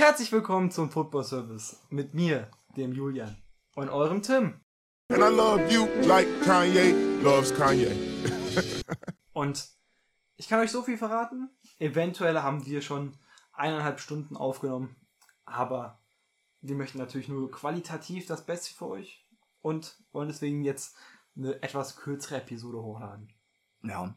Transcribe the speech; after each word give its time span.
Herzlich 0.00 0.32
willkommen 0.32 0.70
zum 0.70 0.90
Football 0.90 1.24
Service 1.24 1.78
mit 1.90 2.14
mir, 2.14 2.50
dem 2.74 2.94
Julian 2.94 3.36
und 3.74 3.90
eurem 3.90 4.22
Tim. 4.22 4.58
And 5.10 5.18
I 5.18 5.28
love 5.28 5.70
you 5.70 5.86
like 6.06 6.26
Kanye 6.42 6.94
loves 7.22 7.54
Kanye. 7.54 7.92
Und 9.34 9.68
ich 10.36 10.48
kann 10.48 10.58
euch 10.60 10.70
so 10.70 10.82
viel 10.82 10.96
verraten. 10.96 11.50
Eventuell 11.78 12.40
haben 12.40 12.64
wir 12.64 12.80
schon 12.80 13.18
eineinhalb 13.52 14.00
Stunden 14.00 14.38
aufgenommen, 14.38 14.96
aber 15.44 16.00
wir 16.62 16.76
möchten 16.76 16.96
natürlich 16.96 17.28
nur 17.28 17.50
qualitativ 17.50 18.24
das 18.26 18.46
Beste 18.46 18.72
für 18.72 18.88
euch 18.88 19.28
und 19.60 19.98
wollen 20.12 20.28
deswegen 20.28 20.64
jetzt 20.64 20.96
eine 21.36 21.62
etwas 21.62 21.96
kürzere 21.96 22.38
Episode 22.38 22.82
hochladen. 22.82 23.34
Ja. 23.82 24.14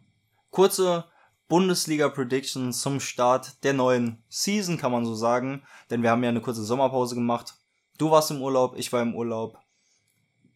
Kurze 0.49 1.11
Bundesliga-Predictions 1.53 2.81
zum 2.81 2.99
Start 2.99 3.63
der 3.63 3.73
neuen 3.73 4.23
Season, 4.27 4.75
kann 4.75 4.91
man 4.91 5.05
so 5.05 5.13
sagen. 5.13 5.61
Denn 5.91 6.01
wir 6.01 6.09
haben 6.09 6.23
ja 6.23 6.29
eine 6.29 6.41
kurze 6.41 6.63
Sommerpause 6.63 7.13
gemacht. 7.13 7.53
Du 7.99 8.09
warst 8.09 8.31
im 8.31 8.41
Urlaub, 8.41 8.75
ich 8.75 8.91
war 8.91 9.03
im 9.03 9.13
Urlaub. 9.13 9.59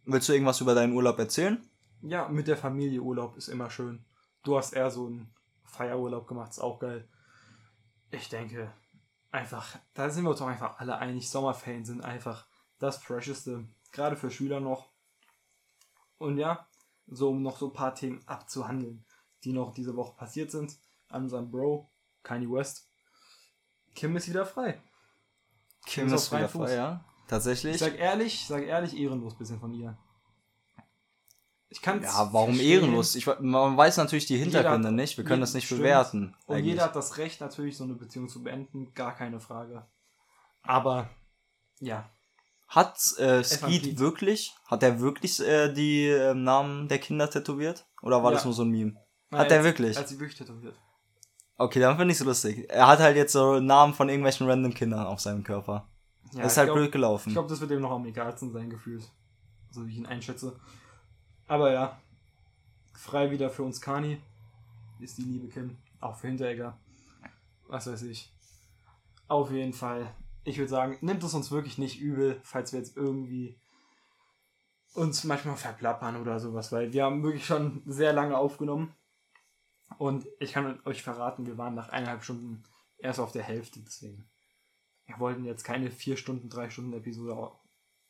Willst 0.06 0.28
du 0.28 0.34
irgendwas 0.34 0.60
über 0.60 0.74
deinen 0.74 0.94
Urlaub 0.94 1.20
erzählen? 1.20 1.64
Ja, 2.02 2.28
mit 2.30 2.48
der 2.48 2.58
Familie 2.58 3.00
Urlaub 3.00 3.38
ist 3.38 3.48
immer 3.48 3.70
schön. 3.70 4.06
Du 4.42 4.58
hast 4.58 4.74
eher 4.74 4.90
so 4.90 5.06
einen 5.06 5.32
Feierurlaub 5.66 6.28
gemacht, 6.28 6.50
ist 6.50 6.62
auch 6.62 6.80
geil. 6.80 7.08
Ich 8.10 8.30
denke, 8.30 8.74
einfach, 9.30 9.78
da 9.94 10.10
sind 10.10 10.24
wir 10.24 10.32
uns 10.32 10.40
doch 10.40 10.48
einfach 10.48 10.80
alle 10.80 10.98
einig. 10.98 11.30
Sommerferien 11.30 11.86
sind 11.86 12.04
einfach 12.04 12.48
das 12.80 12.98
Fresheste, 12.98 13.68
gerade 13.92 14.16
für 14.16 14.32
Schüler 14.32 14.62
noch. 14.62 14.90
Und 16.18 16.40
ja, 16.40 16.68
so 17.06 17.30
um 17.30 17.44
noch 17.44 17.58
so 17.58 17.68
ein 17.68 17.74
paar 17.74 17.94
Themen 17.94 18.24
abzuhandeln, 18.26 19.06
die 19.44 19.54
noch 19.54 19.76
diese 19.76 19.96
Woche 19.96 20.18
passiert 20.18 20.50
sind. 20.50 20.76
An 21.10 21.24
unserem 21.24 21.50
Bro, 21.50 21.90
Kanye 22.24 22.50
West. 22.50 22.88
Kim 23.96 24.16
ist 24.18 24.28
wieder 24.30 24.46
frei. 24.46 24.82
Kim 25.86 26.08
ist 26.08 26.14
ist 26.14 26.28
freiem 26.28 26.42
wieder 26.42 26.50
Fuß. 26.50 26.70
frei, 26.70 26.76
ja. 26.76 27.06
Tatsächlich. 27.28 27.76
Ich 27.76 27.80
sag 27.80 27.98
ehrlich, 27.98 28.46
sag 28.48 28.64
ehrlich, 28.64 28.96
ehrenlos 28.98 29.38
bisschen 29.38 29.60
von 29.60 29.74
ihr. 29.74 29.98
Ich 31.70 31.82
kann 31.82 32.02
ja, 32.02 32.30
warum 32.32 32.60
ehrenlos? 32.60 33.16
Ich, 33.16 33.26
man 33.40 33.76
weiß 33.76 33.98
natürlich 33.98 34.26
die 34.26 34.38
Hintergründe 34.38 34.88
hat- 34.88 34.96
nicht. 34.96 35.18
Wir 35.18 35.26
können 35.26 35.42
das 35.42 35.54
nicht 35.54 35.66
stimmt. 35.66 35.82
bewerten. 35.82 36.36
Und 36.46 36.56
eigentlich. 36.56 36.72
jeder 36.74 36.86
hat 36.86 36.96
das 36.96 37.18
Recht, 37.18 37.42
natürlich 37.42 37.76
so 37.76 37.84
eine 37.84 37.96
Beziehung 37.96 38.30
zu 38.30 38.42
beenden, 38.42 38.94
gar 38.94 39.14
keine 39.16 39.40
Frage. 39.42 39.86
Aber, 40.62 41.10
ja. 41.80 42.10
Hat 42.70 42.98
äh, 43.18 43.44
Skeet 43.44 43.98
wirklich, 44.00 44.54
hat 44.66 44.84
er 44.84 45.00
wirklich 45.00 45.40
äh, 45.40 45.72
die 45.74 46.08
äh, 46.08 46.34
Namen 46.34 46.88
der 46.90 47.00
Kinder 47.00 47.30
tätowiert? 47.30 47.86
Oder 48.02 48.24
war 48.24 48.32
Ja. 48.32 48.36
das 48.36 48.46
nur 48.46 48.54
so 48.54 48.64
ein 48.64 48.70
Meme? 48.70 48.94
Nein, 49.30 49.42
Hat 49.42 49.52
er 49.52 49.64
wirklich? 49.64 49.98
Als 49.98 50.10
sie 50.10 50.20
wirklich 50.20 50.38
tätowiert. 50.38 50.76
Okay, 51.58 51.80
dann 51.80 51.98
finde 51.98 52.12
ich 52.12 52.18
so 52.18 52.26
lustig. 52.26 52.70
Er 52.70 52.88
hat 52.88 53.00
halt 53.00 53.16
jetzt 53.18 53.34
so 53.34 53.60
Namen 53.60 53.94
von 53.94 54.10
irgendwelchen 54.10 54.48
random 54.48 54.74
Kindern 54.74 55.08
auf 55.08 55.20
seinem 55.20 55.44
Körper. 55.44 55.88
Ja, 56.34 56.44
das 56.44 56.52
ist 56.54 56.58
halt 56.58 56.68
glaub- 56.68 56.78
blöd 56.78 56.92
gelaufen. 56.92 57.30
Ich 57.30 57.36
glaube, 57.36 57.50
das 57.50 57.60
wird 57.60 57.72
ihm 57.72 57.82
noch 57.82 57.92
am 57.92 58.06
egalsten 58.06 58.52
sein, 58.52 58.70
gefühlt. 58.70 59.04
So 59.72 59.86
wie 59.86 59.92
ich 59.92 59.98
ihn 59.98 60.06
einschätze. 60.06 60.60
Aber 61.48 61.72
ja. 61.72 62.00
Frei 62.94 63.32
wieder 63.32 63.50
für 63.50 63.64
uns 63.64 63.82
Kani. 63.82 64.22
Ist 65.00 65.18
die 65.18 65.24
liebe 65.24 65.48
Kim. 65.48 65.78
Auch 66.00 66.16
für 66.16 66.28
Hinteregger. 66.28 66.78
Was 67.68 67.88
weiß 67.88 68.04
ich. 68.04 68.32
Auf 69.28 69.52
jeden 69.52 69.74
Fall. 69.74 70.08
Ich 70.44 70.58
würde 70.58 70.70
sagen, 70.70 70.98
nimmt 71.02 71.24
es 71.24 71.34
uns 71.34 71.52
wirklich 71.52 71.78
nicht 71.78 72.00
übel, 72.00 72.40
falls 72.44 72.72
wir 72.72 72.80
jetzt 72.80 72.96
irgendwie 72.96 73.60
uns 74.94 75.24
manchmal 75.26 75.58
verplappern 75.58 76.20
oder 76.20 76.40
sowas, 76.40 76.72
weil 76.72 76.94
wir 76.94 77.04
haben 77.04 77.22
wirklich 77.24 77.46
schon 77.46 77.84
sehr 77.86 78.14
lange 78.14 78.38
aufgenommen. 78.38 78.94
Und 79.98 80.28
ich 80.40 80.54
kann 80.54 80.80
euch 80.86 81.02
verraten, 81.02 81.46
wir 81.46 81.58
waren 81.58 81.76
nach 81.76 81.90
eineinhalb 81.90 82.24
Stunden 82.24 82.64
erst 82.98 83.20
auf 83.20 83.32
der 83.32 83.44
Hälfte, 83.44 83.80
deswegen. 83.80 84.30
Wir 85.06 85.20
wollten 85.20 85.46
jetzt 85.46 85.64
keine 85.64 85.90
4 85.90 86.18
Stunden, 86.18 86.50
3 86.50 86.70
Stunden 86.70 86.94
Episode 86.94 87.52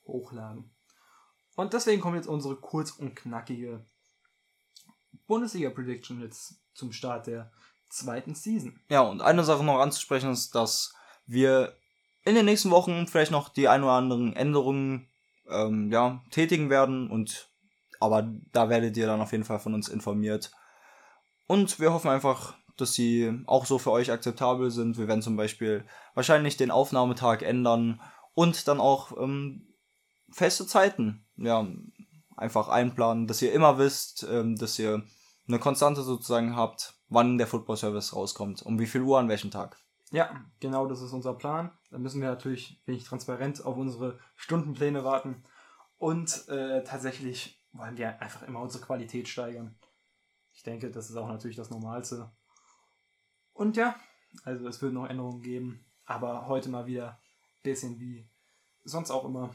hochladen. 0.05 0.71
Und 1.55 1.73
deswegen 1.73 2.01
kommt 2.01 2.15
jetzt 2.15 2.27
unsere 2.27 2.55
kurz 2.55 2.91
und 2.91 3.15
knackige 3.15 3.85
Bundesliga-Prediction 5.27 6.21
jetzt 6.21 6.61
zum 6.73 6.91
Start 6.91 7.27
der 7.27 7.51
zweiten 7.89 8.35
Season. 8.35 8.79
Ja, 8.89 9.01
und 9.01 9.21
eine 9.21 9.43
Sache 9.43 9.63
noch 9.63 9.79
anzusprechen 9.79 10.31
ist, 10.31 10.55
dass 10.55 10.93
wir 11.25 11.75
in 12.23 12.35
den 12.35 12.45
nächsten 12.45 12.71
Wochen 12.71 13.07
vielleicht 13.07 13.31
noch 13.31 13.49
die 13.49 13.67
ein 13.67 13.83
oder 13.83 13.93
anderen 13.93 14.35
Änderungen 14.35 15.07
ähm, 15.49 15.91
ja, 15.91 16.23
tätigen 16.31 16.69
werden 16.69 17.09
und 17.09 17.49
aber 17.99 18.31
da 18.51 18.69
werdet 18.69 18.95
ihr 18.97 19.07
dann 19.07 19.21
auf 19.21 19.31
jeden 19.31 19.43
Fall 19.43 19.59
von 19.59 19.73
uns 19.73 19.89
informiert. 19.89 20.51
Und 21.47 21.79
wir 21.79 21.93
hoffen 21.93 22.09
einfach, 22.09 22.55
dass 22.75 22.93
sie 22.93 23.41
auch 23.47 23.65
so 23.65 23.79
für 23.79 23.91
euch 23.91 24.11
akzeptabel 24.11 24.69
sind. 24.69 24.97
Wir 24.97 25.07
werden 25.07 25.21
zum 25.21 25.35
Beispiel 25.35 25.85
wahrscheinlich 26.13 26.57
den 26.57 26.71
Aufnahmetag 26.71 27.41
ändern 27.41 28.01
und 28.33 28.67
dann 28.67 28.79
auch 28.79 29.17
ähm, 29.17 29.73
feste 30.29 30.67
Zeiten 30.67 31.25
ja, 31.37 31.65
einfach 32.35 32.67
einplanen, 32.69 33.27
dass 33.27 33.41
ihr 33.41 33.53
immer 33.53 33.77
wisst, 33.77 34.27
ähm, 34.29 34.55
dass 34.57 34.77
ihr 34.77 35.03
eine 35.47 35.59
Konstante 35.59 36.03
sozusagen 36.03 36.55
habt, 36.55 36.93
wann 37.09 37.37
der 37.37 37.47
Football 37.47 37.77
Service 37.77 38.15
rauskommt, 38.15 38.61
um 38.61 38.79
wie 38.79 38.85
viel 38.85 39.01
Uhr 39.01 39.17
an 39.17 39.29
welchem 39.29 39.49
Tag. 39.49 39.77
Ja, 40.11 40.29
genau 40.59 40.85
das 40.85 41.01
ist 41.01 41.13
unser 41.13 41.33
Plan. 41.33 41.71
Da 41.89 41.97
müssen 41.97 42.21
wir 42.21 42.29
natürlich 42.29 42.81
wenig 42.85 43.03
transparent 43.03 43.65
auf 43.65 43.75
unsere 43.75 44.19
Stundenpläne 44.35 45.03
warten. 45.03 45.43
Und 45.97 46.47
äh, 46.47 46.83
tatsächlich 46.83 47.61
wollen 47.73 47.97
wir 47.97 48.21
einfach 48.21 48.43
immer 48.43 48.61
unsere 48.61 48.83
Qualität 48.83 49.27
steigern. 49.27 49.75
Ich 50.57 50.63
denke, 50.63 50.89
das 50.89 51.11
ist 51.11 51.15
auch 51.15 51.27
natürlich 51.27 51.55
das 51.55 51.69
Normalste. 51.69 52.31
Und 53.53 53.77
ja, 53.77 53.95
also 54.43 54.67
es 54.67 54.81
wird 54.81 54.91
noch 54.91 55.05
Änderungen 55.05 55.43
geben. 55.43 55.85
Aber 56.03 56.47
heute 56.47 56.69
mal 56.69 56.87
wieder 56.87 57.11
ein 57.11 57.61
bisschen 57.61 57.99
wie 57.99 58.27
sonst 58.83 59.11
auch 59.11 59.23
immer, 59.23 59.53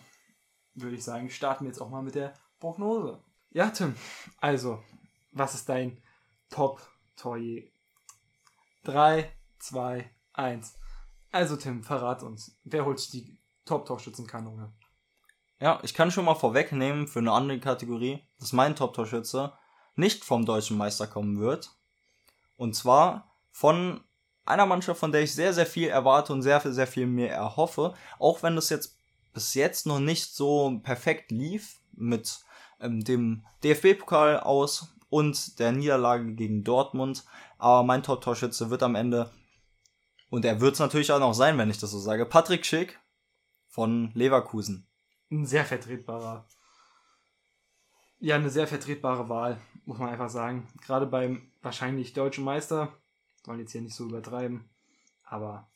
würde 0.74 0.94
ich 0.94 1.02
sagen, 1.02 1.28
starten 1.28 1.64
wir 1.64 1.70
jetzt 1.70 1.80
auch 1.80 1.90
mal 1.90 2.02
mit 2.02 2.14
der 2.14 2.34
Prognose. 2.60 3.20
Ja, 3.50 3.70
Tim, 3.70 3.96
also, 4.38 4.80
was 5.32 5.54
ist 5.54 5.68
dein 5.68 6.00
Top-Torje? 6.50 7.72
3, 8.84 9.28
2, 9.58 10.08
1. 10.34 10.78
Also 11.32 11.56
Tim, 11.56 11.82
verrat 11.82 12.22
uns. 12.22 12.60
Wer 12.62 12.84
holt 12.84 13.12
die 13.12 13.40
Top-Torschützenkanone? 13.64 14.72
Ja, 15.58 15.80
ich 15.82 15.94
kann 15.94 16.12
schon 16.12 16.26
mal 16.26 16.36
vorwegnehmen 16.36 17.08
für 17.08 17.18
eine 17.18 17.32
andere 17.32 17.58
Kategorie, 17.58 18.24
dass 18.38 18.52
mein 18.52 18.76
Top-Torschütze 18.76 19.52
nicht 19.94 20.24
vom 20.24 20.44
deutschen 20.44 20.76
Meister 20.76 21.06
kommen 21.06 21.40
wird. 21.40 21.70
Und 22.56 22.74
zwar 22.74 23.34
von 23.50 24.00
einer 24.44 24.66
Mannschaft, 24.66 25.00
von 25.00 25.12
der 25.12 25.22
ich 25.22 25.34
sehr, 25.34 25.52
sehr 25.52 25.66
viel 25.66 25.88
erwarte 25.88 26.32
und 26.32 26.42
sehr, 26.42 26.60
sehr 26.60 26.86
viel 26.86 27.06
mir 27.06 27.30
erhoffe. 27.30 27.94
Auch 28.18 28.42
wenn 28.42 28.56
das 28.56 28.70
jetzt 28.70 28.98
bis 29.32 29.54
jetzt 29.54 29.86
noch 29.86 30.00
nicht 30.00 30.34
so 30.34 30.80
perfekt 30.82 31.30
lief 31.30 31.80
mit 31.92 32.40
ähm, 32.80 33.04
dem 33.04 33.44
DFB-Pokal 33.64 34.40
aus 34.40 34.94
und 35.08 35.58
der 35.58 35.72
Niederlage 35.72 36.34
gegen 36.34 36.64
Dortmund. 36.64 37.24
Aber 37.58 37.82
mein 37.82 38.02
Top-Torschütze 38.02 38.70
wird 38.70 38.82
am 38.82 38.94
Ende, 38.94 39.30
und 40.32 40.46
er 40.46 40.62
wird 40.62 40.72
es 40.72 40.80
natürlich 40.80 41.12
auch 41.12 41.20
noch 41.20 41.34
sein, 41.34 41.58
wenn 41.58 41.68
ich 41.68 41.76
das 41.76 41.90
so 41.90 41.98
sage, 41.98 42.24
Patrick 42.24 42.64
Schick 42.64 42.98
von 43.68 44.10
Leverkusen. 44.14 44.86
Ein 45.30 45.44
sehr 45.44 45.66
vertretbarer. 45.66 46.46
Ja, 48.24 48.36
eine 48.36 48.50
sehr 48.50 48.68
vertretbare 48.68 49.28
Wahl, 49.28 49.60
muss 49.84 49.98
man 49.98 50.10
einfach 50.10 50.30
sagen. 50.30 50.68
Gerade 50.80 51.06
beim 51.06 51.50
wahrscheinlich 51.60 52.12
deutschen 52.12 52.44
Meister. 52.44 52.92
Wollen 53.42 53.58
jetzt 53.58 53.72
hier 53.72 53.80
nicht 53.80 53.96
so 53.96 54.04
übertreiben. 54.04 54.70
Aber 55.24 55.68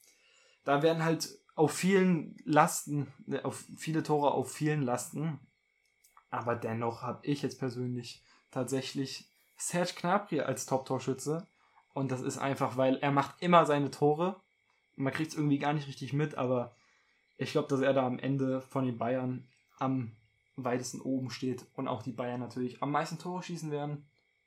da 0.63 0.81
werden 0.81 1.03
halt 1.05 1.29
auf 1.57 1.73
vielen 1.73 2.37
Lasten, 2.45 3.13
äh, 3.29 3.43
auf 3.43 3.65
viele 3.77 4.05
Tore 4.05 4.31
auf 4.31 4.53
vielen 4.53 4.83
Lasten. 4.83 5.41
Aber 6.31 6.55
dennoch 6.55 7.03
habe 7.03 7.27
ich 7.27 7.43
jetzt 7.43 7.59
persönlich 7.59 8.23
tatsächlich 8.53 9.29
Serge 9.57 9.95
Gnabry 10.01 10.41
als 10.43 10.67
Top-Torschütze. 10.67 11.49
Und 11.95 12.13
das 12.13 12.21
ist 12.21 12.39
einfach, 12.39 12.77
weil 12.77 12.95
er 12.99 13.11
macht 13.11 13.43
immer 13.43 13.67
seine 13.67 13.91
Tore. 13.91 14.41
Man 14.95 15.13
kriegt 15.13 15.33
es 15.33 15.37
irgendwie 15.37 15.59
gar 15.59 15.73
nicht 15.73 15.89
richtig 15.89 16.13
mit, 16.13 16.37
aber 16.37 16.77
ich 17.39 17.51
glaube, 17.51 17.67
dass 17.67 17.81
er 17.81 17.93
da 17.93 18.07
am 18.07 18.21
Ende 18.21 18.61
von 18.61 18.87
den 18.87 18.99
Bayern 18.99 19.49
am 19.81 20.13
weitesten 20.57 21.01
oben 21.01 21.31
steht 21.31 21.67
und 21.75 21.89
auch 21.89 22.03
die 22.03 22.13
Bayern 22.13 22.41
natürlich 22.41 22.83
am 22.83 22.91
meisten 22.91 23.19
Tore 23.19 23.43
schießen 23.43 23.71
werden. 23.71 24.07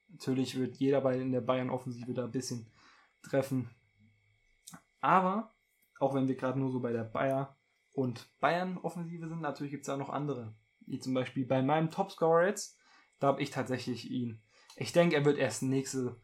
Natürlich 0.09 0.57
wird 0.57 0.77
jeder 0.77 1.01
bei 1.01 1.19
in 1.19 1.31
der 1.31 1.41
Bayern-Offensive 1.41 2.13
da 2.13 2.25
ein 2.25 2.31
bisschen 2.31 2.67
treffen. 3.21 3.69
Aber, 5.01 5.53
auch 5.99 6.15
wenn 6.15 6.27
wir 6.27 6.35
gerade 6.35 6.59
nur 6.59 6.71
so 6.71 6.79
bei 6.79 6.91
der 6.91 7.03
Bayer 7.03 7.55
und 7.93 8.27
Bayern-Offensive 8.39 9.27
sind, 9.27 9.41
natürlich 9.41 9.71
gibt 9.71 9.83
es 9.83 9.87
da 9.87 9.97
noch 9.97 10.09
andere. 10.09 10.55
Wie 10.81 10.99
zum 10.99 11.13
Beispiel 11.13 11.45
bei 11.45 11.61
meinem 11.61 11.91
Topscorer 11.91 12.47
jetzt, 12.47 12.77
da 13.19 13.27
habe 13.27 13.41
ich 13.41 13.51
tatsächlich 13.51 14.09
ihn. 14.09 14.41
Ich 14.75 14.91
denke, 14.91 15.15
er 15.15 15.25
wird 15.25 15.37
erst 15.37 15.61
nächste, 15.61 16.19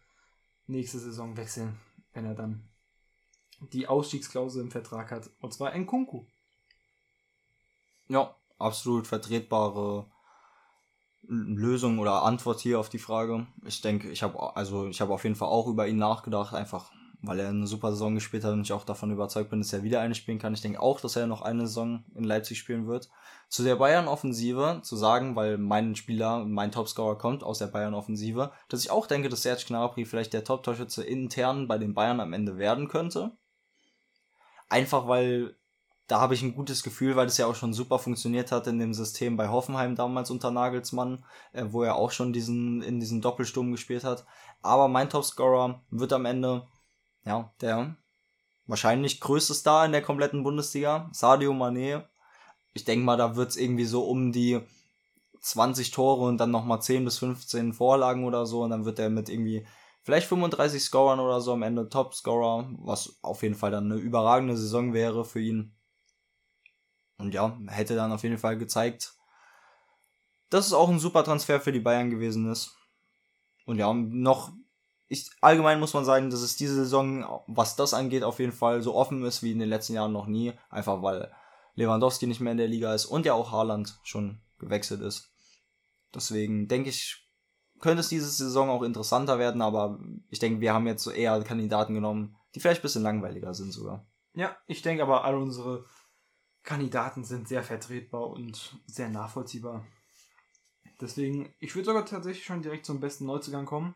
nächste 0.66 0.98
Saison 0.98 1.38
wechseln, 1.38 1.78
wenn 2.14 2.26
er 2.26 2.36
dann 2.36 2.68
die 3.72 3.88
Ausstiegsklausel 3.88 4.64
im 4.64 4.72
Vertrag 4.72 5.12
hat. 5.12 5.30
Und 5.40 5.54
zwar 5.54 5.78
Nkunku. 5.78 6.26
Ja, 8.08 8.36
absolut 8.57 9.07
vertretbare 9.07 10.06
Lösung 11.28 12.00
oder 12.00 12.24
Antwort 12.24 12.60
hier 12.60 12.80
auf 12.80 12.90
die 12.90 13.00
Frage. 13.00 13.48
Ich 13.66 13.81
denke, 13.81 14.10
ich 14.10 14.22
habe 14.24 14.56
also 14.56 14.88
ich 14.88 15.02
habe 15.02 15.13
auf 15.13 15.24
jeden 15.24 15.36
Fall 15.36 15.50
auch 15.50 15.68
über 15.68 15.88
ihn 15.88 15.98
nachgedacht, 15.98 16.54
einfach 16.54 16.92
weil 17.28 17.40
er 17.40 17.50
eine 17.50 17.68
super 17.68 17.92
Saison 17.92 18.16
gespielt 18.16 18.44
hat 18.44 18.54
und 18.54 18.62
ich 18.62 18.74
auch 18.74 18.84
davon 18.84 19.12
überzeugt 19.12 19.50
bin, 19.50 19.60
dass 19.60 19.74
er 19.74 19.84
wieder 19.84 20.02
eine 20.02 20.16
spielen 20.16 20.40
kann. 20.40 20.54
Ich 20.54 20.62
denke 20.62 20.80
auch, 20.80 21.02
dass 21.02 21.16
er 21.16 21.28
noch 21.28 21.42
eine 21.42 21.68
Saison 21.68 22.04
in 22.16 22.24
Leipzig 22.24 22.60
spielen 22.60 22.88
wird. 22.88 23.10
Zu 23.50 23.63
der 23.63 23.75
Bayern-Offensive 23.75 24.81
zu 24.84 24.96
sagen, 24.96 25.36
weil 25.36 25.58
mein 25.58 25.96
Spieler, 25.96 26.46
mein 26.46 26.72
Topscorer 26.72 27.18
kommt 27.18 27.44
aus 27.44 27.60
der 27.60 27.68
Bayern-Offensive, 27.68 28.51
dass 28.69 28.84
ich 28.84 28.92
auch 28.92 29.08
denke, 29.08 29.30
dass 29.30 29.44
Serge 29.44 29.63
Gnabry 29.68 30.06
vielleicht 30.06 30.34
der 30.34 30.44
Top-Torschütze 30.44 31.04
intern 31.04 31.68
bei 31.68 31.78
den 31.78 31.94
Bayern 31.94 32.19
am 32.19 32.34
Ende 32.34 32.58
werden 32.58 32.88
könnte. 32.88 33.31
Einfach 34.69 35.08
weil 35.08 35.56
da 36.07 36.19
habe 36.19 36.36
ich 36.36 36.44
ein 36.44 36.56
gutes 36.56 36.84
Gefühl, 36.84 37.16
weil 37.16 37.28
es 37.28 37.38
ja 37.38 37.48
auch 37.48 37.56
schon 37.56 37.74
super 37.74 37.98
funktioniert 37.98 38.52
hat 38.52 38.68
in 38.68 38.80
dem 38.80 38.94
System 38.94 39.38
bei 39.38 39.50
Hoffenheim 39.50 39.96
damals 39.96 40.30
unter 40.30 40.52
Nagelsmann, 40.52 41.25
äh, 41.52 41.66
wo 41.69 41.84
er 41.84 41.96
auch 41.96 42.12
schon 42.12 42.31
diesen 42.31 42.81
in 42.81 43.00
diesem 43.00 43.22
Doppelsturm 43.22 43.72
gespielt 43.72 44.04
hat. 44.04 44.25
Aber 44.62 44.88
mein 44.88 45.10
Topscorer 45.10 45.81
wird 45.90 46.13
am 46.13 46.25
Ende 46.25 46.68
ja 47.25 47.52
der 47.62 47.96
wahrscheinlich 48.68 49.19
größte 49.19 49.54
Star 49.54 49.86
in 49.86 49.92
der 49.92 50.02
kompletten 50.02 50.44
Bundesliga, 50.44 51.10
Sadio 51.12 51.54
Mané. 51.54 52.04
Ich 52.74 52.84
denke 52.84 53.06
mal, 53.06 53.18
da 53.18 53.36
wird 53.36 53.50
es 53.50 53.58
irgendwie 53.58 53.86
so 53.86 54.04
um 54.04 54.31
die 54.31 54.62
20 55.42 55.92
Tore 55.92 56.25
und 56.25 56.38
dann 56.38 56.51
nochmal 56.51 56.81
10 56.81 57.06
bis 57.06 57.19
15 57.19 57.74
Vorlagen 57.74 58.25
oder 58.25 58.46
so 58.46 58.63
und 58.63 58.72
dann 58.72 58.86
wird 58.86 59.00
er 59.00 59.10
mit 59.10 59.30
irgendwie 59.30 59.66
vielleicht 60.01 60.28
35 60.28 60.84
Scorern 60.84 61.19
oder 61.19 61.42
so 61.42 61.54
am 61.54 61.63
Ende 61.63 61.90
Topscorer, 61.90 62.69
was 62.80 63.18
auf 63.22 63.44
jeden 63.44 63.56
Fall 63.56 63.72
dann 63.72 63.92
eine 63.92 64.00
überragende 64.00 64.58
Saison 64.58 64.94
wäre 64.94 65.25
für 65.25 65.40
ihn. 65.40 65.75
Und 67.18 67.34
ja, 67.34 67.58
hätte 67.68 67.96
dann 67.96 68.12
auf 68.12 68.24
jeden 68.24 68.38
Fall 68.38 68.58
gezeigt, 68.58 69.14
dass 70.50 70.68
es 70.68 70.74
auch 70.74 70.90
ein 70.90 71.00
super 71.00 71.24
Transfer 71.24 71.60
für 71.60 71.72
die 71.72 71.80
Bayern 71.80 72.10
gewesen 72.10 72.50
ist. 72.52 72.76
Und 73.66 73.78
ja, 73.78 73.92
noch, 73.94 74.54
ich, 75.08 75.30
allgemein 75.42 75.80
muss 75.80 75.94
man 75.94 76.06
sagen, 76.06 76.30
dass 76.30 76.42
es 76.42 76.56
diese 76.56 76.76
Saison, 76.76 77.44
was 77.48 77.76
das 77.76 77.94
angeht, 77.94 78.24
auf 78.24 78.40
jeden 78.40 78.52
Fall 78.52 78.82
so 78.82 78.94
offen 78.96 79.24
ist 79.24 79.44
wie 79.44 79.52
in 79.52 79.60
den 79.60 79.70
letzten 79.70 79.94
Jahren 79.94 80.14
noch 80.14 80.28
nie. 80.28 80.54
Einfach 80.70 81.02
weil 81.02 81.32
Lewandowski 81.76 82.28
nicht 82.28 82.42
mehr 82.42 82.52
in 82.52 82.58
der 82.58 82.68
Liga 82.68 82.94
ist 82.94 83.06
und 83.06 83.26
ja 83.26 83.34
auch 83.34 83.52
Haaland 83.52 84.00
schon 84.04 84.42
gewechselt 84.60 85.02
ist. 85.02 85.32
Deswegen 86.14 86.68
denke 86.68 86.90
ich, 86.90 87.26
könnte 87.80 88.00
es 88.00 88.10
diese 88.10 88.30
Saison 88.30 88.70
auch 88.70 88.84
interessanter 88.84 89.38
werden, 89.38 89.62
aber 89.62 90.00
ich 90.30 90.40
denke, 90.40 90.62
wir 90.62 90.74
haben 90.74 90.88
jetzt 90.88 91.04
so 91.04 91.12
eher 91.12 91.42
Kandidaten 91.44 91.94
genommen, 91.94 92.38
die 92.54 92.60
vielleicht 92.60 92.80
ein 92.80 92.84
bisschen 92.84 93.04
langweiliger 93.04 93.54
sind 93.54 93.72
sogar. 93.72 94.08
Ja, 94.34 94.56
ich 94.68 94.82
denke 94.82 95.04
aber, 95.04 95.26
all 95.26 95.36
unsere 95.36 95.86
Kandidaten 96.66 97.24
sind 97.24 97.48
sehr 97.48 97.64
vertretbar 97.64 98.28
und 98.28 98.80
sehr 98.88 99.10
nachvollziehbar. 99.10 99.86
Deswegen, 101.00 101.54
ich 101.60 101.76
würde 101.76 101.86
sogar 101.86 102.06
tatsächlich 102.06 102.46
schon 102.46 102.62
direkt 102.62 102.86
zum 102.86 103.00
besten 103.00 103.26
Neuzugang 103.26 103.66
kommen. 103.66 103.96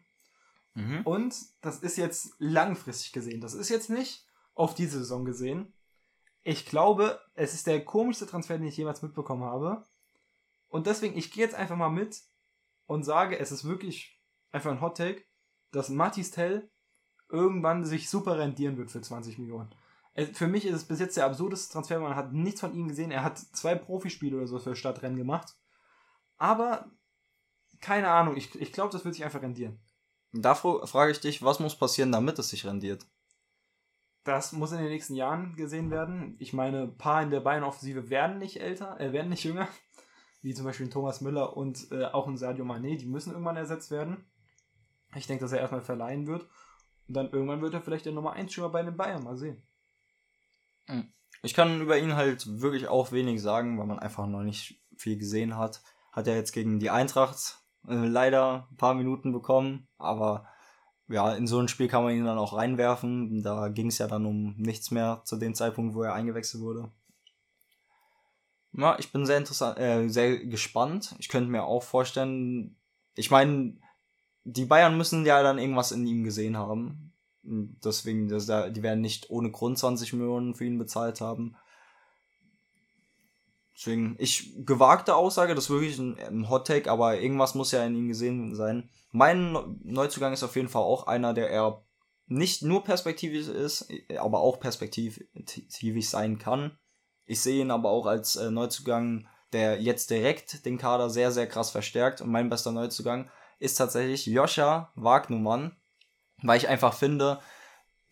Mhm. 0.75 1.01
Und 1.03 1.35
das 1.61 1.79
ist 1.79 1.97
jetzt 1.97 2.35
langfristig 2.37 3.11
gesehen. 3.11 3.41
Das 3.41 3.53
ist 3.53 3.69
jetzt 3.69 3.89
nicht 3.89 4.25
auf 4.53 4.75
diese 4.75 4.99
Saison 4.99 5.25
gesehen. 5.25 5.73
Ich 6.43 6.65
glaube, 6.65 7.19
es 7.33 7.53
ist 7.53 7.67
der 7.67 7.83
komischste 7.83 8.27
Transfer, 8.27 8.57
den 8.57 8.67
ich 8.67 8.77
jemals 8.77 9.01
mitbekommen 9.01 9.43
habe. 9.43 9.83
Und 10.67 10.87
deswegen, 10.87 11.17
ich 11.17 11.31
gehe 11.31 11.43
jetzt 11.43 11.55
einfach 11.55 11.75
mal 11.75 11.89
mit 11.89 12.21
und 12.85 13.03
sage, 13.03 13.39
es 13.39 13.51
ist 13.51 13.65
wirklich 13.65 14.21
einfach 14.51 14.71
ein 14.71 14.81
Hot 14.81 14.97
Take, 14.97 15.23
dass 15.71 15.89
Matis 15.89 16.31
Tell 16.31 16.69
irgendwann 17.29 17.85
sich 17.85 18.09
super 18.09 18.37
rendieren 18.37 18.77
wird 18.77 18.91
für 18.91 19.01
20 19.01 19.37
Millionen. 19.39 19.73
Für 20.33 20.47
mich 20.47 20.65
ist 20.65 20.75
es 20.75 20.85
bis 20.85 20.99
jetzt 20.99 21.17
der 21.17 21.25
absurdeste 21.25 21.73
Transfer. 21.73 21.99
Man 21.99 22.15
hat 22.15 22.33
nichts 22.33 22.61
von 22.61 22.73
ihm 22.73 22.87
gesehen. 22.87 23.11
Er 23.11 23.23
hat 23.23 23.37
zwei 23.37 23.75
Profispiele 23.75 24.37
oder 24.37 24.47
so 24.47 24.59
für 24.59 24.75
Stadtrennen 24.75 25.17
gemacht. 25.17 25.55
Aber 26.37 26.91
keine 27.79 28.09
Ahnung. 28.09 28.35
Ich, 28.35 28.55
ich 28.55 28.71
glaube, 28.71 28.91
das 28.91 29.05
wird 29.05 29.15
sich 29.15 29.23
einfach 29.23 29.41
rendieren. 29.41 29.79
Da 30.31 30.53
frage 30.53 31.11
ich 31.11 31.19
dich, 31.19 31.43
was 31.43 31.59
muss 31.59 31.75
passieren, 31.75 32.11
damit 32.11 32.37
es 32.39 32.49
sich 32.49 32.65
rendiert? 32.65 33.05
Das 34.23 34.51
muss 34.51 34.71
in 34.71 34.77
den 34.79 34.89
nächsten 34.89 35.15
Jahren 35.15 35.55
gesehen 35.55 35.89
werden. 35.89 36.35
Ich 36.39 36.53
meine, 36.53 36.83
ein 36.83 36.97
paar 36.97 37.23
in 37.23 37.31
der 37.31 37.39
Bayern-Offensive 37.39 38.09
werden 38.09 38.37
nicht 38.37 38.61
älter, 38.61 38.99
äh, 38.99 39.11
werden 39.11 39.29
nicht 39.29 39.43
jünger. 39.43 39.67
Wie 40.41 40.53
zum 40.53 40.65
Beispiel 40.65 40.87
ein 40.87 40.91
Thomas 40.91 41.21
Müller 41.21 41.57
und 41.57 41.91
äh, 41.91 42.05
auch 42.05 42.27
ein 42.27 42.37
Sadio 42.37 42.63
Mané. 42.63 42.97
Die 42.97 43.07
müssen 43.07 43.31
irgendwann 43.31 43.57
ersetzt 43.57 43.91
werden. 43.91 44.25
Ich 45.15 45.27
denke, 45.27 45.43
dass 45.43 45.51
er 45.51 45.59
erstmal 45.59 45.81
verleihen 45.81 46.27
wird. 46.27 46.47
Und 47.07 47.15
dann 47.15 47.31
irgendwann 47.31 47.61
wird 47.61 47.73
er 47.73 47.81
vielleicht 47.81 48.05
der 48.05 48.13
Nummer 48.13 48.33
1 48.33 48.51
Stürmer 48.51 48.69
bei 48.69 48.83
den 48.83 48.95
Bayern. 48.95 49.23
Mal 49.23 49.37
sehen. 49.37 49.63
Ich 51.41 51.53
kann 51.53 51.81
über 51.81 51.97
ihn 51.97 52.15
halt 52.15 52.61
wirklich 52.61 52.87
auch 52.87 53.11
wenig 53.11 53.41
sagen, 53.41 53.79
weil 53.79 53.87
man 53.87 53.99
einfach 53.99 54.27
noch 54.27 54.43
nicht 54.43 54.81
viel 54.97 55.17
gesehen 55.17 55.57
hat. 55.57 55.81
Hat 56.11 56.27
er 56.27 56.35
jetzt 56.35 56.51
gegen 56.51 56.79
die 56.79 56.89
Eintracht 56.89 57.59
äh, 57.87 57.93
leider 57.93 58.67
ein 58.71 58.77
paar 58.77 58.93
Minuten 58.93 59.31
bekommen, 59.31 59.87
aber 59.97 60.47
ja, 61.07 61.33
in 61.33 61.47
so 61.47 61.59
ein 61.59 61.67
Spiel 61.67 61.87
kann 61.87 62.03
man 62.03 62.13
ihn 62.13 62.25
dann 62.25 62.37
auch 62.37 62.55
reinwerfen. 62.55 63.41
Da 63.41 63.69
ging 63.69 63.87
es 63.87 63.97
ja 63.97 64.07
dann 64.07 64.25
um 64.25 64.55
nichts 64.57 64.91
mehr 64.91 65.21
zu 65.25 65.37
dem 65.37 65.55
Zeitpunkt, 65.55 65.95
wo 65.95 66.03
er 66.03 66.13
eingewechselt 66.13 66.61
wurde. 66.61 66.91
Ja, 68.73 68.97
ich 68.99 69.11
bin 69.11 69.25
sehr 69.25 69.37
interessant, 69.37 69.79
äh, 69.79 70.07
sehr 70.09 70.45
gespannt. 70.45 71.15
Ich 71.17 71.29
könnte 71.29 71.49
mir 71.49 71.63
auch 71.63 71.81
vorstellen, 71.81 72.77
ich 73.15 73.31
meine, 73.31 73.77
die 74.43 74.65
Bayern 74.65 74.97
müssen 74.97 75.25
ja 75.25 75.41
dann 75.41 75.57
irgendwas 75.57 75.91
in 75.91 76.05
ihm 76.05 76.23
gesehen 76.23 76.57
haben. 76.57 77.13
Deswegen, 77.43 78.27
das, 78.27 78.45
da- 78.45 78.69
die 78.69 78.83
werden 78.83 79.01
nicht 79.01 79.29
ohne 79.29 79.51
Grund 79.51 79.77
20 79.77 80.13
Millionen 80.13 80.55
für 80.55 80.65
ihn 80.65 80.77
bezahlt 80.77 81.21
haben. 81.21 81.55
Deswegen, 83.75 84.15
ich, 84.19 84.53
gewagte 84.65 85.15
Aussage, 85.15 85.55
das 85.55 85.65
ist 85.65 85.69
wirklich 85.69 85.97
ein, 85.97 86.19
ein 86.19 86.49
Hot 86.49 86.67
Take, 86.67 86.91
aber 86.91 87.19
irgendwas 87.19 87.55
muss 87.55 87.71
ja 87.71 87.85
in 87.85 87.95
ihm 87.95 88.07
gesehen 88.09 88.53
sein. 88.55 88.89
Mein 89.11 89.53
Neu- 89.53 89.67
Neuzugang 89.83 90.33
ist 90.33 90.43
auf 90.43 90.55
jeden 90.57 90.67
Fall 90.67 90.81
auch 90.83 91.07
einer, 91.07 91.33
der 91.33 91.49
eher 91.49 91.81
nicht 92.27 92.61
nur 92.61 92.83
perspektivisch 92.83 93.47
ist, 93.47 93.89
aber 94.17 94.41
auch 94.41 94.59
perspektivisch 94.59 96.09
sein 96.09 96.37
kann. 96.37 96.77
Ich 97.25 97.39
sehe 97.41 97.61
ihn 97.61 97.71
aber 97.71 97.89
auch 97.89 98.05
als 98.05 98.35
äh, 98.35 98.51
Neuzugang, 98.51 99.27
der 99.53 99.81
jetzt 99.81 100.09
direkt 100.09 100.65
den 100.65 100.77
Kader 100.77 101.09
sehr, 101.09 101.31
sehr 101.31 101.47
krass 101.47 101.71
verstärkt. 101.71 102.21
Und 102.21 102.29
mein 102.29 102.49
bester 102.49 102.71
Neuzugang 102.71 103.31
ist 103.59 103.75
tatsächlich 103.75 104.25
Joscha 104.25 104.91
Wagnumann, 104.95 105.75
weil 106.43 106.57
ich 106.57 106.67
einfach 106.67 106.93
finde, 106.93 107.39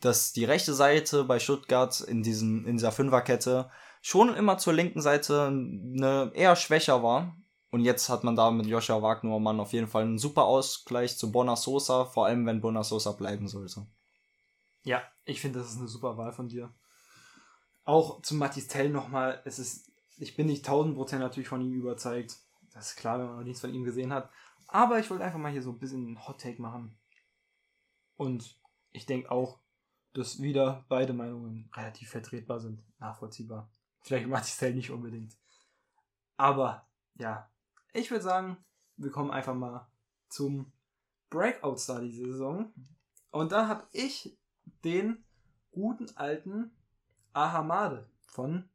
dass 0.01 0.31
die 0.31 0.45
rechte 0.45 0.73
Seite 0.73 1.23
bei 1.23 1.39
Stuttgart 1.39 2.01
in, 2.01 2.23
diesem, 2.23 2.65
in 2.65 2.77
dieser 2.77 2.91
Fünferkette 2.91 3.69
schon 4.01 4.33
immer 4.35 4.57
zur 4.57 4.73
linken 4.73 5.01
Seite 5.01 5.47
eine 5.47 6.31
eher 6.33 6.55
schwächer 6.55 7.03
war. 7.03 7.35
Und 7.69 7.81
jetzt 7.81 8.07
hat 8.09 8.23
man 8.23 8.35
da 8.35 8.49
mit 8.51 8.65
Joscha 8.65 9.01
Wagnumann 9.01 9.59
auf 9.59 9.73
jeden 9.73 9.87
Fall 9.87 10.03
einen 10.03 10.17
super 10.17 10.43
Ausgleich 10.45 11.17
zu 11.17 11.31
Bonner 11.31 11.57
Sosa, 11.57 12.05
vor 12.05 12.25
allem 12.25 12.45
wenn 12.45 12.61
Bonner 12.61 12.83
Sosa 12.83 13.11
bleiben 13.11 13.47
sollte. 13.47 13.85
Ja, 14.83 15.03
ich 15.25 15.41
finde, 15.41 15.59
das 15.59 15.71
ist 15.71 15.79
eine 15.79 15.87
super 15.87 16.17
Wahl 16.17 16.31
von 16.31 16.47
dir. 16.47 16.73
Auch 17.83 18.21
zu 18.21 18.35
Mathis 18.35 18.67
Tell 18.67 18.89
nochmal, 18.89 19.41
es 19.43 19.59
ist, 19.59 19.91
ich 20.17 20.37
bin 20.37 20.47
nicht 20.47 20.67
1000% 20.67 21.17
natürlich 21.17 21.49
von 21.49 21.61
ihm 21.61 21.73
überzeugt. 21.73 22.37
Das 22.73 22.91
ist 22.91 22.95
klar, 22.95 23.19
wenn 23.19 23.27
man 23.27 23.37
noch 23.37 23.43
nichts 23.43 23.61
von 23.61 23.73
ihm 23.73 23.83
gesehen 23.83 24.13
hat. 24.13 24.29
Aber 24.67 24.99
ich 24.99 25.09
wollte 25.09 25.23
einfach 25.23 25.39
mal 25.39 25.51
hier 25.51 25.63
so 25.63 25.71
ein 25.71 25.79
bisschen 25.79 26.05
einen 26.05 26.27
Hot 26.27 26.39
Take 26.39 26.61
machen. 26.61 26.97
Und 28.17 28.59
ich 28.91 29.05
denke 29.05 29.31
auch, 29.31 29.59
dass 30.13 30.41
wieder 30.41 30.85
beide 30.89 31.13
Meinungen 31.13 31.69
relativ 31.73 32.09
vertretbar 32.09 32.59
sind, 32.59 32.83
nachvollziehbar. 32.99 33.69
Vielleicht 34.01 34.27
Mathis 34.27 34.57
Tell 34.57 34.73
nicht 34.73 34.91
unbedingt. 34.91 35.37
Aber 36.35 36.87
ja, 37.15 37.49
ich 37.93 38.11
würde 38.11 38.23
sagen, 38.23 38.57
wir 38.95 39.11
kommen 39.11 39.31
einfach 39.31 39.53
mal 39.53 39.87
zum 40.29 40.71
Breakout-Star 41.29 42.01
diese 42.01 42.25
Saison. 42.25 42.73
Und 43.31 43.51
da 43.51 43.67
habe 43.67 43.87
ich 43.91 44.37
den 44.83 45.23
guten 45.71 46.09
alten 46.15 46.71
Ahamade 47.33 48.09
von 48.25 48.69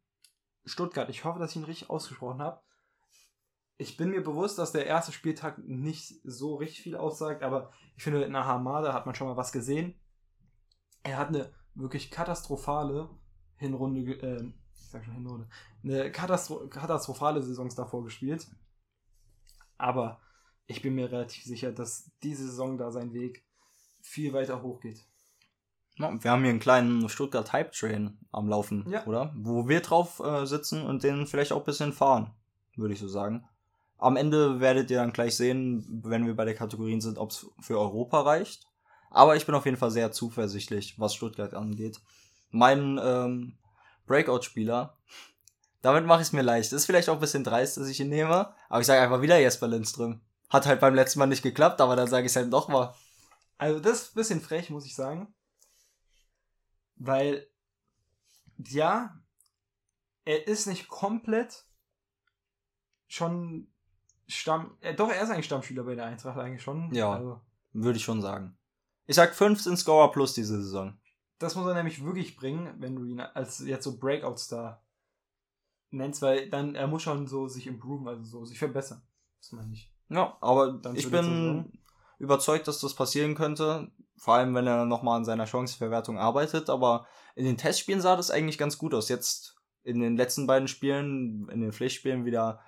Stuttgart. 0.64 1.08
Ich 1.10 1.24
hoffe, 1.24 1.38
dass 1.38 1.50
ich 1.50 1.56
ihn 1.56 1.64
richtig 1.64 1.90
ausgesprochen 1.90 2.40
habe. 2.40 2.62
Ich 3.78 3.96
bin 3.96 4.10
mir 4.10 4.22
bewusst, 4.22 4.58
dass 4.58 4.72
der 4.72 4.86
erste 4.86 5.12
Spieltag 5.12 5.58
nicht 5.58 6.14
so 6.24 6.56
richtig 6.56 6.82
viel 6.82 6.96
aussagt, 6.96 7.42
aber 7.42 7.72
ich 7.96 8.02
finde, 8.04 8.22
in 8.22 8.34
Ahamade 8.36 8.92
hat 8.92 9.06
man 9.06 9.14
schon 9.14 9.26
mal 9.26 9.36
was 9.36 9.52
gesehen. 9.52 9.94
Er 11.02 11.16
hat 11.18 11.28
eine 11.28 11.52
wirklich 11.74 12.10
katastrophale 12.10 13.08
Hinrunde, 13.56 14.00
äh, 14.12 14.52
ich 14.74 14.88
sag 14.88 15.04
schon 15.04 15.14
Hinrunde, 15.14 15.48
eine 15.82 16.12
katastro 16.12 16.68
katastrophale 16.68 17.42
Saisons 17.42 17.74
davor 17.74 18.04
gespielt. 18.04 18.46
Aber 19.78 20.20
ich 20.66 20.80
bin 20.82 20.94
mir 20.94 21.10
relativ 21.10 21.44
sicher, 21.44 21.72
dass 21.72 22.10
diese 22.22 22.46
Saison 22.46 22.78
da 22.78 22.90
sein 22.92 23.12
Weg 23.12 23.44
viel 24.00 24.32
weiter 24.32 24.62
hochgeht. 24.62 25.04
Ja, 25.96 26.22
wir 26.22 26.30
haben 26.30 26.42
hier 26.42 26.50
einen 26.50 26.60
kleinen 26.60 27.08
Stuttgart 27.08 27.52
Hype 27.52 27.72
Train 27.72 28.18
am 28.30 28.48
Laufen, 28.48 28.88
Ja. 28.88 29.04
oder? 29.06 29.34
Wo 29.36 29.68
wir 29.68 29.80
drauf 29.80 30.20
äh, 30.20 30.46
sitzen 30.46 30.84
und 30.84 31.02
den 31.02 31.26
vielleicht 31.26 31.52
auch 31.52 31.58
ein 31.60 31.64
bisschen 31.66 31.92
fahren, 31.92 32.32
würde 32.76 32.94
ich 32.94 33.00
so 33.00 33.08
sagen. 33.08 33.44
Am 34.02 34.16
Ende 34.16 34.58
werdet 34.58 34.90
ihr 34.90 34.96
dann 34.98 35.12
gleich 35.12 35.36
sehen, 35.36 35.86
wenn 36.02 36.26
wir 36.26 36.34
bei 36.34 36.44
der 36.44 36.56
Kategorien 36.56 37.00
sind, 37.00 37.18
ob 37.18 37.30
es 37.30 37.46
für 37.60 37.78
Europa 37.78 38.22
reicht. 38.22 38.66
Aber 39.10 39.36
ich 39.36 39.46
bin 39.46 39.54
auf 39.54 39.64
jeden 39.64 39.76
Fall 39.76 39.92
sehr 39.92 40.10
zuversichtlich, 40.10 40.98
was 40.98 41.14
Stuttgart 41.14 41.54
angeht. 41.54 42.00
Mein 42.50 42.98
ähm, 43.00 43.58
Breakout-Spieler, 44.06 44.98
damit 45.82 46.04
mache 46.04 46.20
ich 46.20 46.28
es 46.28 46.32
mir 46.32 46.42
leicht. 46.42 46.72
Ist 46.72 46.86
vielleicht 46.86 47.08
auch 47.08 47.14
ein 47.14 47.20
bisschen 47.20 47.44
dreist, 47.44 47.76
dass 47.76 47.88
ich 47.88 48.00
ihn 48.00 48.08
nehme, 48.08 48.52
aber 48.68 48.80
ich 48.80 48.86
sage 48.86 49.00
einfach 49.00 49.22
wieder 49.22 49.38
Jesper 49.38 49.68
Lindström. 49.68 50.20
Hat 50.50 50.66
halt 50.66 50.80
beim 50.80 50.96
letzten 50.96 51.20
Mal 51.20 51.26
nicht 51.26 51.42
geklappt, 51.44 51.80
aber 51.80 51.94
dann 51.94 52.08
sage 52.08 52.26
ich 52.26 52.32
es 52.32 52.36
halt 52.36 52.52
doch 52.52 52.66
mal. 52.66 52.94
Also 53.56 53.78
das 53.78 54.02
ist 54.02 54.10
ein 54.10 54.14
bisschen 54.16 54.40
frech, 54.40 54.68
muss 54.70 54.84
ich 54.84 54.96
sagen. 54.96 55.32
Weil, 56.96 57.46
ja, 58.58 59.16
er 60.24 60.48
ist 60.48 60.66
nicht 60.66 60.88
komplett 60.88 61.64
schon 63.06 63.71
Stamm. 64.34 64.76
Äh, 64.80 64.94
doch, 64.94 65.10
er 65.10 65.22
ist 65.22 65.30
eigentlich 65.30 65.46
Stammspieler 65.46 65.84
bei 65.84 65.94
der 65.94 66.06
Eintracht 66.06 66.38
eigentlich 66.38 66.62
schon. 66.62 66.92
Ja. 66.94 67.12
Also, 67.14 67.40
Würde 67.72 67.98
ich 67.98 68.04
schon 68.04 68.22
sagen. 68.22 68.56
Ich 69.06 69.16
sag 69.16 69.34
15 69.34 69.76
Scorer 69.76 70.12
plus 70.12 70.34
diese 70.34 70.62
Saison. 70.62 70.98
das 71.38 71.56
muss 71.56 71.66
er 71.66 71.74
nämlich 71.74 72.04
wirklich 72.04 72.36
bringen, 72.36 72.74
wenn 72.78 72.94
du 72.94 73.04
ihn 73.04 73.20
als 73.20 73.58
jetzt 73.60 73.84
so 73.84 73.98
Breakout-Star 73.98 74.82
nennst, 75.90 76.22
weil 76.22 76.48
dann 76.48 76.74
er 76.74 76.86
muss 76.86 77.02
schon 77.02 77.26
so 77.26 77.48
sich 77.48 77.66
improven, 77.66 78.08
also 78.08 78.22
so 78.22 78.44
sich 78.44 78.58
verbessern. 78.58 79.02
Das 79.40 79.52
meine 79.52 79.72
ich. 79.72 79.92
Ja, 80.08 80.36
aber 80.40 80.72
Dann 80.74 80.94
ich 80.94 81.10
bin 81.10 81.72
überzeugt, 82.18 82.68
dass 82.68 82.80
das 82.80 82.94
passieren 82.94 83.34
könnte. 83.34 83.90
Vor 84.16 84.34
allem, 84.34 84.54
wenn 84.54 84.66
er 84.66 84.84
nochmal 84.84 85.16
an 85.16 85.24
seiner 85.24 85.46
Chancenverwertung 85.46 86.18
arbeitet. 86.18 86.70
Aber 86.70 87.06
in 87.34 87.44
den 87.44 87.56
Testspielen 87.56 88.00
sah 88.00 88.14
das 88.14 88.30
eigentlich 88.30 88.58
ganz 88.58 88.78
gut 88.78 88.94
aus. 88.94 89.08
Jetzt 89.08 89.56
in 89.82 90.00
den 90.00 90.16
letzten 90.16 90.46
beiden 90.46 90.68
Spielen, 90.68 91.48
in 91.48 91.60
den 91.60 91.72
Pflichtspielen 91.72 92.24
wieder 92.24 92.60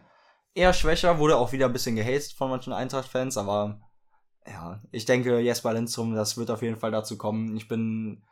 eher 0.55 0.73
schwächer. 0.73 1.19
Wurde 1.19 1.37
auch 1.37 1.53
wieder 1.53 1.67
ein 1.67 1.73
bisschen 1.73 1.97
gehatet 1.97 2.33
von 2.33 2.51
manchen 2.51 2.73
Eintracht-Fans. 2.73 3.37
Aber 3.37 3.81
ja, 4.47 4.81
ich 4.91 5.05
denke, 5.05 5.41
Jesper 5.41 5.75
Lindström, 5.75 6.15
das 6.15 6.37
wird 6.37 6.51
auf 6.51 6.63
jeden 6.63 6.79
Fall 6.79 6.91
dazu 6.91 7.19
kommen. 7.19 7.57
Ich 7.57 7.69
bin 7.69 8.25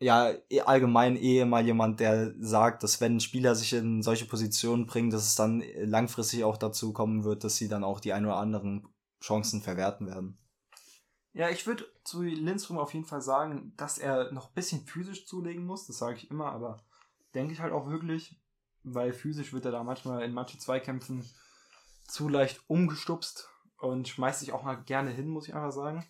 ja 0.00 0.32
eh- 0.50 0.62
allgemein 0.62 1.16
eh 1.16 1.44
mal 1.44 1.64
jemand, 1.64 2.00
der 2.00 2.34
sagt, 2.40 2.82
dass 2.82 3.00
wenn 3.00 3.20
Spieler 3.20 3.54
sich 3.54 3.72
in 3.72 4.02
solche 4.02 4.26
Positionen 4.26 4.86
bringen, 4.86 5.10
dass 5.10 5.26
es 5.26 5.36
dann 5.36 5.62
langfristig 5.76 6.44
auch 6.44 6.56
dazu 6.56 6.92
kommen 6.92 7.24
wird, 7.24 7.44
dass 7.44 7.56
sie 7.56 7.68
dann 7.68 7.84
auch 7.84 8.00
die 8.00 8.12
ein 8.12 8.26
oder 8.26 8.36
anderen 8.36 8.88
Chancen 9.22 9.62
verwerten 9.62 10.08
werden. 10.08 10.38
Ja, 11.34 11.48
ich 11.48 11.66
würde 11.66 11.86
zu 12.04 12.22
Lindström 12.22 12.78
auf 12.78 12.92
jeden 12.92 13.06
Fall 13.06 13.22
sagen, 13.22 13.72
dass 13.76 13.96
er 13.96 14.32
noch 14.32 14.48
ein 14.48 14.54
bisschen 14.54 14.84
physisch 14.84 15.26
zulegen 15.26 15.64
muss. 15.64 15.86
Das 15.86 15.98
sage 15.98 16.16
ich 16.16 16.30
immer, 16.30 16.52
aber 16.52 16.82
denke 17.34 17.54
ich 17.54 17.60
halt 17.60 17.72
auch 17.72 17.88
wirklich, 17.88 18.36
weil 18.82 19.12
physisch 19.12 19.52
wird 19.52 19.64
er 19.64 19.72
da 19.72 19.82
manchmal 19.82 20.22
in 20.24 20.34
manchen 20.34 20.60
Zweikämpfen 20.60 21.24
zu 22.06 22.28
leicht 22.28 22.62
umgestupst 22.68 23.48
und 23.78 24.08
schmeißt 24.08 24.40
sich 24.40 24.52
auch 24.52 24.62
mal 24.62 24.76
gerne 24.76 25.10
hin, 25.10 25.28
muss 25.28 25.48
ich 25.48 25.54
einfach 25.54 25.72
sagen. 25.72 26.06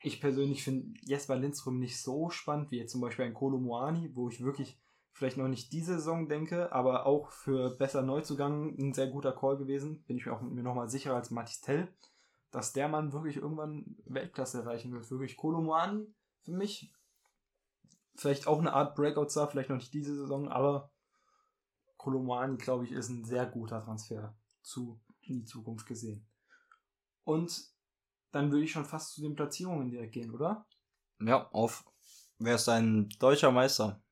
Ich 0.00 0.20
persönlich 0.20 0.62
finde 0.62 0.98
Jesper 1.00 1.36
Lindström 1.36 1.78
nicht 1.78 2.02
so 2.02 2.28
spannend 2.28 2.70
wie 2.70 2.78
jetzt 2.78 2.92
zum 2.92 3.00
Beispiel 3.00 3.24
ein 3.24 3.34
Kolo 3.34 3.58
Moani, 3.58 4.14
wo 4.14 4.28
ich 4.28 4.44
wirklich 4.44 4.78
vielleicht 5.12 5.38
noch 5.38 5.48
nicht 5.48 5.72
diese 5.72 5.94
Saison 5.94 6.28
denke, 6.28 6.72
aber 6.72 7.06
auch 7.06 7.30
für 7.30 7.70
besser 7.70 8.02
Neuzugang 8.02 8.76
ein 8.78 8.92
sehr 8.92 9.06
guter 9.06 9.32
Call 9.32 9.56
gewesen. 9.56 10.04
Bin 10.04 10.18
ich 10.18 10.26
mir 10.26 10.34
auch 10.34 10.42
mir 10.42 10.62
nochmal 10.62 10.90
sicherer 10.90 11.16
als 11.16 11.30
Matis 11.30 11.62
Tell, 11.62 11.88
dass 12.50 12.74
der 12.74 12.88
Mann 12.88 13.12
wirklich 13.12 13.36
irgendwann 13.36 13.96
Weltklasse 14.04 14.58
erreichen 14.60 14.92
wird. 14.92 15.10
Wirklich 15.10 15.36
Kolo 15.36 15.62
Moani 15.62 16.12
für 16.42 16.52
mich. 16.52 16.92
Vielleicht 18.16 18.46
auch 18.46 18.58
eine 18.58 18.74
Art 18.74 18.94
Breakout-Star, 18.94 19.48
vielleicht 19.48 19.70
noch 19.70 19.76
nicht 19.76 19.94
diese 19.94 20.14
Saison, 20.14 20.48
aber 20.48 20.90
Kolo 21.96 22.20
Moani, 22.20 22.58
glaube 22.58 22.84
ich, 22.84 22.92
ist 22.92 23.08
ein 23.08 23.24
sehr 23.24 23.46
guter 23.46 23.82
Transfer 23.82 24.36
zu 24.64 25.00
in 25.20 25.36
die 25.40 25.44
Zukunft 25.44 25.86
gesehen. 25.86 26.26
Und 27.24 27.72
dann 28.32 28.50
würde 28.50 28.64
ich 28.64 28.72
schon 28.72 28.84
fast 28.84 29.14
zu 29.14 29.22
den 29.22 29.34
Platzierungen 29.34 29.90
direkt 29.90 30.12
gehen, 30.12 30.32
oder? 30.32 30.66
Ja, 31.20 31.48
auf. 31.50 31.84
Wer 32.38 32.56
ist 32.56 32.68
ein 32.68 33.08
deutscher 33.20 33.52
Meister? 33.52 34.02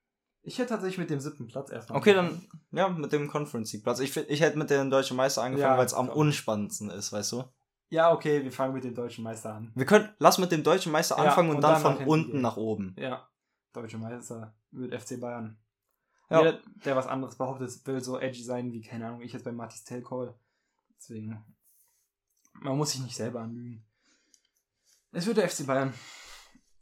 Ich 0.43 0.59
hätte 0.59 0.71
tatsächlich 0.71 0.99
mit 0.99 1.11
dem 1.11 1.21
siebten 1.21 1.47
Platz 1.47 1.71
erstmal. 1.71 1.99
Okay, 1.99 2.15
dann, 2.15 2.49
ja, 2.71 2.89
mit 2.89 3.13
dem 3.13 3.29
Conference 3.29 3.73
League 3.73 3.83
Platz. 3.85 4.01
Ich, 4.01 4.17
ich 4.17 4.41
hätte 4.41 4.59
mit 4.59 4.71
dem 4.71 4.91
deutschen 4.91 5.17
Meister 5.17 5.43
angefangen, 5.43 5.73
Ja, 5.73 5.79
weil 5.79 5.87
es 5.87 5.95
am 5.95 6.09
unspannendsten 6.09 6.91
ist, 6.91 7.13
weißt 7.13 7.33
du? 7.33 7.45
Ja, 7.91 8.13
okay, 8.13 8.43
wir 8.43 8.51
fangen 8.53 8.75
mit 8.75 8.85
dem 8.85 8.95
deutschen 8.95 9.23
Meister 9.23 9.55
an. 9.55 9.71
Wir 9.75 9.85
können, 9.85 10.09
lass 10.19 10.39
mit 10.39 10.51
dem 10.51 10.63
deutschen 10.63 10.91
Meister 10.93 11.17
Ja, 11.19 11.25
anfangen 11.25 11.51
und, 11.51 11.57
und 11.57 11.63
dann, 11.63 11.83
dann 11.83 11.97
von 11.99 12.07
unten 12.07 12.33
gehen. 12.33 12.41
nach 12.41 12.57
oben. 12.57 12.97
Ja, 12.99 13.29
deutsche 13.73 13.99
Meister 13.99 14.55
wird 14.71 14.99
FC 15.01 15.21
Bayern. 15.21 15.59
Ja. 16.31 16.39
Jeder, 16.39 16.61
der 16.85 16.97
was 16.97 17.07
anderes 17.07 17.37
behauptet, 17.37 17.87
will 17.87 18.01
so 18.03 18.19
edgy 18.19 18.43
sein 18.43 18.73
wie, 18.73 18.81
keine 18.81 19.07
Ahnung, 19.07 19.21
ich 19.21 19.33
jetzt 19.33 19.45
bei 19.45 19.53
Matis 19.53 19.85
Telcall. 19.85 20.35
Deswegen, 21.03 21.45
man 22.53 22.77
muss 22.77 22.93
sich 22.93 23.01
nicht 23.01 23.17
selber 23.17 23.41
anlügen. 23.41 23.85
Es 25.11 25.27
wird 25.27 25.37
der 25.37 25.49
FC 25.49 25.67
Bayern. 25.67 25.93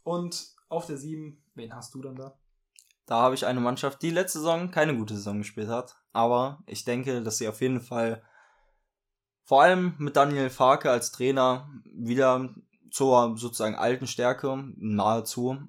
Und 0.02 0.54
auf 0.68 0.86
der 0.86 0.98
7, 0.98 1.42
wen 1.54 1.74
hast 1.74 1.94
du 1.94 2.02
dann 2.02 2.16
da? 2.16 2.38
Da 3.06 3.22
habe 3.22 3.34
ich 3.34 3.46
eine 3.46 3.60
Mannschaft, 3.60 4.02
die 4.02 4.10
letzte 4.10 4.40
Saison 4.40 4.70
keine 4.70 4.94
gute 4.94 5.16
Saison 5.16 5.38
gespielt 5.38 5.68
hat. 5.68 5.96
Aber 6.12 6.62
ich 6.66 6.84
denke, 6.84 7.22
dass 7.22 7.38
sie 7.38 7.48
auf 7.48 7.62
jeden 7.62 7.80
Fall 7.80 8.22
vor 9.44 9.62
allem 9.62 9.94
mit 9.96 10.16
Daniel 10.16 10.50
Farke 10.50 10.90
als 10.90 11.12
Trainer 11.12 11.72
wieder 11.84 12.54
zur 12.90 13.38
sozusagen 13.38 13.74
alten 13.74 14.06
Stärke 14.06 14.70
nahezu 14.76 15.66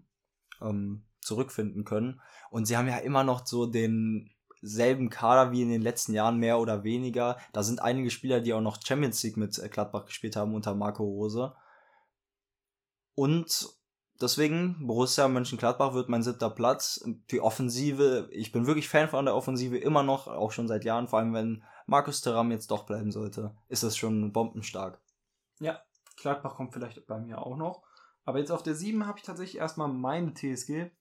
ähm, 0.60 1.06
zurückfinden 1.22 1.86
können. 1.86 2.20
Und 2.50 2.66
sie 2.66 2.76
haben 2.76 2.90
ja 2.90 2.98
immer 2.98 3.24
noch 3.24 3.46
so 3.48 3.66
den 3.66 4.30
selben 4.62 5.10
Kader 5.10 5.52
wie 5.52 5.64
in 5.64 5.70
den 5.70 5.82
letzten 5.82 6.14
Jahren 6.14 6.38
mehr 6.38 6.60
oder 6.60 6.84
weniger. 6.84 7.38
Da 7.52 7.64
sind 7.64 7.82
einige 7.82 8.12
Spieler, 8.12 8.42
die 8.42 8.54
auch 8.54 8.62
noch 8.62 8.80
Champions 8.84 9.22
League 9.24 9.38
mit 9.38 9.58
äh, 9.58 9.70
Gladbach 9.70 10.06
gespielt 10.06 10.36
haben 10.36 10.54
unter 10.54 10.76
Marco 10.76 11.04
Rose. 11.04 11.54
Und 13.16 13.70
deswegen, 14.22 14.88
Borussia 14.88 15.28
Mönchengladbach 15.28 15.94
wird 15.94 16.10
mein 16.10 16.24
siebter 16.24 16.50
Platz. 16.50 17.04
Die 17.32 17.42
Offensive, 17.42 18.30
ich 18.32 18.52
bin 18.52 18.68
wirklich 18.68 18.88
Fan 18.88 19.10
von 19.10 19.26
der 19.26 19.36
Offensive 19.36 19.78
immer 19.78 20.04
noch, 20.04 20.28
auch 20.28 20.52
schon 20.52 20.68
seit 20.68 20.86
Jahren, 20.86 21.08
vor 21.08 21.20
allem 21.20 21.34
wenn 21.34 21.64
Markus 21.88 22.22
Thuram 22.22 22.52
jetzt 22.52 22.72
doch 22.72 22.86
bleiben 22.86 23.12
sollte, 23.12 23.56
ist 23.68 23.84
das 23.84 23.98
schon 23.98 24.32
bombenstark. 24.32 25.02
Ja, 25.60 25.82
Gladbach 26.18 26.56
kommt 26.56 26.74
vielleicht 26.74 27.06
bei 27.08 27.20
mir 27.20 27.46
auch 27.46 27.58
noch. 27.58 27.84
Aber 28.24 28.40
jetzt 28.40 28.52
auf 28.52 28.64
der 28.64 28.76
7 28.76 29.08
habe 29.08 29.18
ich 29.18 29.26
tatsächlich 29.26 29.60
erstmal 29.60 29.88
meine 29.88 30.34
TSG. 30.34 30.92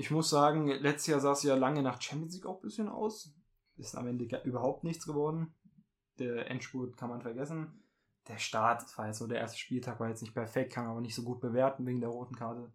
Ich 0.00 0.12
muss 0.12 0.30
sagen, 0.30 0.68
letztes 0.68 1.08
Jahr 1.08 1.20
sah 1.20 1.32
es 1.32 1.42
ja 1.42 1.56
lange 1.56 1.82
nach 1.82 2.00
Champions 2.00 2.34
League 2.34 2.46
auch 2.46 2.58
ein 2.58 2.62
bisschen 2.62 2.88
aus. 2.88 3.34
Ist 3.76 3.96
am 3.96 4.06
Ende 4.06 4.24
überhaupt 4.44 4.84
nichts 4.84 5.04
geworden. 5.04 5.52
Der 6.20 6.48
Endspurt 6.48 6.96
kann 6.96 7.10
man 7.10 7.20
vergessen. 7.20 7.82
Der 8.28 8.38
Start, 8.38 8.96
war 8.96 9.08
jetzt 9.08 9.18
so 9.18 9.26
der 9.26 9.40
erste 9.40 9.58
Spieltag, 9.58 9.98
war 9.98 10.08
jetzt 10.08 10.22
nicht 10.22 10.34
perfekt, 10.34 10.72
kann 10.72 10.84
man 10.84 10.92
aber 10.92 11.00
nicht 11.00 11.16
so 11.16 11.24
gut 11.24 11.40
bewerten 11.40 11.84
wegen 11.84 12.00
der 12.00 12.10
roten 12.10 12.36
Karte. 12.36 12.72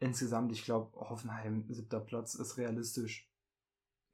Insgesamt, 0.00 0.50
ich 0.50 0.64
glaube, 0.64 0.98
Hoffenheim, 0.98 1.64
siebter 1.68 2.00
Platz, 2.00 2.34
ist 2.34 2.56
realistisch. 2.56 3.30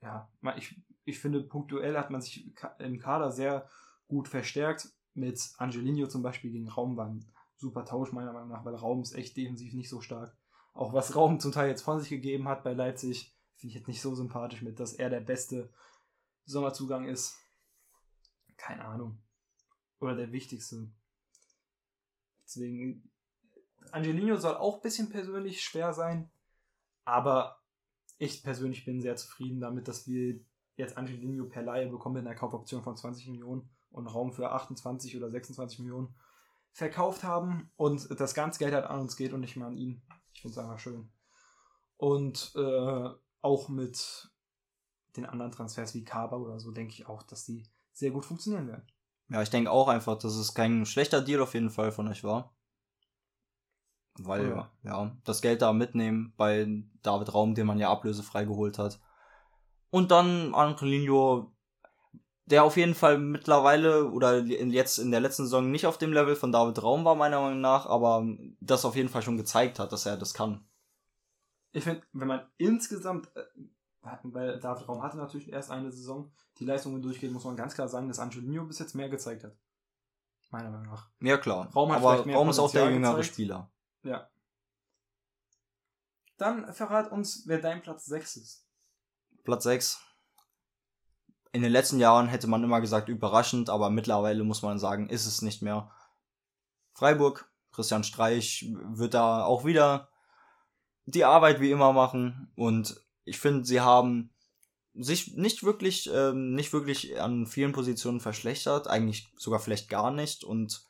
Ja, 0.02 0.28
ich, 0.58 0.78
ich 1.06 1.18
finde, 1.18 1.42
punktuell 1.42 1.96
hat 1.96 2.10
man 2.10 2.20
sich 2.20 2.52
im 2.78 2.98
Kader 2.98 3.32
sehr 3.32 3.70
gut 4.06 4.28
verstärkt. 4.28 4.90
Mit 5.14 5.54
Angelino 5.56 6.08
zum 6.08 6.22
Beispiel 6.22 6.50
gegen 6.50 6.68
Raum 6.68 6.98
war 6.98 7.06
ein 7.06 7.24
super 7.56 7.86
Tausch, 7.86 8.12
meiner 8.12 8.34
Meinung 8.34 8.50
nach, 8.50 8.66
weil 8.66 8.74
Raum 8.74 9.00
ist 9.00 9.14
echt 9.14 9.34
defensiv 9.34 9.72
nicht 9.72 9.88
so 9.88 10.02
stark. 10.02 10.36
Auch 10.74 10.92
was 10.92 11.14
Raum 11.14 11.40
zum 11.40 11.52
Teil 11.52 11.68
jetzt 11.68 11.82
von 11.82 12.00
sich 12.00 12.10
gegeben 12.10 12.48
hat 12.48 12.64
bei 12.64 12.72
Leipzig, 12.72 13.32
finde 13.56 13.70
ich 13.70 13.74
jetzt 13.76 13.88
nicht 13.88 14.00
so 14.00 14.14
sympathisch 14.14 14.62
mit, 14.62 14.80
dass 14.80 14.92
er 14.92 15.08
der 15.08 15.20
beste 15.20 15.72
Sommerzugang 16.44 17.08
ist. 17.08 17.38
Keine 18.56 18.84
Ahnung. 18.84 19.18
Oder 20.00 20.16
der 20.16 20.32
wichtigste. 20.32 20.90
Deswegen, 22.44 23.10
Angelino 23.92 24.36
soll 24.36 24.56
auch 24.56 24.76
ein 24.76 24.82
bisschen 24.82 25.08
persönlich 25.08 25.62
schwer 25.62 25.94
sein, 25.94 26.30
aber 27.04 27.60
ich 28.18 28.42
persönlich 28.42 28.84
bin 28.84 29.00
sehr 29.00 29.16
zufrieden 29.16 29.60
damit, 29.60 29.88
dass 29.88 30.06
wir 30.06 30.40
jetzt 30.76 30.96
Angelino 30.96 31.46
per 31.46 31.62
Laie 31.62 31.88
bekommen 31.88 32.16
mit 32.16 32.26
einer 32.26 32.34
Kaufoption 32.34 32.82
von 32.82 32.96
20 32.96 33.28
Millionen 33.28 33.70
und 33.90 34.08
Raum 34.08 34.32
für 34.32 34.50
28 34.50 35.16
oder 35.16 35.30
26 35.30 35.78
Millionen 35.80 36.14
verkauft 36.72 37.22
haben 37.22 37.70
und 37.76 38.08
das 38.20 38.34
ganze 38.34 38.58
Geld 38.58 38.74
halt 38.74 38.86
an 38.86 39.00
uns 39.00 39.16
geht 39.16 39.32
und 39.32 39.40
nicht 39.40 39.56
mehr 39.56 39.68
an 39.68 39.76
ihn. 39.76 40.02
Ich 40.34 40.42
finde 40.42 40.52
es 40.52 40.58
einfach 40.58 40.78
schön. 40.78 41.10
Und 41.96 42.52
äh, 42.56 43.08
auch 43.40 43.68
mit 43.68 44.30
den 45.16 45.26
anderen 45.26 45.52
Transfers 45.52 45.94
wie 45.94 46.04
Kaba 46.04 46.36
oder 46.36 46.58
so 46.58 46.72
denke 46.72 46.92
ich 46.92 47.06
auch, 47.06 47.22
dass 47.22 47.44
die 47.44 47.66
sehr 47.92 48.10
gut 48.10 48.26
funktionieren 48.26 48.66
werden. 48.68 48.86
Ja, 49.28 49.40
ich 49.42 49.50
denke 49.50 49.70
auch 49.70 49.88
einfach, 49.88 50.18
dass 50.18 50.34
es 50.34 50.54
kein 50.54 50.84
schlechter 50.84 51.22
Deal 51.22 51.40
auf 51.40 51.54
jeden 51.54 51.70
Fall 51.70 51.92
von 51.92 52.08
euch 52.08 52.24
war. 52.24 52.54
Weil, 54.18 54.50
Ja. 54.50 54.70
ja, 54.82 55.16
das 55.24 55.40
Geld 55.40 55.62
da 55.62 55.72
mitnehmen 55.72 56.34
bei 56.36 56.66
David 57.02 57.32
Raum, 57.34 57.54
den 57.54 57.66
man 57.66 57.78
ja 57.78 57.90
ablösefrei 57.90 58.44
geholt 58.44 58.78
hat. 58.78 59.00
Und 59.90 60.10
dann 60.10 60.54
Angelino, 60.54 61.53
der 62.46 62.64
auf 62.64 62.76
jeden 62.76 62.94
Fall 62.94 63.18
mittlerweile 63.18 64.10
oder 64.10 64.38
jetzt 64.38 64.98
in 64.98 65.10
der 65.10 65.20
letzten 65.20 65.44
Saison 65.44 65.70
nicht 65.70 65.86
auf 65.86 65.98
dem 65.98 66.12
Level 66.12 66.36
von 66.36 66.52
David 66.52 66.82
Raum 66.82 67.04
war, 67.04 67.14
meiner 67.14 67.40
Meinung 67.40 67.60
nach, 67.60 67.86
aber 67.86 68.26
das 68.60 68.84
auf 68.84 68.96
jeden 68.96 69.08
Fall 69.08 69.22
schon 69.22 69.36
gezeigt 69.36 69.78
hat, 69.78 69.92
dass 69.92 70.06
er 70.06 70.16
das 70.16 70.34
kann. 70.34 70.66
Ich 71.72 71.84
finde, 71.84 72.02
wenn 72.12 72.28
man 72.28 72.46
insgesamt, 72.58 73.34
äh, 73.34 73.44
weil 74.22 74.60
David 74.60 74.88
Raum 74.88 75.02
hatte 75.02 75.16
natürlich 75.16 75.50
erst 75.50 75.70
eine 75.70 75.90
Saison, 75.90 76.30
die 76.58 76.64
Leistungen 76.64 77.02
durchgeht, 77.02 77.32
muss 77.32 77.44
man 77.44 77.56
ganz 77.56 77.74
klar 77.74 77.88
sagen, 77.88 78.08
dass 78.08 78.18
Angelino 78.18 78.64
bis 78.64 78.78
jetzt 78.78 78.94
mehr 78.94 79.08
gezeigt 79.08 79.44
hat. 79.44 79.56
Meiner 80.50 80.70
Meinung 80.70 80.86
nach. 80.86 81.10
Ja, 81.20 81.38
klar. 81.38 81.70
Raum 81.74 81.90
hat 81.90 81.98
aber 81.98 82.26
mehr 82.26 82.36
Raum 82.36 82.48
ist 82.50 82.58
auch 82.58 82.70
der 82.70 82.90
jüngere 82.90 83.16
gezeigt. 83.16 83.34
Spieler. 83.34 83.72
Ja. 84.02 84.30
Dann 86.36 86.72
verrat 86.72 87.10
uns, 87.10 87.44
wer 87.46 87.58
dein 87.58 87.82
Platz 87.82 88.04
6 88.04 88.36
ist. 88.36 88.68
Platz 89.42 89.64
6. 89.64 90.00
In 91.54 91.62
den 91.62 91.70
letzten 91.70 92.00
Jahren 92.00 92.26
hätte 92.26 92.48
man 92.48 92.64
immer 92.64 92.80
gesagt 92.80 93.08
überraschend, 93.08 93.70
aber 93.70 93.88
mittlerweile 93.88 94.42
muss 94.42 94.62
man 94.62 94.80
sagen, 94.80 95.08
ist 95.08 95.24
es 95.24 95.40
nicht 95.40 95.62
mehr. 95.62 95.88
Freiburg, 96.94 97.48
Christian 97.70 98.02
Streich 98.02 98.68
wird 98.72 99.14
da 99.14 99.44
auch 99.44 99.64
wieder 99.64 100.08
die 101.06 101.24
Arbeit 101.24 101.60
wie 101.60 101.70
immer 101.70 101.92
machen 101.92 102.50
und 102.56 103.00
ich 103.24 103.38
finde, 103.38 103.64
sie 103.64 103.80
haben 103.80 104.30
sich 104.94 105.36
nicht 105.36 105.62
wirklich, 105.62 106.10
ähm, 106.12 106.56
nicht 106.56 106.72
wirklich 106.72 107.20
an 107.20 107.46
vielen 107.46 107.70
Positionen 107.70 108.18
verschlechtert, 108.18 108.88
eigentlich 108.88 109.32
sogar 109.36 109.60
vielleicht 109.60 109.88
gar 109.88 110.10
nicht 110.10 110.42
und 110.42 110.84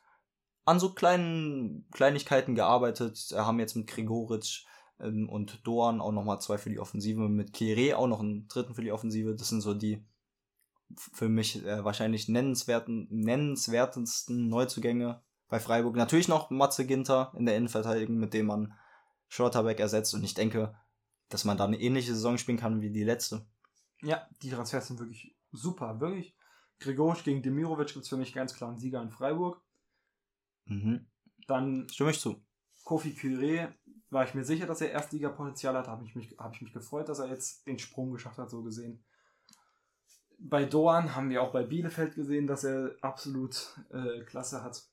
an 0.63 0.79
so 0.79 0.95
kleinen 0.95 1.87
Kleinigkeiten 1.91 2.55
gearbeitet, 2.55 3.19
haben 3.35 3.59
jetzt 3.59 3.75
mit 3.75 3.85
Gregoritsch 3.85 4.65
ähm, 4.99 5.29
und 5.29 5.61
Doan 5.67 6.01
auch 6.01 6.11
nochmal 6.11 6.41
zwei 6.41 6.57
für 6.57 6.71
die 6.71 6.79
Offensive, 6.79 7.29
mit 7.29 7.53
Kire 7.53 7.99
auch 7.99 8.07
noch 8.07 8.21
einen 8.21 8.47
dritten 8.47 8.73
für 8.73 8.81
die 8.81 8.91
Offensive, 8.91 9.35
das 9.35 9.49
sind 9.49 9.61
so 9.61 9.75
die 9.75 10.03
für 11.13 11.29
mich 11.29 11.65
äh, 11.65 11.83
wahrscheinlich 11.83 12.29
nennenswerten, 12.29 13.07
nennenswertesten 13.09 14.47
Neuzugänge 14.47 15.21
bei 15.47 15.59
Freiburg. 15.59 15.95
Natürlich 15.95 16.27
noch 16.27 16.49
Matze 16.49 16.85
Ginter 16.85 17.33
in 17.37 17.45
der 17.45 17.57
Innenverteidigung, 17.57 18.17
mit 18.17 18.33
dem 18.33 18.47
man 18.47 18.73
Schlotterbeck 19.27 19.79
ersetzt 19.79 20.13
und 20.13 20.23
ich 20.23 20.33
denke, 20.33 20.75
dass 21.29 21.45
man 21.45 21.57
da 21.57 21.65
eine 21.65 21.79
ähnliche 21.79 22.13
Saison 22.13 22.37
spielen 22.37 22.57
kann 22.57 22.81
wie 22.81 22.91
die 22.91 23.03
letzte. 23.03 23.45
Ja, 24.01 24.27
die 24.41 24.49
Transfers 24.49 24.87
sind 24.87 24.99
wirklich 24.99 25.35
super, 25.51 25.99
wirklich. 25.99 26.35
Gregorisch 26.79 27.23
gegen 27.23 27.41
Demirovic 27.41 27.87
gibt 27.87 28.03
es 28.03 28.09
für 28.09 28.17
mich 28.17 28.33
ganz 28.33 28.53
klar 28.53 28.69
einen 28.69 28.79
Sieger 28.79 29.01
in 29.01 29.09
Freiburg. 29.09 29.61
Mhm. 30.65 31.07
Dann 31.47 31.87
Stimme 31.89 32.11
ich 32.11 32.19
zu. 32.19 32.43
Kofi 32.83 33.09
Curé, 33.09 33.73
war 34.09 34.23
ich 34.23 34.33
mir 34.33 34.45
sicher, 34.45 34.65
dass 34.65 34.81
er 34.81 34.91
Erstliga-Potenzial 34.91 35.75
hat, 35.75 35.87
habe 35.87 36.05
ich, 36.05 36.15
mich, 36.15 36.35
hab 36.37 36.53
ich 36.53 36.61
mich 36.61 36.73
gefreut, 36.73 37.09
dass 37.09 37.19
er 37.19 37.27
jetzt 37.27 37.65
den 37.67 37.79
Sprung 37.79 38.11
geschafft 38.11 38.37
hat, 38.37 38.49
so 38.49 38.63
gesehen. 38.63 39.03
Bei 40.37 40.65
Doan 40.65 41.15
haben 41.15 41.29
wir 41.29 41.41
auch 41.41 41.51
bei 41.51 41.63
Bielefeld 41.63 42.15
gesehen, 42.15 42.47
dass 42.47 42.63
er 42.63 42.95
absolut 43.01 43.79
äh, 43.91 44.21
Klasse 44.21 44.63
hat. 44.63 44.83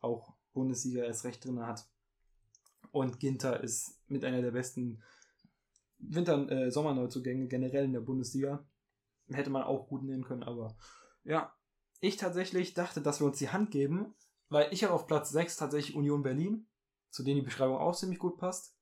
Auch 0.00 0.34
Bundesliga 0.52 1.04
erst 1.04 1.24
recht 1.24 1.44
drin 1.44 1.60
hat. 1.66 1.86
Und 2.90 3.20
Ginter 3.20 3.62
ist 3.62 4.00
mit 4.08 4.24
einer 4.24 4.40
der 4.40 4.52
besten 4.52 5.02
Winter-, 5.98 6.50
äh, 6.50 6.70
Sommerneuzugänge 6.70 7.48
generell 7.48 7.84
in 7.84 7.92
der 7.92 8.00
Bundesliga. 8.00 8.64
Hätte 9.30 9.50
man 9.50 9.62
auch 9.62 9.88
gut 9.88 10.02
nehmen 10.04 10.24
können, 10.24 10.42
aber 10.42 10.74
ja, 11.22 11.52
ich 12.00 12.16
tatsächlich 12.16 12.74
dachte, 12.74 13.02
dass 13.02 13.20
wir 13.20 13.26
uns 13.26 13.38
die 13.38 13.50
Hand 13.50 13.70
geben, 13.70 14.14
weil 14.48 14.72
ich 14.72 14.84
habe 14.84 14.94
auf 14.94 15.06
Platz 15.06 15.30
6 15.30 15.56
tatsächlich 15.56 15.96
Union 15.96 16.22
Berlin, 16.22 16.66
zu 17.10 17.22
denen 17.22 17.40
die 17.40 17.44
Beschreibung 17.44 17.76
auch 17.76 17.94
ziemlich 17.94 18.18
gut 18.18 18.38
passt. 18.38 18.74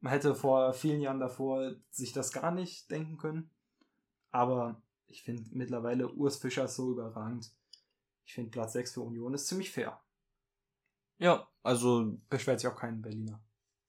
Man 0.00 0.12
hätte 0.12 0.34
vor 0.34 0.72
vielen 0.72 1.00
Jahren 1.00 1.20
davor 1.20 1.74
sich 1.90 2.12
das 2.12 2.32
gar 2.32 2.50
nicht 2.50 2.90
denken 2.90 3.16
können. 3.16 3.50
Aber 4.30 4.82
ich 5.08 5.22
finde 5.22 5.44
mittlerweile 5.52 6.08
Urs 6.12 6.36
Fischer 6.36 6.68
so 6.68 6.92
überragend. 6.92 7.50
Ich 8.24 8.34
finde 8.34 8.50
Platz 8.50 8.72
6 8.72 8.94
für 8.94 9.02
Union 9.02 9.34
ist 9.34 9.46
ziemlich 9.46 9.70
fair. 9.70 10.00
Ja, 11.18 11.48
also 11.62 12.18
Beschwert 12.28 12.60
sich 12.60 12.68
auch 12.68 12.76
kein 12.76 13.00
Berliner. 13.00 13.40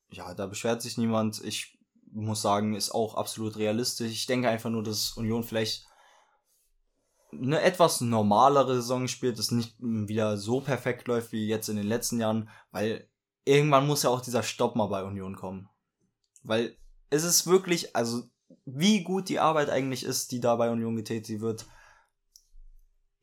ja, 0.10 0.34
da 0.34 0.48
beschwert 0.48 0.82
sich 0.82 0.98
niemand. 0.98 1.44
Ich 1.44 1.78
muss 2.12 2.42
sagen, 2.42 2.74
ist 2.76 2.92
auch 2.92 3.16
absolut 3.16 3.58
realistisch. 3.58 4.12
Ich 4.12 4.28
denke 4.28 4.50
einfach 4.50 4.70
nur, 4.70 4.84
dass 4.84 5.12
Union 5.12 5.44
vielleicht 5.44 5.86
eine 7.32 7.62
etwas 7.62 8.00
normalere 8.00 8.76
Saison 8.76 9.08
spielt, 9.08 9.38
es 9.38 9.52
nicht 9.52 9.76
wieder 9.80 10.38
so 10.38 10.62
perfekt 10.62 11.08
läuft 11.08 11.34
wie 11.34 11.48
jetzt 11.48 11.68
in 11.68 11.76
den 11.76 11.88
letzten 11.88 12.20
Jahren, 12.20 12.50
weil 12.72 13.10
irgendwann 13.44 13.86
muss 13.86 14.04
ja 14.04 14.10
auch 14.10 14.22
dieser 14.22 14.44
Stopp 14.44 14.76
mal 14.76 14.88
bei 14.88 15.04
Union 15.04 15.36
kommen. 15.36 15.70
Weil 16.44 16.78
es 17.10 17.24
ist 17.24 17.48
wirklich, 17.48 17.96
also 17.96 18.24
wie 18.66 19.04
gut 19.04 19.30
die 19.30 19.40
Arbeit 19.40 19.70
eigentlich 19.70 20.04
ist, 20.04 20.32
die 20.32 20.40
da 20.40 20.56
bei 20.56 20.70
Union 20.70 20.96
getätigt 20.96 21.42
wird. 21.42 21.66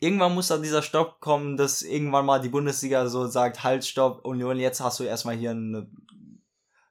Irgendwann 0.01 0.35
muss 0.35 0.49
da 0.49 0.59
dieser 0.59 0.83
Stopp 0.83 1.21
kommen, 1.21 1.57
dass 1.57 1.83
irgendwann 1.83 2.27
mal 2.27 2.41
die 2.41 2.49
Bundesliga 2.49 3.07
so 3.09 3.27
sagt, 3.27 3.63
halt, 3.63 3.85
Stopp, 3.85 4.25
Union, 4.25 4.59
jetzt 4.59 4.81
hast 4.81 5.01
du 5.01 5.05
erstmal 5.05 5.37
hier 5.37 5.53
eine, 5.53 5.91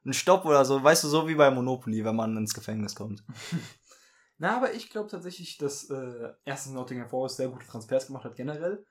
einen 0.04 0.14
Stopp 0.14 0.46
oder 0.46 0.66
so, 0.66 0.84
weißt 0.84 1.04
du, 1.04 1.08
so 1.08 1.28
wie 1.28 1.36
bei 1.36 1.52
Monopoly, 1.52 2.04
wenn 2.06 2.16
man 2.16 2.38
ins 2.38 2.54
Gefängnis 2.54 2.96
kommt. 2.96 3.24
Na, 4.38 4.58
aber 4.58 4.74
ich 4.74 4.90
glaube 4.90 5.10
tatsächlich, 5.10 5.58
dass 5.58 5.90
äh, 5.90 6.34
erstens 6.44 6.74
Nottingham 6.74 7.08
Forest 7.08 7.38
sehr 7.38 7.50
gute 7.50 7.68
Transfers 7.68 8.08
gemacht 8.08 8.26
hat 8.26 8.36
generell. 8.36 8.86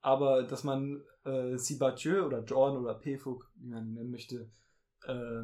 Aber 0.00 0.44
dass 0.44 0.64
man 0.64 1.02
äh, 1.24 1.56
Sibatieu 1.56 2.24
oder 2.24 2.44
Jordan 2.44 2.82
oder 2.82 2.94
Pefuk, 2.94 3.50
wie 3.56 3.68
man 3.68 3.86
ihn 3.86 3.94
nennen 3.94 4.10
möchte, 4.10 4.50
äh, 5.06 5.42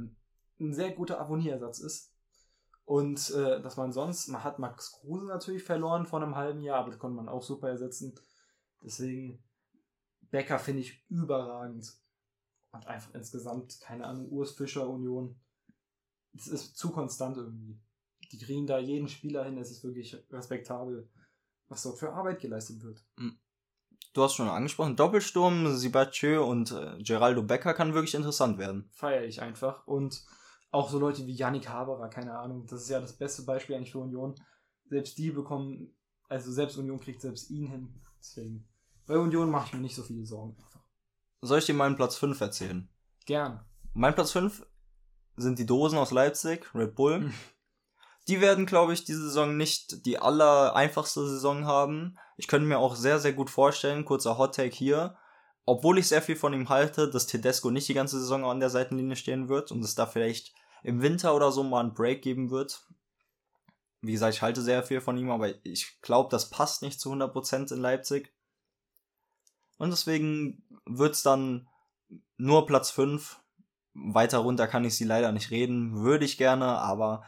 ein 0.60 0.74
sehr 0.74 0.92
guter 0.92 1.20
Avoniersatz 1.20 1.80
ist. 1.80 2.12
Und 2.90 3.30
äh, 3.30 3.62
dass 3.62 3.76
man 3.76 3.92
sonst, 3.92 4.26
man 4.26 4.42
hat 4.42 4.58
Max 4.58 4.90
Kruse 4.90 5.24
natürlich 5.24 5.62
verloren 5.62 6.06
vor 6.06 6.20
einem 6.20 6.34
halben 6.34 6.60
Jahr, 6.60 6.78
aber 6.78 6.90
das 6.90 6.98
konnte 6.98 7.14
man 7.14 7.28
auch 7.28 7.44
super 7.44 7.68
ersetzen. 7.68 8.16
Deswegen, 8.82 9.44
Becker 10.32 10.58
finde 10.58 10.80
ich 10.80 11.04
überragend. 11.08 11.94
Und 12.72 12.88
einfach 12.88 13.14
insgesamt, 13.14 13.78
keine 13.80 14.06
Ahnung, 14.06 14.28
Urs 14.30 14.56
Fischer 14.56 14.88
Union. 14.88 15.40
Das 16.32 16.48
ist 16.48 16.76
zu 16.76 16.90
konstant 16.90 17.36
irgendwie. 17.36 17.80
Die 18.32 18.38
kriegen 18.38 18.66
da 18.66 18.80
jeden 18.80 19.06
Spieler 19.06 19.44
hin, 19.44 19.56
es 19.58 19.70
ist 19.70 19.84
wirklich 19.84 20.16
respektabel, 20.32 21.08
was 21.68 21.84
dort 21.84 22.00
für 22.00 22.12
Arbeit 22.12 22.40
geleistet 22.40 22.82
wird. 22.82 23.06
Du 24.14 24.22
hast 24.24 24.34
schon 24.34 24.48
angesprochen, 24.48 24.96
Doppelsturm, 24.96 25.76
Sibatieu 25.76 26.42
und 26.42 26.72
äh, 26.72 27.00
Geraldo 27.00 27.44
Becker 27.44 27.72
kann 27.72 27.94
wirklich 27.94 28.16
interessant 28.16 28.58
werden. 28.58 28.90
Feiere 28.94 29.26
ich 29.26 29.40
einfach. 29.42 29.86
Und 29.86 30.24
auch 30.70 30.88
so 30.90 30.98
Leute 30.98 31.26
wie 31.26 31.34
Yannick 31.34 31.68
Haberer, 31.68 32.08
keine 32.08 32.38
Ahnung, 32.38 32.66
das 32.66 32.82
ist 32.82 32.90
ja 32.90 33.00
das 33.00 33.16
beste 33.16 33.42
Beispiel 33.42 33.76
eigentlich 33.76 33.92
für 33.92 33.98
Union. 33.98 34.34
Selbst 34.84 35.18
die 35.18 35.30
bekommen, 35.30 35.94
also 36.28 36.50
selbst 36.52 36.76
Union 36.78 37.00
kriegt 37.00 37.20
selbst 37.20 37.50
ihn 37.50 37.66
hin. 37.66 38.02
Deswegen, 38.18 38.68
bei 39.06 39.18
Union 39.18 39.50
mache 39.50 39.66
ich 39.66 39.72
mir 39.74 39.80
nicht 39.80 39.96
so 39.96 40.02
viele 40.02 40.24
Sorgen 40.24 40.56
einfach. 40.56 40.80
Soll 41.42 41.58
ich 41.58 41.66
dir 41.66 41.74
meinen 41.74 41.96
Platz 41.96 42.16
5 42.16 42.40
erzählen? 42.40 42.88
Gern. 43.26 43.64
Mein 43.94 44.14
Platz 44.14 44.32
5 44.32 44.66
sind 45.36 45.58
die 45.58 45.66
Dosen 45.66 45.98
aus 45.98 46.10
Leipzig, 46.10 46.74
Red 46.74 46.94
Bull. 46.94 47.20
Hm. 47.20 47.34
Die 48.28 48.40
werden, 48.40 48.66
glaube 48.66 48.92
ich, 48.92 49.04
diese 49.04 49.22
Saison 49.22 49.56
nicht 49.56 50.06
die 50.06 50.18
aller 50.18 50.76
einfachste 50.76 51.26
Saison 51.26 51.64
haben. 51.64 52.18
Ich 52.36 52.46
könnte 52.46 52.68
mir 52.68 52.78
auch 52.78 52.94
sehr, 52.94 53.18
sehr 53.18 53.32
gut 53.32 53.50
vorstellen, 53.50 54.04
kurzer 54.04 54.38
Hot 54.38 54.54
Take 54.54 54.76
hier, 54.76 55.16
obwohl 55.64 55.98
ich 55.98 56.08
sehr 56.08 56.22
viel 56.22 56.36
von 56.36 56.52
ihm 56.52 56.68
halte, 56.68 57.10
dass 57.10 57.26
Tedesco 57.26 57.70
nicht 57.70 57.88
die 57.88 57.94
ganze 57.94 58.20
Saison 58.20 58.44
an 58.44 58.60
der 58.60 58.70
Seitenlinie 58.70 59.16
stehen 59.16 59.48
wird 59.48 59.72
und 59.72 59.84
es 59.84 59.94
da 59.94 60.06
vielleicht 60.06 60.54
im 60.82 61.02
Winter 61.02 61.34
oder 61.34 61.52
so 61.52 61.62
mal 61.62 61.80
einen 61.80 61.94
Break 61.94 62.22
geben 62.22 62.50
wird. 62.50 62.86
Wie 64.02 64.12
gesagt, 64.12 64.34
ich 64.34 64.42
halte 64.42 64.62
sehr 64.62 64.82
viel 64.82 65.00
von 65.00 65.18
ihm, 65.18 65.30
aber 65.30 65.64
ich 65.64 66.00
glaube, 66.00 66.30
das 66.30 66.50
passt 66.50 66.82
nicht 66.82 67.00
zu 67.00 67.12
100% 67.12 67.72
in 67.72 67.80
Leipzig. 67.80 68.32
Und 69.76 69.90
deswegen 69.90 70.62
wird's 70.86 71.22
dann 71.22 71.68
nur 72.36 72.66
Platz 72.66 72.90
5. 72.90 73.40
Weiter 73.92 74.38
runter 74.38 74.66
kann 74.66 74.84
ich 74.84 74.96
sie 74.96 75.04
leider 75.04 75.32
nicht 75.32 75.50
reden. 75.50 76.02
Würde 76.02 76.24
ich 76.24 76.38
gerne, 76.38 76.66
aber 76.66 77.24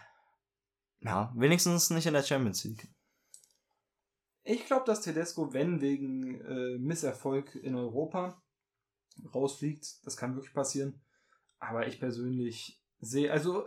ja, 1.00 1.32
wenigstens 1.34 1.90
nicht 1.90 2.06
in 2.06 2.14
der 2.14 2.22
Champions 2.22 2.64
League. 2.64 2.88
Ich 4.44 4.66
glaube, 4.66 4.84
dass 4.86 5.02
Tedesco, 5.02 5.52
wenn 5.52 5.80
wegen 5.80 6.40
äh, 6.40 6.78
Misserfolg 6.78 7.54
in 7.54 7.74
Europa 7.74 8.42
rausfliegt, 9.34 10.04
das 10.04 10.16
kann 10.16 10.34
wirklich 10.34 10.54
passieren. 10.54 11.00
Aber 11.58 11.86
ich 11.86 12.00
persönlich 12.00 12.81
sehe, 13.02 13.30
also 13.30 13.66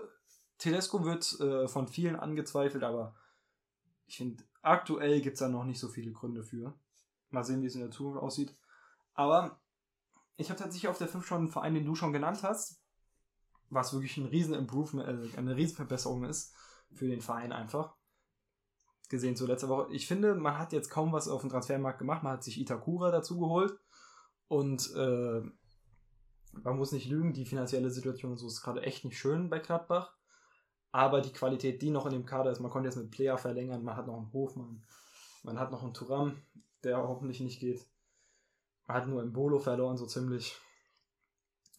Tedesco 0.58 1.06
wird 1.06 1.40
äh, 1.40 1.68
von 1.68 1.88
vielen 1.88 2.16
angezweifelt, 2.16 2.84
aber 2.84 3.16
ich 4.08 4.18
finde, 4.18 4.44
aktuell 4.62 5.22
gibt 5.22 5.36
es 5.36 5.40
da 5.40 5.50
noch 5.50 5.66
nicht 5.66 5.80
so 5.80 5.90
viele 5.90 6.12
Gründe 6.12 6.44
für. 6.44 6.74
Mal 7.30 7.44
sehen, 7.44 7.62
wie 7.62 7.68
es 7.68 7.76
in 7.76 7.82
der 7.82 7.92
Zukunft 7.92 8.22
aussieht. 8.22 8.56
Aber 9.14 9.60
ich 10.38 10.50
habe 10.50 10.60
tatsächlich 10.60 10.90
auf 10.90 10.98
der 10.98 11.08
5 11.08 11.26
schon 11.26 11.38
einen 11.40 11.48
Verein, 11.50 11.74
den 11.74 11.86
du 11.86 11.96
schon 11.96 12.14
genannt 12.14 12.44
hast, 12.44 12.82
was 13.70 13.94
wirklich 13.94 14.18
ein 14.18 14.26
riesen 14.26 14.54
Improvement, 14.54 15.08
äh, 15.08 15.38
eine 15.38 15.56
riesen 15.56 15.76
Verbesserung 15.76 16.24
ist 16.24 16.54
für 16.94 17.08
den 17.08 17.22
Verein 17.22 17.52
einfach. 17.52 17.96
Gesehen 19.10 19.36
zu 19.36 19.46
letzter 19.46 19.70
Woche. 19.70 19.94
Ich 19.94 20.08
finde, 20.08 20.34
man 20.34 20.58
hat 20.58 20.74
jetzt 20.74 20.90
kaum 20.90 21.12
was 21.12 21.28
auf 21.28 21.42
dem 21.42 21.50
Transfermarkt 21.50 22.00
gemacht. 22.00 22.24
Man 22.24 22.34
hat 22.34 22.44
sich 22.44 22.60
Itakura 22.60 23.12
dazu 23.12 23.38
geholt. 23.38 23.78
Und 24.48 24.94
äh, 24.96 25.42
man 26.64 26.78
muss 26.78 26.92
nicht 26.92 27.10
lügen, 27.10 27.34
die 27.34 27.46
finanzielle 27.46 27.90
Situation 27.90 28.38
so 28.38 28.48
ist 28.48 28.62
gerade 28.62 28.82
echt 28.82 29.06
nicht 29.06 29.18
schön 29.18 29.50
bei 29.50 29.60
Gladbach. 29.60 30.16
Aber 30.92 31.22
die 31.22 31.34
Qualität, 31.34 31.82
die 31.82 31.90
noch 31.90 32.06
in 32.06 32.14
dem 32.14 32.26
Kader 32.26 32.52
ist, 32.52 32.60
man 32.60 32.72
konnte 32.72 32.88
jetzt 32.88 32.96
mit 32.96 33.12
Player 33.12 33.38
verlängern, 33.38 33.84
man 33.84 33.98
hat 33.98 34.08
noch 34.08 34.18
einen 34.18 34.32
Hofmann, 34.32 34.86
man 35.44 35.60
hat 35.60 35.72
noch 35.72 35.84
einen 35.84 35.94
Turam, 35.94 36.42
der 36.84 36.98
hoffentlich 36.98 37.42
nicht 37.42 37.60
geht. 37.60 37.86
Man 38.88 38.98
hat 38.98 39.08
nur 39.08 39.22
im 39.22 39.34
Bolo 39.34 39.60
verloren, 39.60 39.98
so 39.98 40.06
ziemlich. 40.06 40.56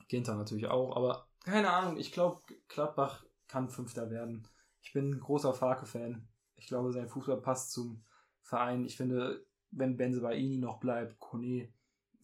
Ginter 0.09 0.37
natürlich 0.37 0.69
auch, 0.69 0.95
aber 0.95 1.27
keine 1.47 1.71
Ahnung, 1.73 1.97
ich 1.97 2.13
glaube, 2.13 2.43
Gladbach 2.69 3.25
kann 3.47 3.71
Fünfter 3.71 4.11
werden. 4.11 4.49
Ich 4.83 4.93
bin 4.93 5.11
ein 5.11 5.21
großer 5.21 5.55
Farke-Fan. 5.55 6.29
Ich 6.57 6.67
glaube, 6.67 6.93
sein 6.93 7.09
Fußball 7.09 7.41
passt 7.41 7.71
zum 7.71 8.05
Verein. 8.43 8.85
Ich 8.85 8.97
finde, 8.97 9.47
wenn 9.71 9.97
Benzebaini 9.97 10.59
noch 10.59 10.81
bleibt, 10.81 11.21
Kone, 11.21 11.73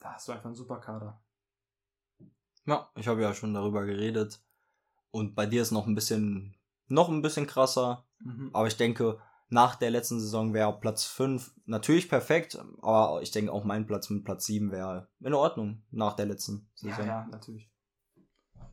da 0.00 0.14
hast 0.14 0.26
du 0.26 0.32
einfach 0.32 0.46
einen 0.46 0.56
super 0.56 0.80
Kader. 0.80 1.21
Ja, 2.66 2.90
ich 2.96 3.08
habe 3.08 3.22
ja 3.22 3.34
schon 3.34 3.54
darüber 3.54 3.84
geredet. 3.84 4.42
Und 5.10 5.34
bei 5.34 5.46
dir 5.46 5.62
ist 5.62 5.72
noch 5.72 5.86
ein 5.86 5.94
bisschen, 5.94 6.56
noch 6.88 7.08
ein 7.08 7.22
bisschen 7.22 7.46
krasser. 7.46 8.06
Mhm. 8.20 8.50
Aber 8.52 8.66
ich 8.66 8.76
denke, 8.76 9.18
nach 9.48 9.76
der 9.76 9.90
letzten 9.90 10.20
Saison 10.20 10.54
wäre 10.54 10.78
Platz 10.80 11.04
5 11.04 11.54
natürlich 11.66 12.08
perfekt. 12.08 12.58
Aber 12.80 13.20
ich 13.22 13.30
denke 13.30 13.52
auch 13.52 13.64
mein 13.64 13.86
Platz 13.86 14.08
mit 14.10 14.24
Platz 14.24 14.46
7 14.46 14.70
wäre 14.70 15.08
in 15.20 15.34
Ordnung 15.34 15.82
nach 15.90 16.14
der 16.14 16.26
letzten 16.26 16.70
Ja, 16.76 16.90
Saison. 16.90 17.06
ja, 17.06 17.26
natürlich. 17.30 17.70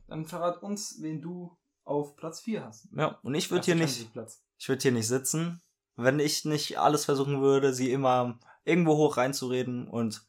Dann 0.06 0.24
verrat 0.26 0.62
uns, 0.62 0.96
wen 1.00 1.20
du 1.20 1.56
auf 1.84 2.16
Platz 2.16 2.40
4 2.40 2.64
hast. 2.64 2.88
Ja, 2.96 3.18
und 3.22 3.34
ich 3.34 3.50
würde 3.50 3.64
hier 3.64 3.74
nicht, 3.74 4.10
ich 4.58 4.68
würde 4.68 4.82
hier 4.82 4.92
nicht 4.92 5.08
sitzen, 5.08 5.60
wenn 5.96 6.18
ich 6.20 6.44
nicht 6.44 6.78
alles 6.78 7.04
versuchen 7.04 7.40
würde, 7.42 7.74
sie 7.74 7.92
immer 7.92 8.38
irgendwo 8.64 8.96
hoch 8.96 9.16
reinzureden 9.16 9.88
und 9.88 10.26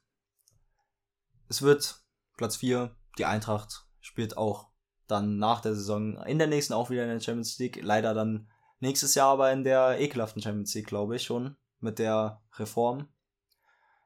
es 1.47 1.61
wird 1.61 2.03
Platz 2.37 2.57
4, 2.57 2.95
die 3.17 3.25
Eintracht 3.25 3.85
spielt 3.99 4.37
auch 4.37 4.69
dann 5.07 5.37
nach 5.37 5.61
der 5.61 5.75
Saison 5.75 6.17
in 6.23 6.37
der 6.39 6.47
nächsten 6.47 6.73
auch 6.73 6.89
wieder 6.89 7.03
in 7.03 7.09
der 7.09 7.19
Champions 7.19 7.57
League, 7.59 7.79
leider 7.81 8.13
dann 8.13 8.49
nächstes 8.79 9.15
Jahr 9.15 9.29
aber 9.29 9.51
in 9.51 9.63
der 9.63 9.99
ekelhaften 9.99 10.41
Champions 10.41 10.73
League, 10.73 10.87
glaube 10.87 11.15
ich 11.15 11.23
schon, 11.23 11.57
mit 11.79 11.99
der 11.99 12.41
Reform. 12.57 13.09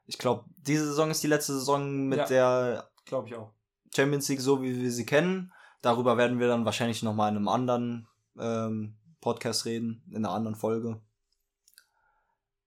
Ich 0.06 0.18
glaube, 0.18 0.44
diese 0.58 0.86
Saison 0.86 1.10
ist 1.10 1.22
die 1.22 1.28
letzte 1.28 1.54
Saison 1.54 2.08
mit 2.08 2.18
Ja. 2.18 2.26
der 2.26 2.90
Glaube 3.04 3.28
ich 3.28 3.34
auch. 3.36 3.52
Champions 3.94 4.28
League 4.28 4.40
so, 4.40 4.62
wie 4.62 4.80
wir 4.80 4.90
sie 4.92 5.06
kennen. 5.06 5.52
Darüber 5.82 6.16
werden 6.16 6.38
wir 6.40 6.48
dann 6.48 6.64
wahrscheinlich 6.64 7.02
nochmal 7.02 7.30
in 7.30 7.36
einem 7.36 7.48
anderen 7.48 8.08
ähm, 8.38 8.96
Podcast 9.20 9.64
reden, 9.64 10.02
in 10.10 10.18
einer 10.24 10.34
anderen 10.34 10.56
Folge. 10.56 11.00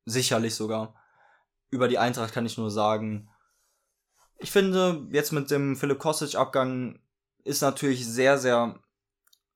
Sicherlich 0.05 0.55
sogar. 0.55 0.95
Über 1.69 1.87
die 1.87 1.99
Eintracht 1.99 2.33
kann 2.33 2.45
ich 2.45 2.57
nur 2.57 2.71
sagen, 2.71 3.28
ich 4.39 4.51
finde, 4.51 5.07
jetzt 5.11 5.31
mit 5.31 5.51
dem 5.51 5.75
Philipp 5.75 5.99
Kostic-Abgang 5.99 6.99
ist 7.43 7.61
natürlich 7.61 8.07
sehr, 8.07 8.37
sehr 8.37 8.79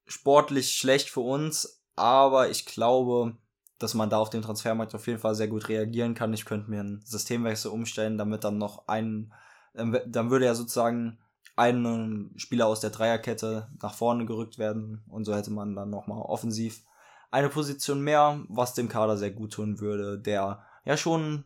sportlich 0.05 0.75
schlecht 0.75 1.09
für 1.09 1.21
uns, 1.21 1.81
aber 1.95 2.49
ich 2.49 2.65
glaube, 2.65 3.37
dass 3.79 3.93
man 3.93 4.09
da 4.09 4.17
auf 4.17 4.29
dem 4.29 4.41
Transfermarkt 4.41 4.93
auf 4.95 5.07
jeden 5.07 5.19
Fall 5.19 5.35
sehr 5.35 5.47
gut 5.47 5.69
reagieren 5.69 6.13
kann. 6.13 6.33
Ich 6.33 6.45
könnte 6.45 6.69
mir 6.69 6.81
einen 6.81 7.01
Systemwechsel 7.05 7.71
umstellen, 7.71 8.17
damit 8.17 8.43
dann 8.43 8.57
noch 8.57 8.87
ein, 8.87 9.33
dann 9.73 10.29
würde 10.29 10.45
ja 10.45 10.55
sozusagen 10.55 11.19
ein 11.55 12.31
Spieler 12.35 12.67
aus 12.67 12.79
der 12.79 12.89
Dreierkette 12.89 13.69
nach 13.81 13.93
vorne 13.93 14.25
gerückt 14.25 14.57
werden 14.57 15.03
und 15.07 15.25
so 15.25 15.35
hätte 15.35 15.51
man 15.51 15.75
dann 15.75 15.89
nochmal 15.89 16.21
offensiv 16.21 16.83
eine 17.31 17.49
Position 17.49 18.01
mehr, 18.01 18.43
was 18.47 18.73
dem 18.73 18.89
Kader 18.89 19.17
sehr 19.17 19.31
gut 19.31 19.53
tun 19.53 19.79
würde, 19.79 20.19
der 20.19 20.65
ja 20.85 20.97
schon 20.97 21.45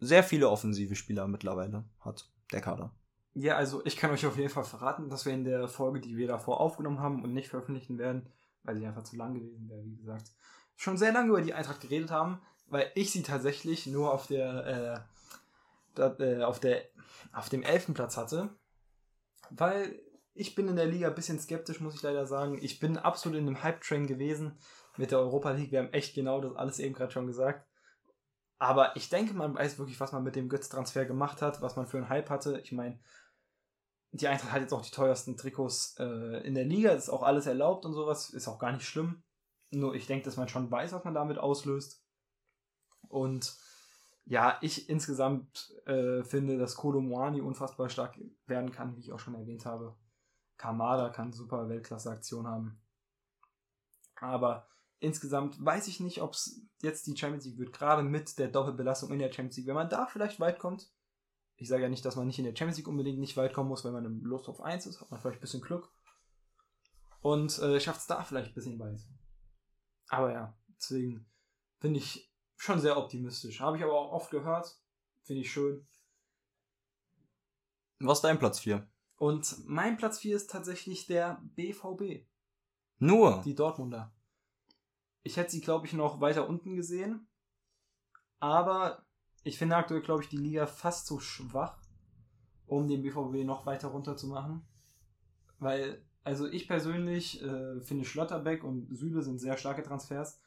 sehr 0.00 0.22
viele 0.22 0.48
offensive 0.48 0.94
Spieler 0.96 1.26
mittlerweile 1.26 1.84
hat, 2.00 2.30
der 2.52 2.60
Kader. 2.60 2.92
Ja, 3.34 3.56
also 3.56 3.84
ich 3.84 3.96
kann 3.96 4.10
euch 4.10 4.26
auf 4.26 4.36
jeden 4.36 4.50
Fall 4.50 4.64
verraten, 4.64 5.10
dass 5.10 5.24
wir 5.24 5.32
in 5.32 5.44
der 5.44 5.68
Folge, 5.68 6.00
die 6.00 6.16
wir 6.16 6.26
davor 6.26 6.60
aufgenommen 6.60 7.00
haben 7.00 7.22
und 7.22 7.34
nicht 7.34 7.48
veröffentlichen 7.48 7.98
werden, 7.98 8.28
weil 8.64 8.76
sie 8.76 8.86
einfach 8.86 9.04
zu 9.04 9.16
lang 9.16 9.34
gewesen 9.34 9.68
wäre, 9.68 9.84
wie 9.84 9.96
gesagt, 9.96 10.32
schon 10.76 10.96
sehr 10.96 11.12
lange 11.12 11.28
über 11.28 11.42
die 11.42 11.54
Eintracht 11.54 11.80
geredet 11.80 12.10
haben, 12.10 12.40
weil 12.66 12.90
ich 12.94 13.12
sie 13.12 13.22
tatsächlich 13.22 13.86
nur 13.86 14.12
auf 14.12 14.26
der, 14.26 15.06
äh, 15.96 16.00
äh, 16.00 16.42
auf 16.42 16.60
der, 16.60 16.82
auf 17.32 17.48
dem 17.48 17.62
Elfenplatz 17.62 18.16
hatte, 18.16 18.50
weil 19.50 20.00
ich 20.34 20.54
bin 20.54 20.68
in 20.68 20.76
der 20.76 20.86
Liga 20.86 21.08
ein 21.08 21.14
bisschen 21.14 21.40
skeptisch, 21.40 21.80
muss 21.80 21.96
ich 21.96 22.02
leider 22.02 22.26
sagen. 22.26 22.58
Ich 22.60 22.78
bin 22.78 22.96
absolut 22.96 23.38
in 23.38 23.46
dem 23.46 23.62
Hype-Train 23.62 24.06
gewesen 24.06 24.56
mit 24.96 25.10
der 25.10 25.18
Europa 25.18 25.50
League. 25.50 25.72
Wir 25.72 25.80
haben 25.80 25.92
echt 25.92 26.14
genau 26.14 26.40
das 26.40 26.54
alles 26.54 26.78
eben 26.78 26.94
gerade 26.94 27.10
schon 27.10 27.26
gesagt. 27.26 27.66
Aber 28.58 28.96
ich 28.96 29.08
denke, 29.08 29.34
man 29.34 29.54
weiß 29.54 29.78
wirklich, 29.78 30.00
was 30.00 30.12
man 30.12 30.24
mit 30.24 30.34
dem 30.34 30.48
Götz-Transfer 30.48 31.04
gemacht 31.04 31.42
hat, 31.42 31.62
was 31.62 31.76
man 31.76 31.86
für 31.86 31.98
einen 31.98 32.08
Hype 32.08 32.28
hatte. 32.28 32.60
Ich 32.60 32.72
meine, 32.72 32.98
die 34.10 34.26
Eintracht 34.26 34.52
hat 34.52 34.62
jetzt 34.62 34.72
auch 34.72 34.82
die 34.82 34.90
teuersten 34.90 35.36
Trikots 35.36 35.96
äh, 35.98 36.44
in 36.46 36.54
der 36.54 36.64
Liga. 36.64 36.92
Das 36.92 37.04
ist 37.04 37.10
auch 37.10 37.22
alles 37.22 37.46
erlaubt 37.46 37.84
und 37.84 37.94
sowas. 37.94 38.30
Ist 38.30 38.48
auch 38.48 38.58
gar 38.58 38.72
nicht 38.72 38.86
schlimm. 38.86 39.22
Nur 39.70 39.94
ich 39.94 40.06
denke, 40.06 40.24
dass 40.24 40.36
man 40.36 40.48
schon 40.48 40.70
weiß, 40.70 40.92
was 40.92 41.04
man 41.04 41.14
damit 41.14 41.38
auslöst. 41.38 42.02
Und 43.08 43.56
ja, 44.24 44.58
ich 44.60 44.88
insgesamt 44.88 45.74
äh, 45.86 46.22
finde, 46.24 46.58
dass 46.58 46.76
Kolo 46.76 47.00
Moani 47.00 47.40
unfassbar 47.40 47.88
stark 47.88 48.18
werden 48.46 48.72
kann, 48.72 48.96
wie 48.96 49.00
ich 49.00 49.12
auch 49.12 49.20
schon 49.20 49.34
erwähnt 49.34 49.64
habe. 49.66 49.96
Kamada 50.56 51.10
kann 51.10 51.32
super 51.32 51.68
Weltklasse-Aktion 51.68 52.46
haben. 52.46 52.80
Aber 54.16 54.66
insgesamt 55.00 55.64
weiß 55.64 55.88
ich 55.88 56.00
nicht, 56.00 56.22
ob 56.22 56.32
es 56.32 56.62
jetzt 56.82 57.06
die 57.06 57.16
Champions 57.16 57.44
League 57.44 57.58
wird, 57.58 57.72
gerade 57.72 58.02
mit 58.02 58.38
der 58.38 58.48
Doppelbelastung 58.48 59.12
in 59.12 59.18
der 59.18 59.32
Champions 59.32 59.56
League. 59.56 59.66
Wenn 59.66 59.74
man 59.74 59.90
da 59.90 60.06
vielleicht 60.06 60.40
weit 60.40 60.58
kommt, 60.58 60.90
ich 61.56 61.68
sage 61.68 61.82
ja 61.82 61.88
nicht, 61.88 62.04
dass 62.04 62.16
man 62.16 62.26
nicht 62.26 62.38
in 62.38 62.44
der 62.44 62.54
Champions 62.54 62.78
League 62.78 62.88
unbedingt 62.88 63.18
nicht 63.18 63.36
weit 63.36 63.52
kommen 63.52 63.68
muss, 63.68 63.84
wenn 63.84 63.92
man 63.92 64.04
im 64.04 64.24
Lust 64.24 64.48
auf 64.48 64.60
1 64.60 64.86
ist, 64.86 65.00
hat 65.00 65.10
man 65.10 65.20
vielleicht 65.20 65.38
ein 65.38 65.42
bisschen 65.42 65.60
Glück. 65.60 65.92
Und 67.20 67.58
äh, 67.58 67.80
schafft 67.80 68.00
es 68.00 68.06
da 68.06 68.22
vielleicht 68.22 68.52
ein 68.52 68.54
bisschen 68.54 68.78
weit. 68.78 69.00
Aber 70.08 70.32
ja, 70.32 70.56
deswegen 70.76 71.28
finde 71.80 71.98
ich 71.98 72.32
schon 72.56 72.80
sehr 72.80 72.96
optimistisch. 72.96 73.60
Habe 73.60 73.76
ich 73.76 73.82
aber 73.82 73.94
auch 73.94 74.12
oft 74.12 74.30
gehört. 74.30 74.80
Finde 75.22 75.42
ich 75.42 75.50
schön. 75.50 75.86
Was 78.00 78.18
ist 78.18 78.22
dein 78.22 78.38
Platz 78.38 78.60
4? 78.60 78.88
Und 79.16 79.56
mein 79.66 79.96
Platz 79.96 80.20
4 80.20 80.36
ist 80.36 80.50
tatsächlich 80.50 81.06
der 81.06 81.42
BVB, 81.56 82.24
Nur. 82.98 83.42
die 83.44 83.56
Dortmunder. 83.56 84.14
Ich 85.22 85.36
hätte 85.36 85.50
sie, 85.50 85.60
glaube 85.60 85.86
ich, 85.86 85.92
noch 85.92 86.20
weiter 86.20 86.48
unten 86.48 86.76
gesehen. 86.76 87.28
Aber 88.40 89.04
ich 89.44 89.58
finde 89.58 89.76
aktuell, 89.76 90.02
glaube 90.02 90.22
ich, 90.22 90.28
die 90.28 90.36
Liga 90.36 90.66
fast 90.66 91.06
zu 91.06 91.20
schwach, 91.20 91.80
um 92.66 92.88
den 92.88 93.02
BVB 93.02 93.44
noch 93.44 93.66
weiter 93.66 93.88
runter 93.88 94.16
zu 94.16 94.28
machen. 94.28 94.66
Weil, 95.58 96.04
also 96.24 96.46
ich 96.46 96.68
persönlich 96.68 97.42
äh, 97.42 97.80
finde 97.80 98.04
Schlotterbeck 98.04 98.62
und 98.62 98.94
Süle 98.96 99.22
sind 99.22 99.38
sehr 99.38 99.56
starke 99.56 99.82
Transfers. 99.82 100.40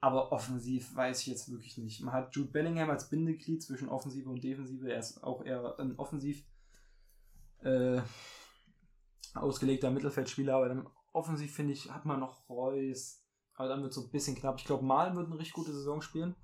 Aber 0.00 0.30
offensiv 0.30 0.94
weiß 0.94 1.20
ich 1.20 1.26
jetzt 1.28 1.50
wirklich 1.50 1.78
nicht. 1.78 2.02
Man 2.02 2.14
hat 2.14 2.34
Jude 2.34 2.50
Bellingham 2.50 2.90
als 2.90 3.08
Bindeglied 3.08 3.62
zwischen 3.62 3.88
Offensive 3.88 4.28
und 4.28 4.44
Defensive. 4.44 4.90
Er 4.90 4.98
ist 4.98 5.22
auch 5.24 5.44
eher 5.44 5.78
ein 5.78 5.96
offensiv 5.96 6.44
äh, 7.60 8.00
ausgelegter 9.34 9.90
Mittelfeldspieler. 9.90 10.54
Aber 10.54 10.68
dann 10.68 10.88
offensiv 11.12 11.54
finde 11.54 11.72
ich, 11.72 11.90
hat 11.90 12.04
man 12.04 12.20
noch 12.20 12.48
Reus. 12.48 13.25
Aber 13.56 13.68
dann 13.68 13.82
wird 13.82 13.90
es 13.90 13.96
so 13.96 14.02
ein 14.02 14.10
bisschen 14.10 14.36
knapp. 14.36 14.58
Ich 14.58 14.64
glaube, 14.64 14.84
Malen 14.84 15.16
wird 15.16 15.26
eine 15.26 15.38
richtig 15.38 15.54
gute 15.54 15.72
Saison 15.72 16.02
spielen. 16.02 16.36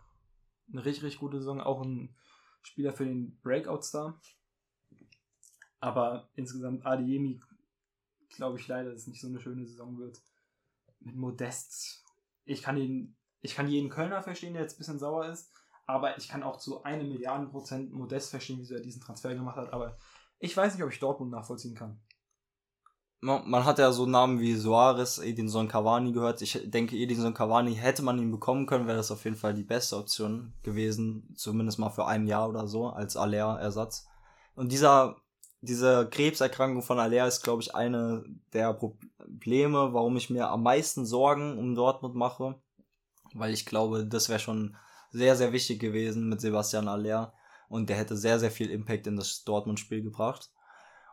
Eine 0.71 0.85
richtig, 0.85 1.05
richtig 1.05 1.21
gute 1.21 1.39
Saison. 1.39 1.61
Auch 1.61 1.83
ein 1.83 2.15
Spieler 2.63 2.93
für 2.93 3.05
den 3.05 3.39
Breakout-Star. 3.43 4.21
Aber 5.81 6.31
insgesamt 6.35 6.87
Adeyemi 6.87 7.41
glaube 8.31 8.59
ich 8.59 8.67
leider, 8.67 8.91
dass 8.91 9.03
es 9.03 9.07
nicht 9.09 9.21
so 9.21 9.29
eine 9.29 9.41
schöne 9.41 9.67
Saison 9.67 9.99
wird. 9.99 10.23
Mit 11.01 11.17
Modest. 11.17 12.05
Ich 12.45 12.63
kann 12.63 12.77
ihn, 12.77 13.17
ich 13.41 13.55
kann 13.55 13.69
jeden 13.69 13.91
Kölner 13.91 14.23
verstehen, 14.23 14.55
der 14.55 14.63
jetzt 14.63 14.77
ein 14.77 14.79
bisschen 14.79 14.99
sauer 14.99 15.27
ist. 15.27 15.53
Aber 15.87 16.17
ich 16.17 16.29
kann 16.29 16.43
auch 16.43 16.59
zu 16.59 16.83
einem 16.85 17.09
Milliarden 17.09 17.51
Prozent 17.51 17.93
Modest 17.93 18.31
verstehen, 18.31 18.59
wieso 18.59 18.75
er 18.75 18.81
diesen 18.81 19.03
Transfer 19.03 19.35
gemacht 19.35 19.57
hat. 19.57 19.73
Aber 19.73 19.99
ich 20.39 20.57
weiß 20.57 20.75
nicht, 20.75 20.83
ob 20.83 20.91
ich 20.91 20.99
Dortmund 20.99 21.33
nachvollziehen 21.33 21.75
kann. 21.75 22.01
Man 23.25 23.49
man 23.49 23.65
hat 23.65 23.79
ja 23.79 23.93
so 23.93 24.05
Namen 24.05 24.41
wie 24.41 24.57
Suarez, 24.57 25.19
Edinson 25.19 25.69
Cavani 25.69 26.11
gehört. 26.11 26.43
Ich 26.43 26.61
denke, 26.65 26.97
Edinson 26.97 27.33
Cavani 27.33 27.77
hätte 27.77 28.03
man 28.03 28.19
ihn 28.19 28.33
bekommen 28.33 28.67
können, 28.67 28.89
wäre 28.89 28.97
das 28.97 29.13
auf 29.13 29.23
jeden 29.23 29.37
Fall 29.37 29.55
die 29.55 29.63
beste 29.63 29.97
Option 29.97 30.53
gewesen. 30.65 31.33
Zumindest 31.37 31.79
mal 31.79 31.91
für 31.91 32.05
ein 32.05 32.27
Jahr 32.27 32.49
oder 32.49 32.67
so, 32.67 32.89
als 32.89 33.17
Aller-Ersatz. 33.17 34.09
Und 34.57 34.73
dieser, 34.73 35.19
diese 35.61 36.09
Krebserkrankung 36.11 36.83
von 36.83 36.99
Aller 36.99 37.29
ist, 37.29 37.43
glaube 37.43 37.63
ich, 37.63 37.77
eine 37.77 38.25
der 38.53 38.75
Probleme, 38.75 39.95
warum 39.95 40.17
ich 40.17 40.29
mir 40.29 40.49
am 40.49 40.65
meisten 40.65 41.07
Sorgen 41.07 41.59
um 41.59 41.77
Dortmund 41.77 42.17
mache. 42.17 42.61
Weil 43.35 43.53
ich 43.55 43.67
glaube, 43.67 44.05
das 44.05 44.31
wäre 44.31 44.41
schon 44.41 44.77
sehr, 45.13 45.37
sehr 45.37 45.53
wichtig 45.53 45.79
gewesen 45.79 46.29
mit 46.29 46.41
Sebastian 46.41 46.89
Aller. 46.89 47.35
Und 47.69 47.89
der 47.89 47.99
hätte 47.99 48.17
sehr, 48.17 48.41
sehr 48.41 48.51
viel 48.51 48.69
Impact 48.69 49.07
in 49.07 49.15
das 49.15 49.45
Dortmund-Spiel 49.45 50.03
gebracht. 50.03 50.51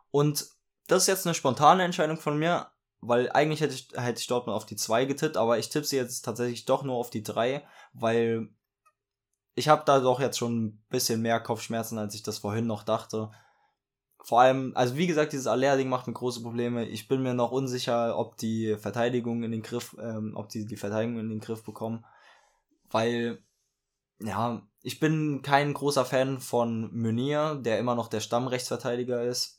Und 0.10 0.50
das 0.90 1.04
ist 1.04 1.08
jetzt 1.08 1.26
eine 1.26 1.36
spontane 1.36 1.84
Entscheidung 1.84 2.18
von 2.18 2.38
mir, 2.38 2.72
weil 3.00 3.32
eigentlich 3.32 3.62
hätte 3.62 3.76
ich, 3.76 3.90
hätte 3.96 4.20
ich 4.20 4.28
Dortmund 4.28 4.56
auf 4.56 4.66
die 4.66 4.76
2 4.76 5.06
getippt, 5.06 5.38
aber 5.38 5.58
ich 5.58 5.70
tippe 5.70 5.86
sie 5.86 5.96
jetzt 5.96 6.24
tatsächlich 6.24 6.66
doch 6.66 6.84
nur 6.84 6.96
auf 6.96 7.10
die 7.10 7.24
3, 7.24 7.64
weil 7.94 8.50
ich 9.56 9.70
habe 9.70 9.84
da 9.86 10.00
doch 10.00 10.20
jetzt 10.20 10.38
schon 10.38 10.66
ein 10.66 10.86
bisschen 10.90 11.22
mehr 11.22 11.40
Kopfschmerzen, 11.40 11.98
als 11.98 12.16
ich 12.16 12.24
das 12.24 12.40
vorhin 12.40 12.66
noch 12.66 12.84
dachte. 12.84 13.32
Vor 14.22 14.42
allem, 14.42 14.74
also 14.76 14.98
wie 14.98 15.08
gesagt, 15.08 15.32
dieses 15.32 15.48
Aller-Ding 15.48 15.88
macht 15.88 16.08
mir 16.08 16.14
große 16.14 16.42
Probleme. 16.42 16.86
Ich 16.86 17.08
bin 17.08 17.22
mir 17.22 17.34
noch 17.34 17.52
unsicher, 17.52 18.18
ob 18.18 18.38
die 18.38 18.76
Verteidigung 18.78 19.44
in 19.44 19.52
den 19.52 19.62
Griff, 19.62 19.96
ähm, 20.02 20.34
ob 20.36 20.50
die 20.50 20.66
die 20.66 20.76
Verteidigung 20.76 21.20
in 21.20 21.30
den 21.30 21.40
Griff 21.40 21.64
bekommen, 21.64 22.06
weil 22.90 23.44
ja, 24.22 24.62
ich 24.82 25.00
bin 25.00 25.42
kein 25.42 25.74
großer 25.74 26.04
Fan 26.04 26.40
von 26.40 26.90
Meunier, 26.94 27.56
der 27.56 27.80
immer 27.80 27.96
noch 27.96 28.08
der 28.08 28.20
Stammrechtsverteidiger 28.20 29.24
ist. 29.24 29.59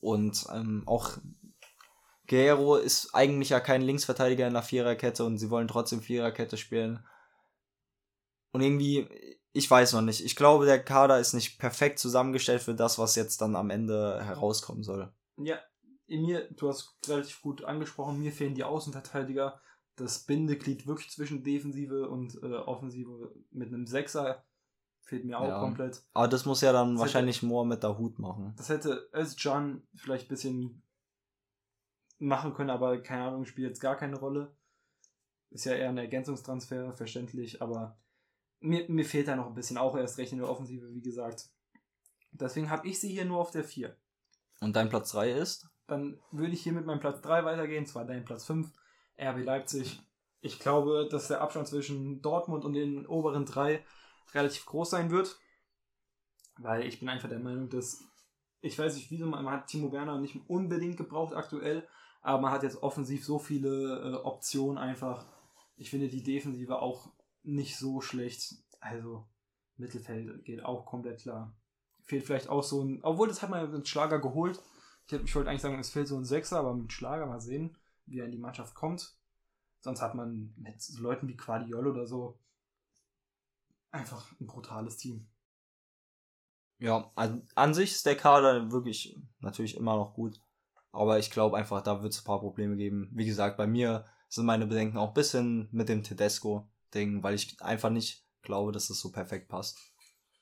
Und 0.00 0.46
ähm, 0.52 0.82
auch 0.86 1.18
Guerrero 2.28 2.76
ist 2.76 3.14
eigentlich 3.14 3.48
ja 3.48 3.60
kein 3.60 3.82
Linksverteidiger 3.82 4.46
in 4.46 4.52
der 4.52 4.62
Viererkette 4.62 5.24
und 5.24 5.38
sie 5.38 5.50
wollen 5.50 5.68
trotzdem 5.68 6.02
Viererkette 6.02 6.56
spielen. 6.56 7.04
Und 8.52 8.60
irgendwie, 8.60 9.08
ich 9.52 9.70
weiß 9.70 9.94
noch 9.94 10.02
nicht. 10.02 10.24
Ich 10.24 10.36
glaube, 10.36 10.66
der 10.66 10.82
Kader 10.82 11.18
ist 11.18 11.32
nicht 11.32 11.58
perfekt 11.58 11.98
zusammengestellt 11.98 12.62
für 12.62 12.74
das, 12.74 12.98
was 12.98 13.16
jetzt 13.16 13.40
dann 13.40 13.56
am 13.56 13.70
Ende 13.70 14.22
herauskommen 14.24 14.82
soll. 14.82 15.12
Ja, 15.36 15.58
mir, 16.06 16.48
du 16.50 16.68
hast 16.68 16.98
relativ 17.06 17.40
gut 17.42 17.64
angesprochen, 17.64 18.20
mir 18.20 18.32
fehlen 18.32 18.54
die 18.54 18.64
Außenverteidiger. 18.64 19.60
Das 19.96 20.24
Bindeglied 20.24 20.86
wirklich 20.86 21.10
zwischen 21.10 21.42
Defensive 21.42 22.08
und 22.08 22.40
äh, 22.42 22.54
Offensive 22.54 23.34
mit 23.50 23.68
einem 23.68 23.86
Sechser 23.86 24.44
fehlt 25.08 25.24
mir 25.24 25.38
auch 25.38 25.48
Ja. 25.48 25.60
komplett. 25.60 26.02
Aber 26.12 26.28
das 26.28 26.44
muss 26.44 26.60
ja 26.60 26.70
dann 26.72 26.92
Das 26.92 27.00
wahrscheinlich 27.00 27.42
Moore 27.42 27.66
mit 27.66 27.82
der 27.82 27.96
Hut 27.96 28.18
machen. 28.18 28.52
Das 28.56 28.68
hätte 28.68 29.08
Özcan 29.14 29.82
vielleicht 29.94 30.26
ein 30.26 30.28
bisschen 30.28 30.82
machen 32.18 32.52
können, 32.52 32.70
aber 32.70 32.98
keine 33.02 33.24
Ahnung, 33.24 33.44
spielt 33.46 33.68
jetzt 33.68 33.80
gar 33.80 33.96
keine 33.96 34.18
Rolle. 34.18 34.54
Ist 35.50 35.64
ja 35.64 35.72
eher 35.72 35.88
ein 35.88 35.96
Ergänzungstransfer, 35.98 36.92
verständlich, 36.92 37.62
aber 37.62 37.98
mir, 38.60 38.84
mir 38.90 39.04
fehlt 39.04 39.28
da 39.28 39.36
noch 39.36 39.46
ein 39.46 39.54
bisschen, 39.54 39.78
auch 39.78 39.96
erst 39.96 40.18
recht 40.18 40.32
in 40.32 40.38
der 40.38 40.50
Offensive, 40.50 40.92
wie 40.92 41.00
gesagt. 41.00 41.48
Deswegen 42.32 42.68
habe 42.70 42.86
ich 42.86 43.00
sie 43.00 43.08
hier 43.08 43.24
nur 43.24 43.38
auf 43.38 43.50
der 43.50 43.64
4. 43.64 43.96
Und 44.60 44.76
dein 44.76 44.90
Platz 44.90 45.12
3 45.12 45.32
ist? 45.32 45.70
Dann 45.86 46.20
würde 46.32 46.52
ich 46.52 46.62
hier 46.62 46.74
mit 46.74 46.84
meinem 46.84 47.00
Platz 47.00 47.22
3 47.22 47.44
weitergehen, 47.46 47.86
zwar 47.86 48.04
dein 48.04 48.26
Platz 48.26 48.44
5, 48.44 48.70
RB 49.18 49.42
Leipzig. 49.42 50.02
Ich 50.40 50.58
glaube, 50.58 51.08
dass 51.10 51.28
der 51.28 51.40
Abstand 51.40 51.66
zwischen 51.68 52.20
Dortmund 52.20 52.64
und 52.66 52.74
den 52.74 53.06
oberen 53.06 53.46
drei 53.46 53.84
relativ 54.34 54.66
groß 54.66 54.90
sein 54.90 55.10
wird. 55.10 55.38
Weil 56.58 56.86
ich 56.86 56.98
bin 56.98 57.08
einfach 57.08 57.28
der 57.28 57.38
Meinung, 57.38 57.68
dass, 57.68 58.02
ich 58.60 58.78
weiß 58.78 58.96
nicht, 58.96 59.10
wieso, 59.10 59.26
man 59.26 59.48
hat 59.48 59.68
Timo 59.68 59.92
Werner 59.92 60.18
nicht 60.18 60.36
unbedingt 60.48 60.96
gebraucht 60.96 61.34
aktuell, 61.34 61.86
aber 62.20 62.42
man 62.42 62.52
hat 62.52 62.62
jetzt 62.62 62.82
offensiv 62.82 63.24
so 63.24 63.38
viele 63.38 64.00
äh, 64.00 64.14
Optionen 64.16 64.78
einfach. 64.78 65.26
Ich 65.76 65.90
finde 65.90 66.08
die 66.08 66.22
Defensive 66.22 66.80
auch 66.80 67.12
nicht 67.42 67.76
so 67.76 68.00
schlecht. 68.00 68.56
Also 68.80 69.26
Mittelfeld 69.76 70.44
geht 70.44 70.64
auch 70.64 70.84
komplett 70.84 71.22
klar. 71.22 71.54
Fehlt 72.04 72.24
vielleicht 72.24 72.48
auch 72.48 72.62
so 72.62 72.82
ein, 72.82 73.00
obwohl 73.02 73.28
das 73.28 73.42
hat 73.42 73.50
man 73.50 73.70
mit 73.70 73.86
Schlager 73.86 74.18
geholt. 74.18 74.60
Ich, 75.06 75.12
ich 75.12 75.34
wollte 75.34 75.50
eigentlich 75.50 75.62
sagen, 75.62 75.78
es 75.78 75.90
fehlt 75.90 76.08
so 76.08 76.16
ein 76.16 76.24
Sechser, 76.24 76.58
aber 76.58 76.74
mit 76.74 76.92
Schlager 76.92 77.26
mal 77.26 77.40
sehen, 77.40 77.76
wie 78.06 78.18
er 78.18 78.24
in 78.24 78.32
die 78.32 78.38
Mannschaft 78.38 78.74
kommt. 78.74 79.14
Sonst 79.80 80.02
hat 80.02 80.14
man 80.14 80.52
mit 80.56 80.82
so 80.82 81.00
Leuten 81.00 81.28
wie 81.28 81.36
Quadiol 81.36 81.86
oder 81.86 82.06
so 82.06 82.40
einfach 83.90 84.30
ein 84.40 84.46
brutales 84.46 84.96
Team. 84.96 85.28
Ja, 86.78 87.10
an, 87.16 87.46
an 87.54 87.74
sich 87.74 87.92
ist 87.92 88.06
der 88.06 88.16
Kader 88.16 88.70
wirklich 88.70 89.20
natürlich 89.40 89.76
immer 89.76 89.96
noch 89.96 90.14
gut. 90.14 90.40
Aber 90.92 91.18
ich 91.18 91.30
glaube 91.30 91.56
einfach, 91.56 91.82
da 91.82 92.02
wird 92.02 92.12
es 92.12 92.20
ein 92.20 92.24
paar 92.24 92.40
Probleme 92.40 92.76
geben. 92.76 93.10
Wie 93.12 93.26
gesagt, 93.26 93.56
bei 93.56 93.66
mir 93.66 94.04
sind 94.28 94.46
meine 94.46 94.66
Bedenken 94.66 94.98
auch 94.98 95.08
ein 95.08 95.14
bisschen 95.14 95.68
mit 95.72 95.88
dem 95.88 96.02
Tedesco-Ding, 96.02 97.22
weil 97.22 97.34
ich 97.34 97.60
einfach 97.60 97.90
nicht 97.90 98.26
glaube, 98.42 98.72
dass 98.72 98.88
das 98.88 99.00
so 99.00 99.10
perfekt 99.10 99.48
passt. 99.48 99.78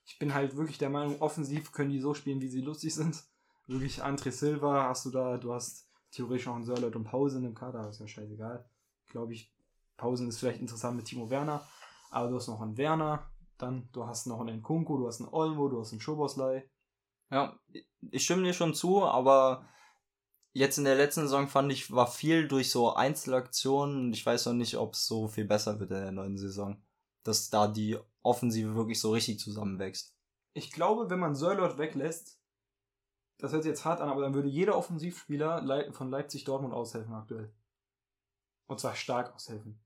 Ich 0.04 0.18
bin 0.18 0.34
halt 0.34 0.56
wirklich 0.56 0.78
der 0.78 0.90
Meinung, 0.90 1.20
offensiv 1.20 1.72
können 1.72 1.90
die 1.90 2.00
so 2.00 2.14
spielen, 2.14 2.40
wie 2.40 2.48
sie 2.48 2.60
lustig 2.60 2.94
sind. 2.94 3.24
Wirklich 3.66 4.04
André 4.04 4.30
Silva 4.30 4.88
hast 4.88 5.06
du 5.06 5.10
da, 5.10 5.38
du 5.38 5.52
hast 5.52 5.88
theoretisch 6.12 6.46
noch 6.46 6.54
einen 6.54 6.64
Sörlot 6.64 6.94
und 6.94 7.04
Pausen 7.04 7.44
im 7.44 7.54
Kader, 7.54 7.88
ist 7.88 7.98
ja 7.98 8.06
scheißegal. 8.06 8.64
Glaube 9.08 9.32
ich, 9.32 9.52
Pausen 9.96 10.28
ist 10.28 10.38
vielleicht 10.38 10.60
interessant 10.60 10.96
mit 10.96 11.06
Timo 11.06 11.28
Werner, 11.30 11.66
aber 12.10 12.28
du 12.28 12.36
hast 12.36 12.46
noch 12.46 12.60
einen 12.60 12.76
Werner, 12.76 13.28
dann 13.58 13.88
du 13.92 14.06
hast 14.06 14.26
noch 14.26 14.40
einen 14.40 14.62
Kunku, 14.62 14.98
du 14.98 15.06
hast 15.06 15.20
einen 15.20 15.32
Olmo, 15.32 15.68
du 15.68 15.80
hast 15.80 15.92
einen 15.92 16.00
Schoboslei. 16.00 16.68
Ja, 17.30 17.58
ich 18.10 18.24
stimme 18.24 18.44
dir 18.44 18.52
schon 18.52 18.74
zu, 18.74 19.04
aber 19.04 19.66
jetzt 20.52 20.78
in 20.78 20.84
der 20.84 20.94
letzten 20.94 21.22
Saison 21.22 21.48
fand 21.48 21.72
ich, 21.72 21.90
war 21.90 22.06
viel 22.06 22.48
durch 22.48 22.70
so 22.70 22.94
Einzelaktionen 22.94 24.06
und 24.06 24.12
ich 24.12 24.24
weiß 24.24 24.46
noch 24.46 24.54
nicht, 24.54 24.76
ob 24.76 24.94
es 24.94 25.06
so 25.06 25.28
viel 25.28 25.44
besser 25.44 25.80
wird 25.80 25.90
in 25.90 25.96
der 25.96 26.12
neuen 26.12 26.38
Saison. 26.38 26.82
Dass 27.24 27.50
da 27.50 27.66
die 27.66 27.98
Offensive 28.22 28.74
wirklich 28.74 29.00
so 29.00 29.12
richtig 29.12 29.40
zusammenwächst. 29.40 30.16
Ich 30.54 30.72
glaube, 30.72 31.10
wenn 31.10 31.18
man 31.18 31.34
Sörlot 31.34 31.76
weglässt, 31.76 32.40
das 33.38 33.52
hört 33.52 33.64
sich 33.64 33.70
jetzt 33.70 33.84
hart 33.84 34.00
an, 34.00 34.08
aber 34.08 34.22
dann 34.22 34.34
würde 34.34 34.48
jeder 34.48 34.78
Offensivspieler 34.78 35.92
von 35.92 36.10
Leipzig 36.10 36.44
Dortmund 36.44 36.72
aushelfen 36.72 37.14
aktuell. 37.14 37.52
Und 38.66 38.80
zwar 38.80 38.94
stark 38.94 39.34
aushelfen. 39.34 39.84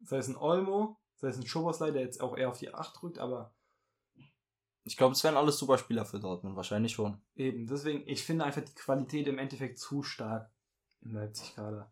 Sei 0.00 0.18
es 0.18 0.28
ein 0.28 0.36
Olmo, 0.36 1.00
sei 1.16 1.28
es 1.28 1.36
ein 1.36 1.46
Schoboslei, 1.46 1.90
der 1.90 2.02
jetzt 2.02 2.20
auch 2.20 2.36
eher 2.36 2.48
auf 2.48 2.58
die 2.58 2.72
8 2.72 3.02
rückt, 3.02 3.18
aber 3.18 3.54
Ich 4.84 4.96
glaube, 4.96 5.12
es 5.14 5.24
wären 5.24 5.36
alles 5.36 5.58
Superspieler 5.58 6.04
für 6.04 6.20
Dortmund, 6.20 6.54
wahrscheinlich 6.54 6.92
schon. 6.92 7.20
Eben, 7.34 7.66
deswegen, 7.66 8.06
ich 8.06 8.24
finde 8.24 8.44
einfach 8.44 8.62
die 8.62 8.74
Qualität 8.74 9.26
im 9.26 9.38
Endeffekt 9.38 9.80
zu 9.80 10.04
stark 10.04 10.48
im 11.00 11.12
Leipzig-Kader. 11.12 11.90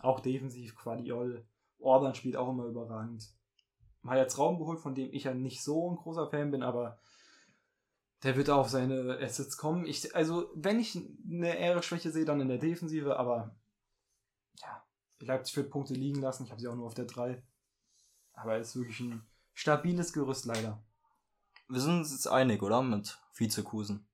Auch 0.00 0.20
defensiv, 0.20 0.76
Quadiol. 0.76 1.46
Orban 1.78 2.14
spielt 2.14 2.36
auch 2.36 2.48
immer 2.48 2.64
überragend. 2.64 3.34
Man 4.00 4.14
hat 4.14 4.22
jetzt 4.22 4.38
Raum 4.38 4.58
geholt, 4.58 4.80
von 4.80 4.94
dem 4.94 5.12
ich 5.12 5.24
ja 5.24 5.34
nicht 5.34 5.62
so 5.62 5.90
ein 5.90 5.96
großer 5.96 6.28
Fan 6.28 6.50
bin, 6.50 6.62
aber 6.62 6.98
der 8.22 8.36
wird 8.36 8.48
auf 8.48 8.70
seine 8.70 9.18
Assets 9.20 9.58
kommen. 9.58 9.84
Ich, 9.84 10.14
also, 10.14 10.50
wenn 10.54 10.80
ich 10.80 10.96
eine 10.96 11.58
Ehre-Schwäche 11.58 12.10
sehe, 12.10 12.24
dann 12.24 12.40
in 12.40 12.48
der 12.48 12.58
Defensive, 12.58 13.18
aber 13.18 13.54
ja, 14.62 14.84
Leipzig 15.18 15.56
wird 15.58 15.70
Punkte 15.70 15.92
liegen 15.92 16.22
lassen. 16.22 16.44
Ich 16.44 16.50
habe 16.50 16.60
sie 16.60 16.68
auch 16.68 16.76
nur 16.76 16.86
auf 16.86 16.94
der 16.94 17.04
3. 17.04 17.42
Aber 18.36 18.56
es 18.56 18.68
ist 18.68 18.76
wirklich 18.76 19.00
ein 19.00 19.26
stabiles 19.54 20.12
Gerüst 20.12 20.44
leider. 20.44 20.80
Wir 21.68 21.80
sind 21.80 21.98
uns 21.98 22.12
jetzt 22.12 22.28
einig, 22.28 22.62
oder? 22.62 22.80
Mit 22.82 23.18
Vizekusen. 23.32 24.06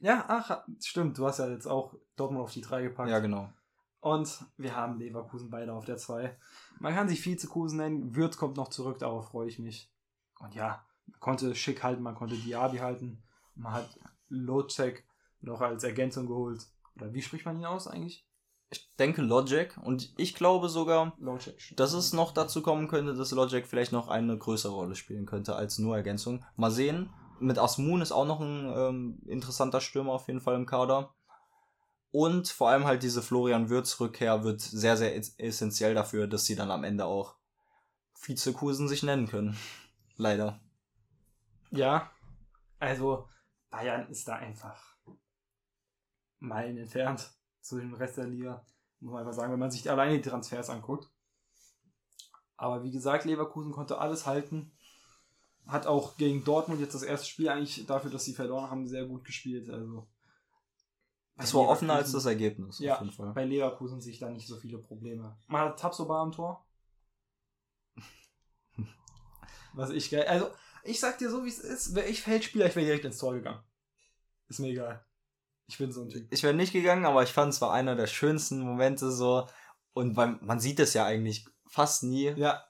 Ja, 0.00 0.24
ach, 0.26 0.64
stimmt. 0.82 1.18
Du 1.18 1.26
hast 1.26 1.38
ja 1.38 1.48
jetzt 1.48 1.66
auch 1.66 1.94
Dortmund 2.16 2.42
auf 2.42 2.52
die 2.52 2.62
3 2.62 2.82
gepackt. 2.82 3.10
Ja, 3.10 3.20
genau. 3.20 3.52
Und 4.00 4.44
wir 4.56 4.74
haben 4.74 4.98
Leverkusen 4.98 5.50
beide 5.50 5.74
auf 5.74 5.84
der 5.84 5.98
2. 5.98 6.36
Man 6.80 6.94
kann 6.94 7.08
sich 7.08 7.24
Vizekusen 7.24 7.76
nennen. 7.76 8.16
Würz 8.16 8.38
kommt 8.38 8.56
noch 8.56 8.68
zurück, 8.68 8.98
darauf 8.98 9.28
freue 9.28 9.48
ich 9.48 9.58
mich. 9.58 9.92
Und 10.38 10.54
ja, 10.54 10.84
man 11.06 11.20
konnte 11.20 11.54
Schick 11.54 11.82
halten, 11.82 12.02
man 12.02 12.14
konnte 12.14 12.36
Diaby 12.36 12.78
halten. 12.78 13.22
Man 13.54 13.74
hat 13.74 14.00
Locek 14.28 15.06
noch 15.42 15.60
als 15.60 15.84
Ergänzung 15.84 16.26
geholt. 16.26 16.66
Oder 16.96 17.12
wie 17.12 17.20
spricht 17.20 17.44
man 17.44 17.56
ihn 17.56 17.66
aus 17.66 17.86
eigentlich? 17.86 18.26
Ich 18.72 18.94
denke 18.96 19.22
Logic 19.22 19.76
und 19.82 20.12
ich 20.16 20.34
glaube 20.34 20.68
sogar, 20.68 21.14
Locek. 21.18 21.74
dass 21.76 21.92
es 21.92 22.12
noch 22.12 22.32
dazu 22.32 22.62
kommen 22.62 22.86
könnte, 22.86 23.14
dass 23.14 23.32
Logic 23.32 23.66
vielleicht 23.66 23.90
noch 23.90 24.06
eine 24.08 24.38
größere 24.38 24.72
Rolle 24.72 24.94
spielen 24.94 25.26
könnte 25.26 25.56
als 25.56 25.78
nur 25.78 25.96
Ergänzung. 25.96 26.44
Mal 26.56 26.70
sehen. 26.70 27.10
Mit 27.40 27.58
Asmun 27.58 28.00
ist 28.00 28.12
auch 28.12 28.26
noch 28.26 28.40
ein 28.40 28.72
ähm, 28.72 29.22
interessanter 29.26 29.80
Stürmer 29.80 30.12
auf 30.12 30.28
jeden 30.28 30.40
Fall 30.40 30.54
im 30.54 30.66
Kader. 30.66 31.14
Und 32.12 32.48
vor 32.48 32.68
allem 32.70 32.84
halt 32.84 33.02
diese 33.02 33.22
Florian 33.22 33.70
Würz-Rückkehr 33.70 34.44
wird 34.44 34.60
sehr, 34.60 34.96
sehr 34.96 35.16
es- 35.16 35.34
essentiell 35.38 35.94
dafür, 35.94 36.26
dass 36.28 36.44
sie 36.44 36.54
dann 36.56 36.70
am 36.70 36.84
Ende 36.84 37.06
auch 37.06 37.36
Vizekusen 38.22 38.86
sich 38.88 39.02
nennen 39.02 39.26
können. 39.26 39.56
Leider. 40.16 40.60
Ja, 41.70 42.10
also 42.78 43.28
Bayern 43.70 44.08
ist 44.10 44.28
da 44.28 44.34
einfach 44.36 44.96
Meilen 46.38 46.76
entfernt 46.78 47.32
zu 47.60 47.78
dem 47.78 47.94
Rest 47.94 48.16
der 48.16 48.26
Liga. 48.26 48.64
Muss 49.00 49.12
man 49.12 49.20
einfach 49.20 49.34
sagen, 49.34 49.52
wenn 49.52 49.58
man 49.58 49.70
sich 49.70 49.88
alleine 49.90 50.20
die 50.20 50.28
Transfers 50.28 50.70
anguckt. 50.70 51.08
Aber 52.56 52.82
wie 52.82 52.90
gesagt, 52.90 53.24
Leverkusen 53.24 53.72
konnte 53.72 53.98
alles 53.98 54.26
halten. 54.26 54.72
Hat 55.66 55.86
auch 55.86 56.16
gegen 56.16 56.44
Dortmund 56.44 56.80
jetzt 56.80 56.94
das 56.94 57.02
erste 57.02 57.26
Spiel 57.26 57.48
eigentlich 57.48 57.86
dafür, 57.86 58.10
dass 58.10 58.24
sie 58.24 58.34
verloren 58.34 58.70
haben, 58.70 58.86
sehr 58.86 59.06
gut 59.06 59.24
gespielt. 59.24 59.70
Also 59.70 60.06
Es 61.36 61.54
war 61.54 61.68
offener 61.68 61.94
als 61.94 62.12
das 62.12 62.26
Ergebnis, 62.26 62.78
Ja, 62.80 62.94
auf 62.96 63.00
jeden 63.00 63.12
Fall. 63.12 63.32
bei 63.32 63.44
Leverkusen 63.44 64.00
sehe 64.00 64.12
ich 64.12 64.18
da 64.18 64.28
nicht 64.30 64.46
so 64.48 64.56
viele 64.56 64.78
Probleme. 64.78 65.38
Man 65.46 65.62
hat 65.62 65.78
Tabsoba 65.80 66.20
am 66.20 66.32
Tor. 66.32 66.66
Was 69.74 69.90
ich 69.90 70.10
geil. 70.10 70.26
Also, 70.26 70.50
ich 70.82 70.98
sag 71.00 71.18
dir 71.18 71.30
so, 71.30 71.44
wie 71.44 71.48
es 71.48 71.58
ist. 71.58 71.94
Wäre 71.94 72.08
ich 72.08 72.22
Feldspieler, 72.22 72.66
ich 72.66 72.74
wäre 72.76 72.86
direkt 72.86 73.04
ins 73.04 73.18
Tor 73.18 73.34
gegangen. 73.34 73.62
Ist 74.48 74.58
mir 74.58 74.68
egal. 74.68 75.04
Ich 75.70 75.78
bin 75.78 75.92
so 75.92 76.02
ein 76.02 76.08
Typ. 76.08 76.26
Ich 76.32 76.42
wäre 76.42 76.52
nicht 76.54 76.72
gegangen, 76.72 77.06
aber 77.06 77.22
ich 77.22 77.32
fand 77.32 77.52
es 77.54 77.60
war 77.60 77.72
einer 77.72 77.94
der 77.94 78.06
schönsten 78.08 78.58
Momente 78.60 79.10
so. 79.10 79.46
Und 79.92 80.14
beim, 80.14 80.38
man 80.42 80.58
sieht 80.60 80.80
es 80.80 80.94
ja 80.94 81.04
eigentlich 81.04 81.46
fast 81.68 82.02
nie. 82.02 82.30
Ja, 82.36 82.64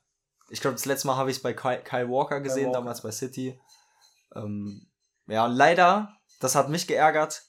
Ich 0.50 0.60
glaube, 0.60 0.74
das 0.74 0.84
letzte 0.84 1.06
Mal 1.06 1.16
habe 1.16 1.30
ich 1.30 1.38
es 1.38 1.42
bei 1.42 1.54
Kyle, 1.54 1.82
Kyle 1.82 2.08
Walker 2.10 2.40
gesehen, 2.40 2.66
Walker. 2.66 2.78
damals 2.78 3.00
bei 3.02 3.10
City. 3.10 3.58
Ähm, 4.34 4.86
ja, 5.26 5.46
leider, 5.46 6.12
das 6.40 6.54
hat 6.54 6.68
mich 6.68 6.86
geärgert. 6.86 7.42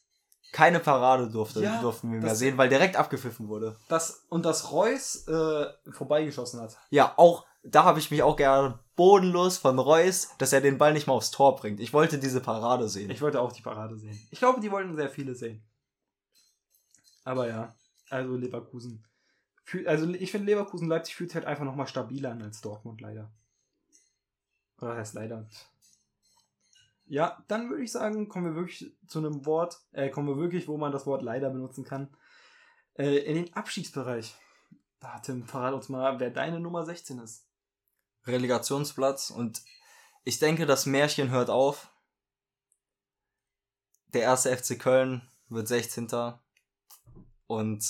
Keine 0.53 0.79
Parade 0.79 1.29
durfte, 1.29 1.61
Ja, 1.63 1.81
durften 1.81 2.11
wir 2.11 2.19
mehr 2.19 2.35
sehen, 2.35 2.57
weil 2.57 2.69
direkt 2.69 2.95
abgepfiffen 2.97 3.47
wurde. 3.47 3.77
das, 3.89 4.25
und 4.29 4.45
dass 4.45 4.71
Reus 4.71 5.25
äh, 5.27 5.65
vorbeigeschossen 5.91 6.59
hat. 6.61 6.77
Ja, 6.89 7.13
auch, 7.17 7.45
da 7.63 7.84
habe 7.84 8.00
ich 8.00 8.12
mich 8.12 8.24
auch 8.24 8.36
geärgert. 8.36 8.80
Bodenlos 8.95 9.58
von 9.58 9.80
Reus, 9.80 10.30
dass 10.38 10.54
er 10.54 10.62
den 10.62 10.78
Ball 10.78 10.93
nicht 10.93 11.08
mal 11.08 11.13
aufs 11.13 11.32
Tor 11.32 11.56
bringt. 11.56 11.80
Ich 11.80 11.93
wollte 11.93 12.19
diese 12.19 12.41
Parade 12.41 12.88
sehen. 12.88 13.10
Ich 13.10 13.21
wollte 13.21 13.41
auch 13.41 13.52
die 13.52 13.62
Parade 13.62 13.97
sehen. 13.97 14.19
Ich 14.30 14.39
glaube, 14.39 14.62
die 14.62 14.71
wollten 14.71 14.95
sehr 14.95 15.10
viele 15.10 15.34
sehen. 15.34 15.63
Aber 17.24 17.47
ja, 17.47 17.74
also 18.10 18.36
Leverkusen. 18.36 19.04
Also 19.86 20.10
ich 20.10 20.32
finde 20.32 20.47
Leverkusen 20.47 20.88
Leipzig 20.88 21.15
fühlt 21.15 21.30
sich 21.30 21.36
halt 21.36 21.45
einfach 21.45 21.63
nochmal 21.63 21.88
stabiler 21.88 22.32
an 22.32 22.41
als 22.41 22.62
Dortmund 22.62 23.02
leider. 23.02 23.32
Oder 24.80 24.97
heißt 24.97 25.13
leider. 25.13 25.47
Ja, 27.06 27.43
dann 27.47 27.69
würde 27.69 27.84
ich 27.84 27.91
sagen, 27.91 28.28
kommen 28.28 28.45
wir 28.45 28.56
wirklich 28.56 28.95
zu 29.08 29.19
einem 29.19 29.45
Wort, 29.45 29.82
äh, 29.91 30.10
kommen 30.10 30.28
wir 30.28 30.38
wirklich, 30.38 30.67
wo 30.67 30.78
man 30.78 30.91
das 30.91 31.06
Wort 31.06 31.21
leider 31.21 31.50
benutzen 31.50 31.84
kann. 31.84 32.15
Äh, 32.97 33.17
in 33.19 33.36
den 33.36 33.54
Abstiegsbereich. 33.54 34.36
Da, 35.00 35.19
Tim, 35.19 35.45
verrat 35.45 35.74
uns 35.74 35.89
mal, 35.89 36.19
wer 36.19 36.30
deine 36.30 36.60
Nummer 36.60 36.86
16 36.86 37.19
ist. 37.19 37.47
Relegationsplatz 38.25 39.29
und 39.29 39.62
ich 40.23 40.39
denke, 40.39 40.65
das 40.65 40.86
Märchen 40.86 41.31
hört 41.31 41.49
auf. 41.49 41.89
Der 44.13 44.21
erste 44.21 44.55
FC 44.55 44.79
Köln 44.79 45.27
wird 45.49 45.67
16. 45.67 46.07
Und 47.47 47.86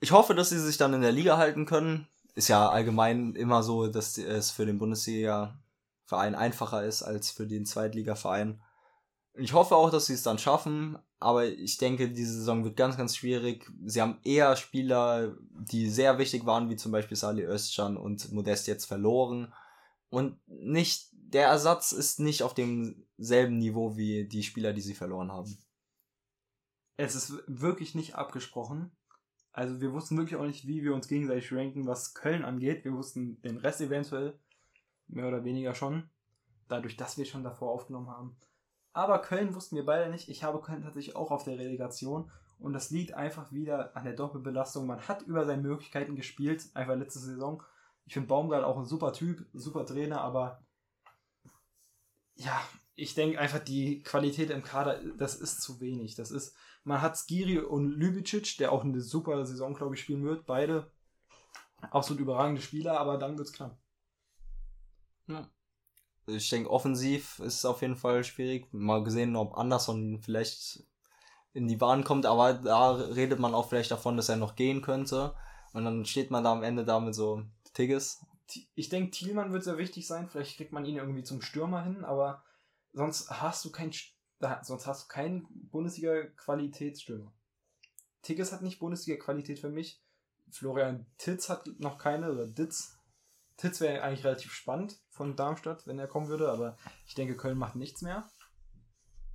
ich 0.00 0.12
hoffe, 0.12 0.34
dass 0.34 0.48
sie 0.48 0.58
sich 0.58 0.78
dann 0.78 0.94
in 0.94 1.02
der 1.02 1.12
Liga 1.12 1.36
halten 1.36 1.66
können. 1.66 2.08
Ist 2.34 2.48
ja 2.48 2.68
allgemein 2.68 3.34
immer 3.34 3.62
so, 3.62 3.88
dass 3.88 4.16
es 4.16 4.50
für 4.50 4.64
den 4.64 4.78
Bundesliga-Verein 4.78 6.34
einfacher 6.34 6.84
ist 6.84 7.02
als 7.02 7.30
für 7.30 7.46
den 7.46 7.66
Zweitliga-Verein. 7.66 8.62
Ich 9.40 9.54
hoffe 9.54 9.74
auch, 9.74 9.90
dass 9.90 10.04
sie 10.04 10.12
es 10.12 10.22
dann 10.22 10.38
schaffen, 10.38 10.98
aber 11.18 11.46
ich 11.46 11.78
denke, 11.78 12.10
diese 12.10 12.34
Saison 12.34 12.62
wird 12.62 12.76
ganz, 12.76 12.98
ganz 12.98 13.16
schwierig. 13.16 13.66
Sie 13.86 14.02
haben 14.02 14.18
eher 14.22 14.54
Spieler, 14.54 15.34
die 15.50 15.88
sehr 15.88 16.18
wichtig 16.18 16.44
waren, 16.44 16.68
wie 16.68 16.76
zum 16.76 16.92
Beispiel 16.92 17.16
Salih 17.16 17.44
Özcan 17.44 17.96
und 17.96 18.32
Modest 18.32 18.66
jetzt 18.66 18.84
verloren. 18.84 19.50
Und 20.10 20.38
nicht, 20.46 21.08
der 21.12 21.46
Ersatz 21.46 21.92
ist 21.92 22.20
nicht 22.20 22.42
auf 22.42 22.52
demselben 22.52 23.56
Niveau 23.56 23.96
wie 23.96 24.28
die 24.28 24.42
Spieler, 24.42 24.74
die 24.74 24.82
sie 24.82 24.94
verloren 24.94 25.32
haben. 25.32 25.56
Es 26.98 27.14
ist 27.14 27.32
wirklich 27.46 27.94
nicht 27.94 28.16
abgesprochen. 28.16 28.90
Also 29.52 29.80
wir 29.80 29.94
wussten 29.94 30.18
wirklich 30.18 30.38
auch 30.38 30.46
nicht, 30.46 30.66
wie 30.66 30.82
wir 30.82 30.94
uns 30.94 31.08
gegenseitig 31.08 31.50
ranken, 31.50 31.86
was 31.86 32.12
Köln 32.12 32.44
angeht. 32.44 32.84
Wir 32.84 32.92
wussten 32.92 33.40
den 33.40 33.56
Rest 33.56 33.80
eventuell 33.80 34.38
mehr 35.08 35.28
oder 35.28 35.44
weniger 35.44 35.74
schon, 35.74 36.10
dadurch, 36.68 36.98
dass 36.98 37.16
wir 37.16 37.24
schon 37.24 37.42
davor 37.42 37.70
aufgenommen 37.70 38.10
haben. 38.10 38.36
Aber 38.92 39.20
Köln 39.20 39.54
wussten 39.54 39.76
wir 39.76 39.86
beide 39.86 40.10
nicht. 40.10 40.28
Ich 40.28 40.42
habe 40.42 40.60
Köln 40.60 40.82
tatsächlich 40.82 41.16
auch 41.16 41.30
auf 41.30 41.44
der 41.44 41.58
Relegation. 41.58 42.30
Und 42.58 42.72
das 42.72 42.90
liegt 42.90 43.14
einfach 43.14 43.52
wieder 43.52 43.96
an 43.96 44.04
der 44.04 44.14
Doppelbelastung. 44.14 44.86
Man 44.86 45.06
hat 45.08 45.22
über 45.22 45.46
seine 45.46 45.62
Möglichkeiten 45.62 46.16
gespielt, 46.16 46.68
einfach 46.74 46.96
letzte 46.96 47.20
Saison. 47.20 47.62
Ich 48.04 48.14
finde 48.14 48.28
Baumgart 48.28 48.64
auch 48.64 48.76
ein 48.76 48.84
super 48.84 49.12
Typ, 49.12 49.46
super 49.52 49.86
Trainer, 49.86 50.20
aber 50.20 50.62
ja, 52.34 52.60
ich 52.96 53.14
denke 53.14 53.38
einfach, 53.38 53.60
die 53.60 54.02
Qualität 54.02 54.50
im 54.50 54.62
Kader, 54.62 55.00
das 55.16 55.36
ist 55.36 55.62
zu 55.62 55.80
wenig. 55.80 56.16
Das 56.16 56.30
ist, 56.30 56.54
man 56.84 57.00
hat 57.00 57.16
Skiri 57.16 57.58
und 57.58 57.90
Lübicic, 57.90 58.58
der 58.58 58.72
auch 58.72 58.84
eine 58.84 59.00
super 59.00 59.44
Saison, 59.46 59.74
glaube 59.74 59.94
ich, 59.94 60.02
spielen 60.02 60.24
wird. 60.24 60.44
Beide 60.46 60.90
absolut 61.80 62.20
überragende 62.20 62.60
Spieler, 62.60 62.98
aber 62.98 63.16
dann 63.16 63.38
wird 63.38 63.48
es 63.48 63.54
knapp. 63.54 63.78
Ja. 65.28 65.48
Ich 66.26 66.48
denke, 66.48 66.70
offensiv 66.70 67.38
ist 67.40 67.56
es 67.56 67.64
auf 67.64 67.82
jeden 67.82 67.96
Fall 67.96 68.24
schwierig. 68.24 68.72
Mal 68.72 69.02
gesehen, 69.02 69.36
ob 69.36 69.56
Anderson 69.56 70.20
vielleicht 70.22 70.84
in 71.52 71.66
die 71.66 71.76
Bahn 71.76 72.04
kommt, 72.04 72.26
aber 72.26 72.54
da 72.54 72.92
redet 72.92 73.38
man 73.40 73.54
auch 73.54 73.68
vielleicht 73.68 73.90
davon, 73.90 74.16
dass 74.16 74.28
er 74.28 74.36
noch 74.36 74.54
gehen 74.54 74.82
könnte. 74.82 75.34
Und 75.72 75.84
dann 75.84 76.04
steht 76.04 76.30
man 76.30 76.44
da 76.44 76.52
am 76.52 76.62
Ende 76.62 76.84
da 76.84 77.00
mit 77.00 77.14
so 77.14 77.42
Tigges. 77.74 78.24
Ich 78.74 78.88
denke, 78.88 79.10
Thielmann 79.10 79.52
wird 79.52 79.64
sehr 79.64 79.78
wichtig 79.78 80.06
sein. 80.06 80.28
Vielleicht 80.28 80.56
kriegt 80.56 80.72
man 80.72 80.84
ihn 80.84 80.96
irgendwie 80.96 81.22
zum 81.22 81.40
Stürmer 81.40 81.84
hin, 81.84 82.04
aber 82.04 82.42
sonst 82.92 83.30
hast 83.30 83.64
du 83.64 83.70
kein, 83.70 83.92
sonst 84.62 84.86
hast 84.86 85.04
du 85.04 85.08
keinen 85.08 85.46
Bundesliga-Qualitätsstürmer. 85.70 87.32
Tigges 88.22 88.52
hat 88.52 88.62
nicht 88.62 88.80
Bundesliga-Qualität 88.80 89.60
für 89.60 89.70
mich. 89.70 90.02
Florian 90.50 91.06
Titz 91.16 91.48
hat 91.48 91.68
noch 91.78 91.98
keine, 91.98 92.32
oder 92.32 92.46
Ditz. 92.46 92.96
Titz 93.60 93.80
wäre 93.80 94.02
eigentlich 94.02 94.24
relativ 94.24 94.52
spannend 94.52 94.98
von 95.10 95.36
Darmstadt, 95.36 95.86
wenn 95.86 95.98
er 95.98 96.08
kommen 96.08 96.28
würde, 96.28 96.50
aber 96.50 96.76
ich 97.06 97.14
denke, 97.14 97.36
Köln 97.36 97.58
macht 97.58 97.76
nichts 97.76 98.00
mehr. 98.00 98.28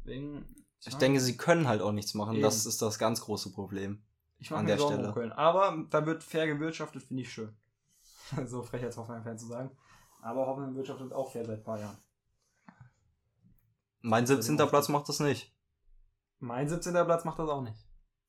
Wegen, 0.04 0.66
ich 0.84 0.96
denke, 0.96 1.20
sie 1.20 1.38
können 1.38 1.68
halt 1.68 1.82
auch 1.82 1.92
nichts 1.92 2.14
machen. 2.14 2.34
Eben. 2.34 2.44
Das 2.44 2.66
ist 2.66 2.82
das 2.82 3.00
ganz 3.00 3.22
große 3.22 3.52
Problem. 3.52 4.04
Ich 4.38 4.52
mache 4.52 4.66
der 4.66 4.78
Stelle. 4.78 5.08
Um 5.08 5.14
Köln. 5.14 5.32
Aber 5.32 5.86
da 5.90 6.06
wird 6.06 6.24
fair 6.24 6.48
gewirtschaftet, 6.48 7.04
finde 7.04 7.24
ich 7.24 7.32
schön. 7.32 7.56
so 8.46 8.64
frech 8.64 8.84
als 8.84 8.98
Hoffenheim-Fan 8.98 9.38
zu 9.38 9.46
sagen. 9.48 9.72
Aber 10.22 10.48
Hoffenheim 10.48 10.76
wirtschaftet 10.76 11.14
auch 11.14 11.32
fair 11.32 11.46
seit 11.46 11.60
ein 11.60 11.64
paar 11.64 11.80
Jahren. 11.80 11.98
Mein 14.02 14.26
17. 14.26 14.60
Also 14.60 14.70
Platz 14.70 14.90
macht 14.90 15.08
das 15.08 15.20
nicht. 15.20 15.56
Mein 16.40 16.68
17. 16.68 16.94
Platz 16.94 17.26
macht 17.26 17.40
das 17.40 17.50
auch 17.50 17.62
nicht. 17.62 17.78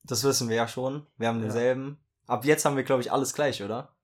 Das 0.04 0.24
wissen 0.24 0.48
wir 0.48 0.56
ja 0.56 0.68
schon. 0.68 1.06
Wir 1.16 1.28
haben 1.28 1.40
denselben. 1.40 1.98
Ja. 2.26 2.34
Ab 2.34 2.44
jetzt 2.44 2.64
haben 2.64 2.76
wir, 2.76 2.84
glaube 2.84 3.02
ich, 3.02 3.12
alles 3.12 3.34
gleich, 3.34 3.62
oder? 3.62 3.95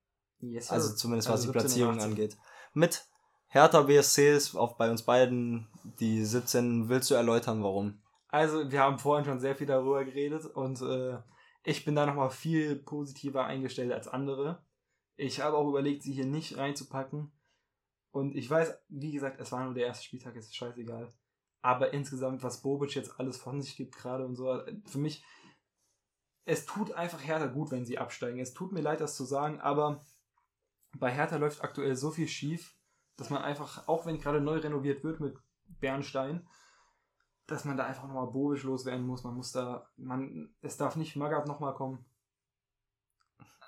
Yes, 0.43 0.71
also 0.71 0.95
zumindest 0.95 1.29
was 1.29 1.41
also 1.41 1.53
die 1.53 1.59
Platzierung 1.59 2.01
angeht. 2.01 2.37
Mit 2.75 3.07
Hertha 3.47 3.83
BSC 3.83 4.35
ist 4.35 4.57
auch 4.57 4.77
bei 4.77 4.91
uns 4.91 5.03
beiden 5.03 5.69
die 6.01 6.25
17. 6.25 6.89
Willst 6.89 7.11
du 7.11 7.15
erläutern, 7.15 7.63
warum? 7.63 8.01
Also, 8.29 8.71
wir 8.71 8.81
haben 8.81 8.99
vorhin 8.99 9.25
schon 9.25 9.41
sehr 9.41 9.55
viel 9.55 9.67
darüber 9.67 10.05
geredet 10.05 10.47
und 10.47 10.81
äh, 10.81 11.19
ich 11.65 11.85
bin 11.85 11.95
da 11.95 12.07
nochmal 12.07 12.31
viel 12.31 12.77
positiver 12.77 13.45
eingestellt 13.45 13.93
als 13.93 14.09
andere. 14.09 14.65
Ich 15.17 15.41
habe 15.41 15.57
auch 15.57 15.69
überlegt, 15.69 16.03
sie 16.03 16.13
hier 16.13 16.27
nicht 16.27 16.57
reinzupacken. 16.57 17.31
Und 18.11 18.35
ich 18.35 18.49
weiß, 18.49 18.75
wie 18.89 19.13
gesagt, 19.13 19.39
es 19.41 19.53
war 19.53 19.65
nur 19.65 19.75
der 19.75 19.87
erste 19.87 20.05
Spieltag, 20.05 20.35
es 20.37 20.47
ist 20.47 20.57
scheißegal. 20.57 21.13
Aber 21.61 21.93
insgesamt, 21.93 22.43
was 22.43 22.63
Bobic 22.63 22.95
jetzt 22.95 23.21
alles 23.21 23.37
von 23.37 23.63
sich 23.63 23.77
gibt 23.77 23.97
gerade 23.97 24.25
und 24.25 24.35
so, 24.35 24.61
für 24.87 24.99
mich, 24.99 25.25
es 26.45 26.67
tut 26.67 26.93
einfach 26.93 27.23
Hertha 27.23 27.47
gut, 27.47 27.71
wenn 27.71 27.85
sie 27.85 27.99
absteigen. 27.99 28.41
Es 28.41 28.53
tut 28.53 28.73
mir 28.73 28.81
leid, 28.81 29.01
das 29.01 29.17
zu 29.17 29.25
sagen, 29.25 29.61
aber 29.61 30.05
bei 30.99 31.11
Hertha 31.11 31.37
läuft 31.37 31.63
aktuell 31.63 31.97
so 31.97 32.11
viel 32.11 32.29
schief, 32.29 32.77
dass 33.17 33.31
man 33.31 33.43
einfach, 33.43 33.89
auch 33.89 34.07
wenn 34.07 34.19
gerade 34.19 34.41
neu 34.41 34.59
renoviert 34.59 35.05
wird 35.05 35.21
mit 35.21 35.37
Bernstein, 35.81 36.47
dass 37.47 37.65
man 37.65 37.77
da 37.77 37.87
einfach 37.87 38.07
nochmal 38.07 38.29
bobisch 38.29 38.63
loswerden 38.63 39.07
muss. 39.07 39.25
Man 39.25 39.35
muss 39.35 39.53
da, 39.53 39.87
man, 39.97 40.55
es 40.61 40.77
darf 40.77 40.97
nicht 40.97 41.17
Magath 41.17 41.47
nochmal 41.47 41.75
kommen. 41.75 42.05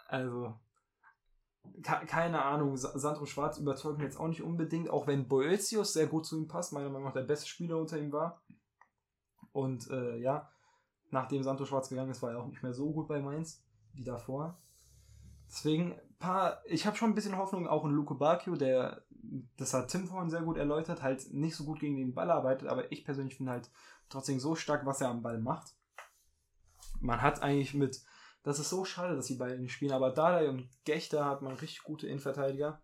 Also, 0.07 0.59
keine 1.83 2.43
Ahnung, 2.45 2.77
Sandro 2.77 3.27
Schwarz 3.27 3.59
überzeugt 3.59 3.99
mich 3.99 4.05
jetzt 4.05 4.19
auch 4.19 4.29
nicht 4.29 4.43
unbedingt, 4.43 4.89
auch 4.91 5.07
wenn 5.07 5.29
Boetius 5.29 5.93
sehr 5.93 6.07
gut 6.07 6.27
zu 6.27 6.37
ihm 6.37 6.47
passt, 6.47 6.73
meiner 6.73 6.89
Meinung 6.89 7.05
nach 7.05 7.15
der 7.15 7.23
beste 7.23 7.49
Spieler 7.49 7.79
unter 7.79 7.99
ihm 7.99 8.13
war. 8.13 8.43
Und 9.53 9.91
äh, 9.91 10.19
ja, 10.19 10.51
nachdem 11.11 11.43
Sandro 11.43 11.65
Schwarz 11.65 11.89
gegangen 11.89 12.11
ist, 12.11 12.23
war 12.23 12.33
er 12.33 12.41
auch 12.41 12.47
nicht 12.47 12.63
mehr 12.63 12.75
so 12.75 12.93
gut 12.93 13.09
bei 13.09 13.21
Mainz 13.21 13.65
wie 13.93 14.05
davor. 14.05 14.61
Deswegen, 15.47 15.99
paar, 16.19 16.63
ich 16.67 16.87
habe 16.87 16.97
schon 16.97 17.11
ein 17.11 17.15
bisschen 17.15 17.37
Hoffnung 17.37 17.67
auch 17.67 17.85
in 17.85 17.93
Luke 17.93 18.15
Bakio, 18.15 18.57
der, 18.57 19.05
das 19.57 19.75
hat 19.75 19.89
Tim 19.89 20.07
vorhin 20.07 20.31
sehr 20.31 20.43
gut 20.43 20.57
erläutert, 20.57 21.03
halt 21.03 21.33
nicht 21.33 21.57
so 21.57 21.65
gut 21.65 21.81
gegen 21.81 21.97
den 21.97 22.15
Ball 22.15 22.31
arbeitet, 22.31 22.69
aber 22.69 22.91
ich 22.93 23.05
persönlich 23.05 23.37
finde 23.37 23.53
halt 23.53 23.71
trotzdem 24.09 24.41
so 24.41 24.55
stark, 24.55 24.87
was 24.87 25.01
er 25.01 25.09
am 25.09 25.23
Ball 25.23 25.39
macht. 25.39 25.75
Man 27.01 27.23
hat 27.23 27.43
eigentlich 27.43 27.75
mit, 27.75 28.03
das 28.43 28.59
ist 28.59 28.71
so 28.71 28.85
schade, 28.85 29.17
dass 29.17 29.27
die 29.27 29.37
beiden 29.37 29.63
nicht 29.63 29.73
spielen, 29.73 29.93
aber 29.93 30.11
Dada 30.11 30.49
und 30.49 30.69
Gechter 30.85 31.25
hat 31.25 31.43
man 31.43 31.55
richtig 31.55 31.83
gute 31.83 32.07
Innenverteidiger. 32.07 32.81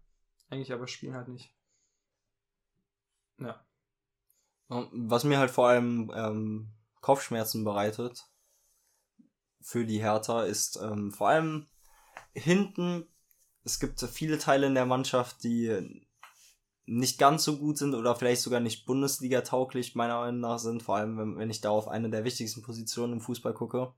Eigentlich 0.48 0.72
aber 0.72 0.88
spielen 0.88 1.14
halt 1.14 1.28
nicht. 1.28 1.54
Ja. 3.38 3.64
Was 4.68 5.24
mir 5.24 5.38
halt 5.38 5.50
vor 5.50 5.68
allem 5.68 6.12
ähm, 6.14 6.72
Kopfschmerzen 7.00 7.64
bereitet 7.64 8.30
für 9.60 9.84
die 9.84 10.00
Hertha 10.00 10.44
ist 10.44 10.76
ähm, 10.82 11.12
vor 11.12 11.28
allem 11.28 11.66
hinten, 12.32 13.06
es 13.70 13.78
gibt 13.78 14.00
viele 14.00 14.38
Teile 14.38 14.66
in 14.66 14.74
der 14.74 14.87
Mannschaft, 14.87 15.44
die 15.44 16.02
nicht 16.87 17.18
ganz 17.18 17.44
so 17.44 17.56
gut 17.59 17.78
sind 17.78 17.94
oder 17.94 18.16
vielleicht 18.16 18.42
sogar 18.42 18.59
nicht 18.59 18.85
Bundesliga-tauglich 18.85 19.94
meiner 19.94 20.18
Meinung 20.20 20.40
nach 20.40 20.59
sind, 20.59 20.83
vor 20.83 20.96
allem 20.96 21.16
wenn, 21.16 21.38
wenn 21.38 21.50
ich 21.50 21.61
da 21.61 21.70
auf 21.70 21.87
eine 21.87 22.11
der 22.11 22.24
wichtigsten 22.24 22.62
Positionen 22.62 23.14
im 23.14 23.20
Fußball 23.20 23.54
gucke. 23.54 23.92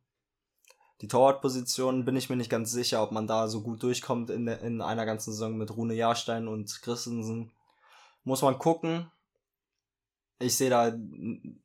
Die 1.00 1.08
Torwartposition 1.08 2.04
bin 2.04 2.16
ich 2.16 2.28
mir 2.28 2.36
nicht 2.36 2.50
ganz 2.50 2.70
sicher, 2.70 3.02
ob 3.02 3.10
man 3.10 3.26
da 3.26 3.48
so 3.48 3.62
gut 3.62 3.82
durchkommt 3.82 4.28
in, 4.28 4.44
der, 4.44 4.60
in 4.60 4.82
einer 4.82 5.06
ganzen 5.06 5.32
Saison 5.32 5.56
mit 5.56 5.74
Rune 5.74 5.94
Jahrstein 5.94 6.48
und 6.48 6.82
Christensen. 6.82 7.50
Muss 8.24 8.42
man 8.42 8.58
gucken. 8.58 9.10
Ich 10.38 10.56
sehe 10.56 10.70
da 10.70 10.92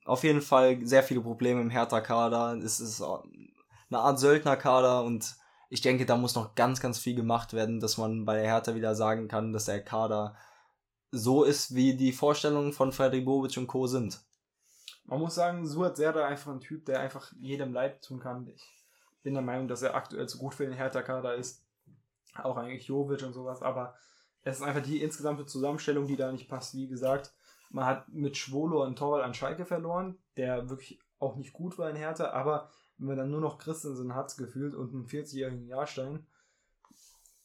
auf 0.05 0.23
jeden 0.23 0.41
Fall 0.41 0.79
sehr 0.85 1.03
viele 1.03 1.21
Probleme 1.21 1.61
im 1.61 1.69
Hertha-Kader. 1.69 2.57
Es 2.63 2.79
ist 2.79 3.01
eine 3.01 3.99
Art 3.99 4.17
Söldner-Kader 4.17 5.03
und 5.03 5.35
ich 5.69 5.81
denke, 5.81 6.05
da 6.05 6.15
muss 6.15 6.35
noch 6.35 6.55
ganz, 6.55 6.79
ganz 6.79 6.99
viel 6.99 7.15
gemacht 7.15 7.53
werden, 7.53 7.79
dass 7.79 7.97
man 7.97 8.25
bei 8.25 8.35
der 8.35 8.45
Hertha 8.45 8.75
wieder 8.75 8.95
sagen 8.95 9.27
kann, 9.27 9.53
dass 9.53 9.65
der 9.65 9.83
Kader 9.83 10.35
so 11.11 11.43
ist, 11.43 11.75
wie 11.75 11.95
die 11.95 12.11
Vorstellungen 12.11 12.73
von 12.73 12.91
Fredrik 12.91 13.25
Bobic 13.25 13.57
und 13.57 13.67
Co. 13.67 13.87
sind. 13.87 14.21
Man 15.05 15.19
muss 15.19 15.35
sagen, 15.35 15.65
Suat 15.65 15.95
Serdar 15.95 16.27
einfach 16.27 16.51
ein 16.51 16.59
Typ, 16.59 16.85
der 16.85 16.99
einfach 16.99 17.31
jedem 17.39 17.73
leid 17.73 18.03
tun 18.03 18.19
kann. 18.19 18.47
Ich 18.47 18.61
bin 19.23 19.33
der 19.33 19.43
Meinung, 19.43 19.67
dass 19.67 19.81
er 19.81 19.95
aktuell 19.95 20.27
zu 20.27 20.37
gut 20.37 20.53
für 20.53 20.65
den 20.65 20.75
Hertha-Kader 20.75 21.35
ist. 21.35 21.65
Auch 22.35 22.57
eigentlich 22.57 22.87
Jovic 22.87 23.23
und 23.23 23.33
sowas, 23.33 23.61
aber 23.61 23.95
es 24.43 24.57
ist 24.57 24.63
einfach 24.63 24.83
die 24.83 25.01
insgesamte 25.01 25.45
Zusammenstellung, 25.45 26.07
die 26.07 26.17
da 26.17 26.31
nicht 26.31 26.47
passt. 26.47 26.75
Wie 26.75 26.87
gesagt, 26.87 27.33
man 27.69 27.85
hat 27.85 28.09
mit 28.09 28.37
Schwolo 28.37 28.83
einen 28.83 28.95
Torwart 28.95 29.23
an 29.23 29.33
Schalke 29.33 29.65
verloren, 29.65 30.17
der 30.35 30.69
wirklich 30.69 30.99
auch 31.19 31.35
nicht 31.35 31.53
gut 31.53 31.77
war 31.77 31.89
in 31.89 31.95
Hertha, 31.95 32.31
aber 32.31 32.69
wenn 32.97 33.07
man 33.07 33.17
dann 33.17 33.31
nur 33.31 33.41
noch 33.41 33.59
Christensen 33.59 34.15
hat, 34.15 34.35
gefühlt, 34.37 34.75
und 34.75 34.93
einen 34.93 35.05
40-jährigen 35.05 35.67
Jahrstein, 35.67 36.25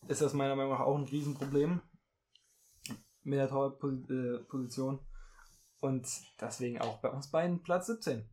ist 0.09 0.22
das 0.22 0.32
meiner 0.32 0.57
Meinung 0.57 0.72
nach 0.72 0.80
auch 0.80 0.96
ein 0.96 1.05
Riesenproblem 1.05 1.80
mit 3.22 3.38
der 3.38 3.48
Torposition. 3.48 4.98
Und 5.80 6.07
deswegen 6.40 6.80
auch 6.80 6.98
bei 6.98 7.11
uns 7.11 7.28
beiden 7.28 7.62
Platz 7.62 7.86
17. 7.86 8.24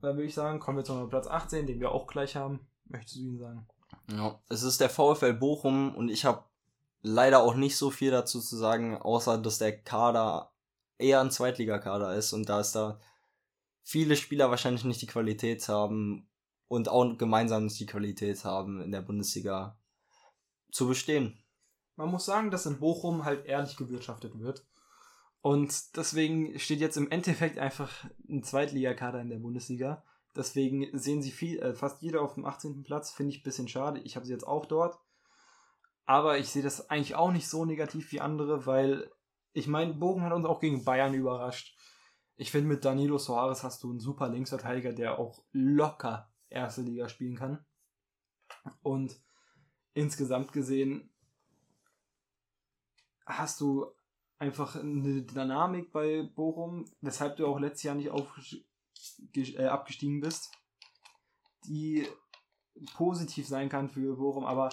Dann 0.00 0.16
würde 0.16 0.26
ich 0.26 0.34
sagen, 0.34 0.60
kommen 0.60 0.78
wir 0.78 0.84
zu 0.84 1.06
Platz 1.08 1.26
18, 1.26 1.66
den 1.66 1.80
wir 1.80 1.92
auch 1.92 2.06
gleich 2.06 2.36
haben. 2.36 2.66
Möchtest 2.84 3.16
du 3.16 3.20
ihn 3.20 3.38
sagen? 3.38 3.66
Ja, 4.10 4.40
es 4.48 4.62
ist 4.62 4.80
der 4.80 4.90
VfL 4.90 5.34
Bochum 5.34 5.94
und 5.94 6.08
ich 6.08 6.24
habe 6.24 6.44
leider 7.02 7.42
auch 7.42 7.54
nicht 7.54 7.76
so 7.76 7.90
viel 7.90 8.10
dazu 8.10 8.40
zu 8.40 8.56
sagen, 8.56 8.96
außer 8.96 9.38
dass 9.38 9.58
der 9.58 9.80
Kader 9.82 10.52
eher 10.98 11.20
ein 11.20 11.30
Zweitligakader 11.30 12.14
ist 12.14 12.32
und 12.32 12.48
da 12.48 12.60
ist 12.60 12.72
da 12.72 12.98
viele 13.86 14.16
Spieler 14.16 14.50
wahrscheinlich 14.50 14.82
nicht 14.82 15.00
die 15.00 15.06
Qualität 15.06 15.68
haben 15.68 16.28
und 16.66 16.88
auch 16.88 17.16
gemeinsam 17.16 17.64
nicht 17.64 17.78
die 17.78 17.86
Qualität 17.86 18.44
haben, 18.44 18.82
in 18.82 18.90
der 18.90 19.00
Bundesliga 19.00 19.78
zu 20.72 20.88
bestehen. 20.88 21.38
Man 21.94 22.10
muss 22.10 22.24
sagen, 22.26 22.50
dass 22.50 22.66
in 22.66 22.80
Bochum 22.80 23.24
halt 23.24 23.46
ehrlich 23.46 23.76
gewirtschaftet 23.76 24.40
wird. 24.40 24.66
Und 25.40 25.96
deswegen 25.96 26.58
steht 26.58 26.80
jetzt 26.80 26.96
im 26.96 27.12
Endeffekt 27.12 27.58
einfach 27.58 28.04
ein 28.28 28.42
Zweitligakader 28.42 29.20
in 29.20 29.30
der 29.30 29.38
Bundesliga. 29.38 30.02
Deswegen 30.34 30.88
sehen 30.98 31.22
sie 31.22 31.30
viel, 31.30 31.60
äh, 31.60 31.72
fast 31.72 32.02
jeder 32.02 32.22
auf 32.22 32.34
dem 32.34 32.44
18. 32.44 32.82
Platz. 32.82 33.12
Finde 33.12 33.30
ich 33.30 33.40
ein 33.40 33.44
bisschen 33.44 33.68
schade. 33.68 34.00
Ich 34.00 34.16
habe 34.16 34.26
sie 34.26 34.32
jetzt 34.32 34.48
auch 34.48 34.66
dort. 34.66 34.98
Aber 36.06 36.38
ich 36.38 36.48
sehe 36.48 36.64
das 36.64 36.90
eigentlich 36.90 37.14
auch 37.14 37.30
nicht 37.30 37.48
so 37.48 37.64
negativ 37.64 38.10
wie 38.10 38.20
andere, 38.20 38.66
weil 38.66 39.12
ich 39.52 39.68
meine, 39.68 39.94
Bochum 39.94 40.22
hat 40.22 40.32
uns 40.32 40.44
auch 40.44 40.58
gegen 40.58 40.84
Bayern 40.84 41.14
überrascht. 41.14 41.75
Ich 42.36 42.50
finde, 42.50 42.68
mit 42.68 42.84
Danilo 42.84 43.18
Soares 43.18 43.62
hast 43.62 43.82
du 43.82 43.90
einen 43.90 44.00
super 44.00 44.28
Linksverteidiger, 44.28 44.92
der 44.92 45.18
auch 45.18 45.42
locker 45.52 46.30
erste 46.48 46.82
Liga 46.82 47.08
spielen 47.08 47.36
kann. 47.36 47.64
Und 48.82 49.18
insgesamt 49.94 50.52
gesehen 50.52 51.10
hast 53.24 53.60
du 53.60 53.86
einfach 54.38 54.76
eine 54.76 55.22
Dynamik 55.22 55.92
bei 55.92 56.22
Bochum, 56.22 56.84
weshalb 57.00 57.36
du 57.36 57.46
auch 57.46 57.58
letztes 57.58 57.84
Jahr 57.84 57.94
nicht 57.94 58.10
äh, 59.34 59.66
abgestiegen 59.66 60.20
bist, 60.20 60.52
die 61.64 62.06
positiv 62.94 63.48
sein 63.48 63.70
kann 63.70 63.88
für 63.88 64.16
Bochum, 64.16 64.44
aber 64.44 64.68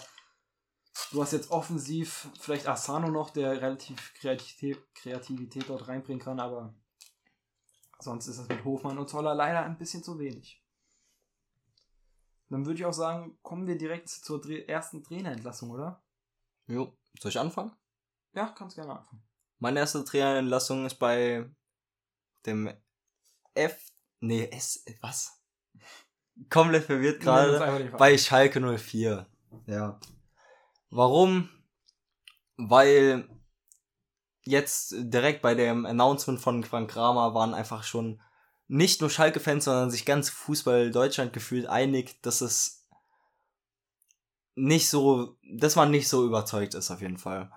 du 1.12 1.22
hast 1.22 1.32
jetzt 1.32 1.52
offensiv 1.52 2.30
vielleicht 2.40 2.68
Asano 2.68 3.10
noch, 3.10 3.30
der 3.30 3.62
relativ 3.62 4.14
Kreativität 4.16 5.70
dort 5.70 5.88
reinbringen 5.88 6.22
kann, 6.22 6.42
aber 6.42 6.76
sonst 8.04 8.28
ist 8.28 8.40
das 8.40 8.48
mit 8.48 8.64
Hofmann 8.64 8.98
und 8.98 9.10
Zoller 9.10 9.34
leider 9.34 9.64
ein 9.64 9.78
bisschen 9.78 10.04
zu 10.04 10.20
wenig. 10.20 10.64
Dann 12.50 12.66
würde 12.66 12.80
ich 12.80 12.86
auch 12.86 12.94
sagen, 12.94 13.38
kommen 13.42 13.66
wir 13.66 13.78
direkt 13.78 14.10
zur 14.10 14.44
ersten 14.68 15.04
Trainerentlassung, 15.04 15.72
oder? 15.72 16.04
Jo, 16.68 16.96
soll 17.20 17.30
ich 17.30 17.40
anfangen? 17.40 17.72
Ja, 18.34 18.48
kannst 18.48 18.76
gerne 18.76 19.00
anfangen. 19.00 19.24
Meine 19.60 19.80
erste 19.80 20.04
Trainerentlassung 20.04 20.86
ist 20.86 20.96
bei 20.96 21.50
dem 22.46 22.70
F. 23.54 23.92
Nee, 24.20 24.50
S. 24.52 24.84
Was? 25.02 25.42
Komplett 26.50 26.86
verwirrt 26.86 27.22
gerade. 27.22 27.92
Bei 27.98 28.18
Schalke 28.18 28.60
04. 28.78 29.28
Ja. 29.68 30.00
Warum? 30.90 31.50
Weil 32.58 33.28
jetzt 34.46 34.96
direkt 34.98 35.42
bei 35.42 35.56
dem 35.56 35.86
Announcement 35.86 36.40
von 36.40 36.64
Frank 36.64 36.92
Kramer 36.92 37.34
waren 37.34 37.54
einfach 37.54 37.84
schon 37.84 38.22
nicht 38.68 39.02
nur 39.02 39.10
Schalke-Fans, 39.10 39.66
sondern 39.66 39.92
sich 39.92 40.06
ganz 40.06 40.30
Fußball 40.30 40.92
Deutschland 40.92 41.34
gefühlt 41.34 41.68
einig, 41.68 42.22
dass 42.22 42.42
es 42.42 42.88
nicht 44.56 44.90
so, 44.90 45.38
dass 45.58 45.76
man 45.76 45.92
nicht 45.92 46.08
so 46.08 46.26
überzeugt 46.26 46.74
ist 46.74 46.92
auf 46.92 47.02
jeden 47.02 47.18
Fall. 47.18 47.52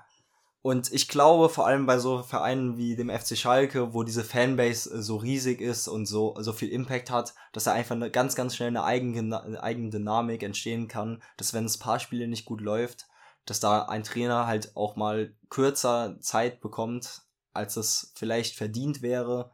Und 0.62 0.92
ich 0.92 1.06
glaube, 1.06 1.48
vor 1.48 1.64
allem 1.64 1.86
bei 1.86 1.98
so 1.98 2.24
Vereinen 2.24 2.76
wie 2.76 2.96
dem 2.96 3.08
FC 3.08 3.38
Schalke, 3.38 3.94
wo 3.94 4.02
diese 4.02 4.24
Fanbase 4.24 5.00
so 5.00 5.16
riesig 5.16 5.60
ist 5.60 5.86
und 5.86 6.06
so, 6.06 6.34
so 6.40 6.52
viel 6.52 6.70
Impact 6.70 7.08
hat, 7.08 7.34
dass 7.52 7.64
da 7.64 7.72
einfach 7.72 7.94
eine, 7.94 8.10
ganz, 8.10 8.34
ganz 8.34 8.56
schnell 8.56 8.70
eine 8.70 8.82
eigene, 8.82 9.90
Dynamik 9.90 10.42
entstehen 10.42 10.88
kann, 10.88 11.22
dass 11.36 11.54
wenn 11.54 11.66
es 11.66 11.78
paar 11.78 12.00
Spiele 12.00 12.26
nicht 12.26 12.46
gut 12.46 12.60
läuft, 12.60 13.06
dass 13.46 13.60
da 13.60 13.84
ein 13.86 14.02
Trainer 14.02 14.46
halt 14.46 14.76
auch 14.76 14.96
mal 14.96 15.34
kürzer 15.48 16.20
Zeit 16.20 16.60
bekommt, 16.60 17.22
als 17.52 17.76
es 17.76 18.12
vielleicht 18.14 18.54
verdient 18.54 19.02
wäre. 19.02 19.52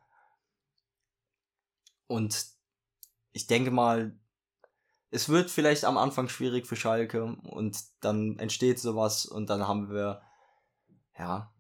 Und 2.06 2.46
ich 3.32 3.46
denke 3.46 3.70
mal, 3.70 4.18
es 5.10 5.28
wird 5.28 5.50
vielleicht 5.50 5.84
am 5.84 5.98
Anfang 5.98 6.28
schwierig 6.28 6.66
für 6.66 6.76
Schalke 6.76 7.24
und 7.24 7.78
dann 8.00 8.38
entsteht 8.38 8.80
sowas 8.80 9.26
und 9.26 9.50
dann 9.50 9.68
haben 9.68 9.90
wir 9.90 10.22
ja, 11.18 11.52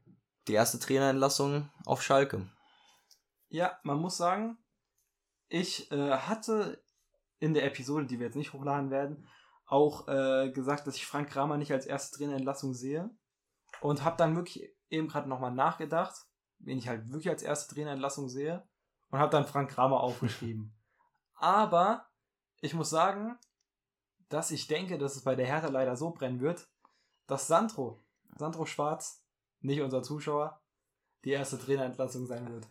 die 0.48 0.54
erste 0.54 0.78
Trainerentlassung 0.78 1.70
auf 1.84 2.02
Schalke. 2.02 2.48
Ja, 3.48 3.78
man 3.82 3.98
muss 3.98 4.16
sagen, 4.16 4.56
ich 5.48 5.90
äh, 5.92 6.12
hatte 6.12 6.82
in 7.38 7.52
der 7.52 7.66
Episode, 7.66 8.06
die 8.06 8.18
wir 8.18 8.26
jetzt 8.26 8.36
nicht 8.36 8.54
hochladen 8.54 8.90
werden, 8.90 9.28
auch 9.72 10.06
äh, 10.06 10.50
gesagt, 10.50 10.86
dass 10.86 10.96
ich 10.96 11.06
Frank 11.06 11.30
Kramer 11.30 11.56
nicht 11.56 11.72
als 11.72 11.86
erste 11.86 12.18
Trainerentlassung 12.18 12.74
sehe. 12.74 13.10
Und 13.80 14.04
habe 14.04 14.18
dann 14.18 14.36
wirklich 14.36 14.70
eben 14.90 15.08
gerade 15.08 15.28
nochmal 15.28 15.50
nachgedacht, 15.50 16.26
wen 16.58 16.76
ich 16.76 16.88
halt 16.88 17.08
wirklich 17.08 17.30
als 17.30 17.42
erste 17.42 17.74
Trainerentlassung 17.74 18.28
sehe. 18.28 18.68
Und 19.10 19.18
habe 19.18 19.32
dann 19.32 19.46
Frank 19.46 19.70
Kramer 19.70 20.00
aufgeschrieben. 20.00 20.74
Aber 21.34 22.06
ich 22.60 22.74
muss 22.74 22.90
sagen, 22.90 23.38
dass 24.28 24.50
ich 24.50 24.66
denke, 24.66 24.98
dass 24.98 25.16
es 25.16 25.24
bei 25.24 25.34
der 25.34 25.46
Hertha 25.46 25.68
leider 25.68 25.96
so 25.96 26.10
brennen 26.10 26.40
wird, 26.40 26.68
dass 27.26 27.46
Sandro, 27.46 28.04
Sandro 28.36 28.66
Schwarz, 28.66 29.24
nicht 29.60 29.80
unser 29.80 30.02
Zuschauer, 30.02 30.60
die 31.24 31.30
erste 31.30 31.58
Trainerentlassung 31.58 32.26
sein 32.26 32.52
wird. 32.52 32.68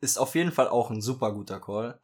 Ist 0.00 0.18
auf 0.18 0.34
jeden 0.34 0.52
Fall 0.52 0.68
auch 0.68 0.90
ein 0.90 1.00
super 1.00 1.32
guter 1.32 1.60
Call. 1.60 1.98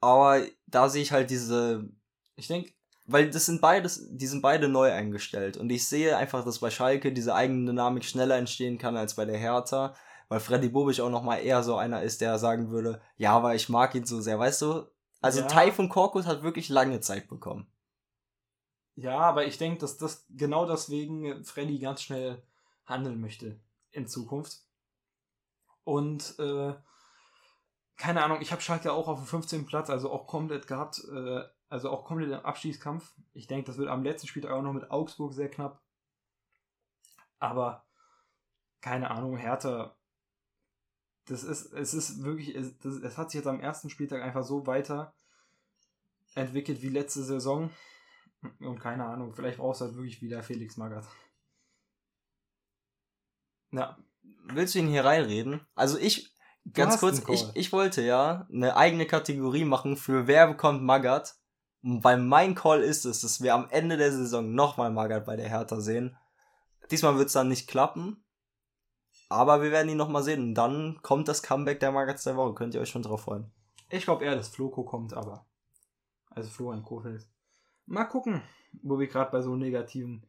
Aber 0.00 0.44
da 0.66 0.88
sehe 0.88 1.02
ich 1.02 1.12
halt 1.12 1.30
diese. 1.30 1.88
Ich 2.34 2.48
denke. 2.48 2.72
Weil 3.04 3.30
das 3.30 3.46
sind 3.46 3.60
beides, 3.60 4.06
die 4.10 4.26
sind 4.26 4.42
beide 4.42 4.68
neu 4.68 4.92
eingestellt. 4.92 5.56
Und 5.56 5.70
ich 5.70 5.86
sehe 5.88 6.16
einfach, 6.16 6.44
dass 6.44 6.60
bei 6.60 6.70
Schalke 6.70 7.12
diese 7.12 7.34
eigene 7.34 7.66
Dynamik 7.66 8.04
schneller 8.04 8.36
entstehen 8.36 8.78
kann 8.78 8.96
als 8.96 9.14
bei 9.14 9.24
der 9.24 9.38
Hertha. 9.38 9.94
Weil 10.28 10.40
Freddy 10.40 10.68
Bobic 10.68 11.00
auch 11.00 11.10
nochmal 11.10 11.42
eher 11.42 11.62
so 11.62 11.76
einer 11.76 12.02
ist, 12.02 12.20
der 12.20 12.38
sagen 12.38 12.70
würde, 12.70 13.00
ja, 13.16 13.32
aber 13.32 13.54
ich 13.54 13.68
mag 13.68 13.94
ihn 13.94 14.06
so 14.06 14.20
sehr, 14.20 14.38
weißt 14.38 14.62
du? 14.62 14.86
Also 15.20 15.40
ja. 15.40 15.46
Taifun 15.46 15.88
Korkus 15.88 16.26
hat 16.26 16.42
wirklich 16.42 16.68
lange 16.68 17.00
Zeit 17.00 17.28
bekommen. 17.28 17.66
Ja, 18.94 19.18
aber 19.18 19.46
ich 19.46 19.58
denke, 19.58 19.80
dass 19.80 19.98
das 19.98 20.26
genau 20.30 20.66
deswegen 20.66 21.44
Freddy 21.44 21.78
ganz 21.78 22.02
schnell 22.02 22.42
handeln 22.86 23.20
möchte 23.20 23.60
in 23.90 24.06
Zukunft. 24.06 24.60
Und 25.84 26.38
äh, 26.38 26.74
keine 27.96 28.24
Ahnung, 28.24 28.38
ich 28.40 28.52
habe 28.52 28.62
Schalke 28.62 28.92
auch 28.92 29.08
auf 29.08 29.18
dem 29.18 29.26
15. 29.26 29.66
Platz, 29.66 29.90
also 29.90 30.10
auch 30.10 30.26
komplett 30.26 30.66
gehabt, 30.66 31.02
äh, 31.12 31.42
also 31.72 31.90
auch 31.90 32.04
komplett 32.04 32.30
im 32.30 32.44
Abschießkampf. 32.44 33.14
Ich 33.32 33.46
denke, 33.46 33.64
das 33.64 33.78
wird 33.78 33.88
am 33.88 34.04
letzten 34.04 34.28
Spieltag 34.28 34.52
auch 34.52 34.62
noch 34.62 34.74
mit 34.74 34.90
Augsburg 34.90 35.32
sehr 35.32 35.48
knapp. 35.48 35.80
Aber 37.38 37.86
keine 38.82 39.10
Ahnung, 39.10 39.38
Hertha, 39.38 39.96
das 41.24 41.44
ist, 41.44 41.72
es 41.72 41.94
ist 41.94 42.22
wirklich, 42.22 42.54
es, 42.54 42.78
das, 42.78 42.96
es 42.96 43.16
hat 43.16 43.30
sich 43.30 43.38
jetzt 43.38 43.46
am 43.46 43.60
ersten 43.60 43.88
Spieltag 43.88 44.22
einfach 44.22 44.44
so 44.44 44.66
weiter 44.66 45.14
entwickelt 46.34 46.82
wie 46.82 46.90
letzte 46.90 47.22
Saison. 47.22 47.70
Und 48.60 48.78
keine 48.78 49.06
Ahnung, 49.06 49.32
vielleicht 49.34 49.58
brauchst 49.58 49.80
du 49.80 49.86
halt 49.86 49.94
wirklich 49.94 50.20
wieder 50.20 50.42
Felix 50.42 50.76
Magath. 50.76 51.08
Ja. 53.70 53.96
Willst 54.44 54.74
du 54.74 54.80
ihn 54.80 54.88
hier 54.88 55.06
reinreden? 55.06 55.60
Also 55.74 55.96
ich, 55.96 56.34
du 56.64 56.72
ganz 56.72 56.98
kurz, 56.98 57.22
ich, 57.28 57.46
ich 57.54 57.72
wollte 57.72 58.02
ja 58.02 58.46
eine 58.52 58.76
eigene 58.76 59.06
Kategorie 59.06 59.64
machen 59.64 59.96
für 59.96 60.26
wer 60.26 60.48
bekommt 60.48 60.82
Magath. 60.82 61.36
Weil 61.82 62.18
mein 62.18 62.54
Call 62.54 62.82
ist 62.82 63.04
es, 63.04 63.20
dass 63.20 63.42
wir 63.42 63.54
am 63.54 63.68
Ende 63.70 63.96
der 63.96 64.12
Saison 64.12 64.54
nochmal 64.54 64.92
Magath 64.92 65.26
bei 65.26 65.36
der 65.36 65.48
Hertha 65.48 65.80
sehen. 65.80 66.16
Diesmal 66.90 67.16
wird 67.18 67.26
es 67.26 67.32
dann 67.32 67.48
nicht 67.48 67.68
klappen. 67.68 68.24
Aber 69.28 69.62
wir 69.62 69.72
werden 69.72 69.88
ihn 69.88 69.96
nochmal 69.96 70.22
sehen. 70.22 70.42
Und 70.42 70.54
dann 70.54 71.00
kommt 71.02 71.26
das 71.26 71.42
Comeback 71.42 71.80
der 71.80 71.90
Magaths 71.90 72.24
der 72.24 72.36
Woche. 72.36 72.54
Könnt 72.54 72.74
ihr 72.74 72.80
euch 72.80 72.90
schon 72.90 73.02
drauf 73.02 73.22
freuen. 73.22 73.50
Ich 73.90 74.04
glaube 74.04 74.24
eher, 74.24 74.36
dass 74.36 74.48
Floco 74.48 74.84
kommt, 74.84 75.14
aber. 75.14 75.46
Also 76.30 76.50
Florian 76.50 76.82
Kofeld. 76.82 77.26
Mal 77.86 78.04
gucken, 78.04 78.42
wo 78.82 78.98
wir 78.98 79.08
gerade 79.08 79.30
bei 79.30 79.42
so 79.42 79.56
negativen 79.56 80.26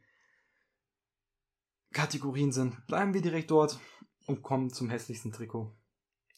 Kategorien 1.93 2.51
sind, 2.51 2.85
bleiben 2.87 3.13
wir 3.13 3.21
direkt 3.21 3.51
dort 3.51 3.79
und 4.25 4.41
kommen 4.41 4.71
zum 4.71 4.89
hässlichsten 4.89 5.31
Trikot. 5.31 5.75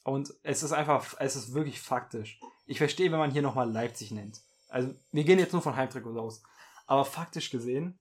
Und 0.04 0.34
es 0.44 0.62
ist 0.62 0.74
einfach, 0.74 1.16
es 1.20 1.36
ist 1.36 1.54
wirklich 1.54 1.80
faktisch. 1.80 2.40
Ich 2.66 2.78
verstehe, 2.78 3.12
wenn 3.12 3.20
man 3.20 3.32
hier 3.32 3.42
nochmal 3.42 3.72
Leipzig 3.72 4.12
nennt. 4.12 4.42
Also, 4.76 4.94
wir 5.12 5.24
gehen 5.24 5.40
jetzt 5.40 5.54
nur 5.54 5.62
von 5.62 5.76
Heimtrikots 5.76 6.18
aus. 6.18 6.44
Aber 6.86 7.06
faktisch 7.06 7.50
gesehen 7.50 8.00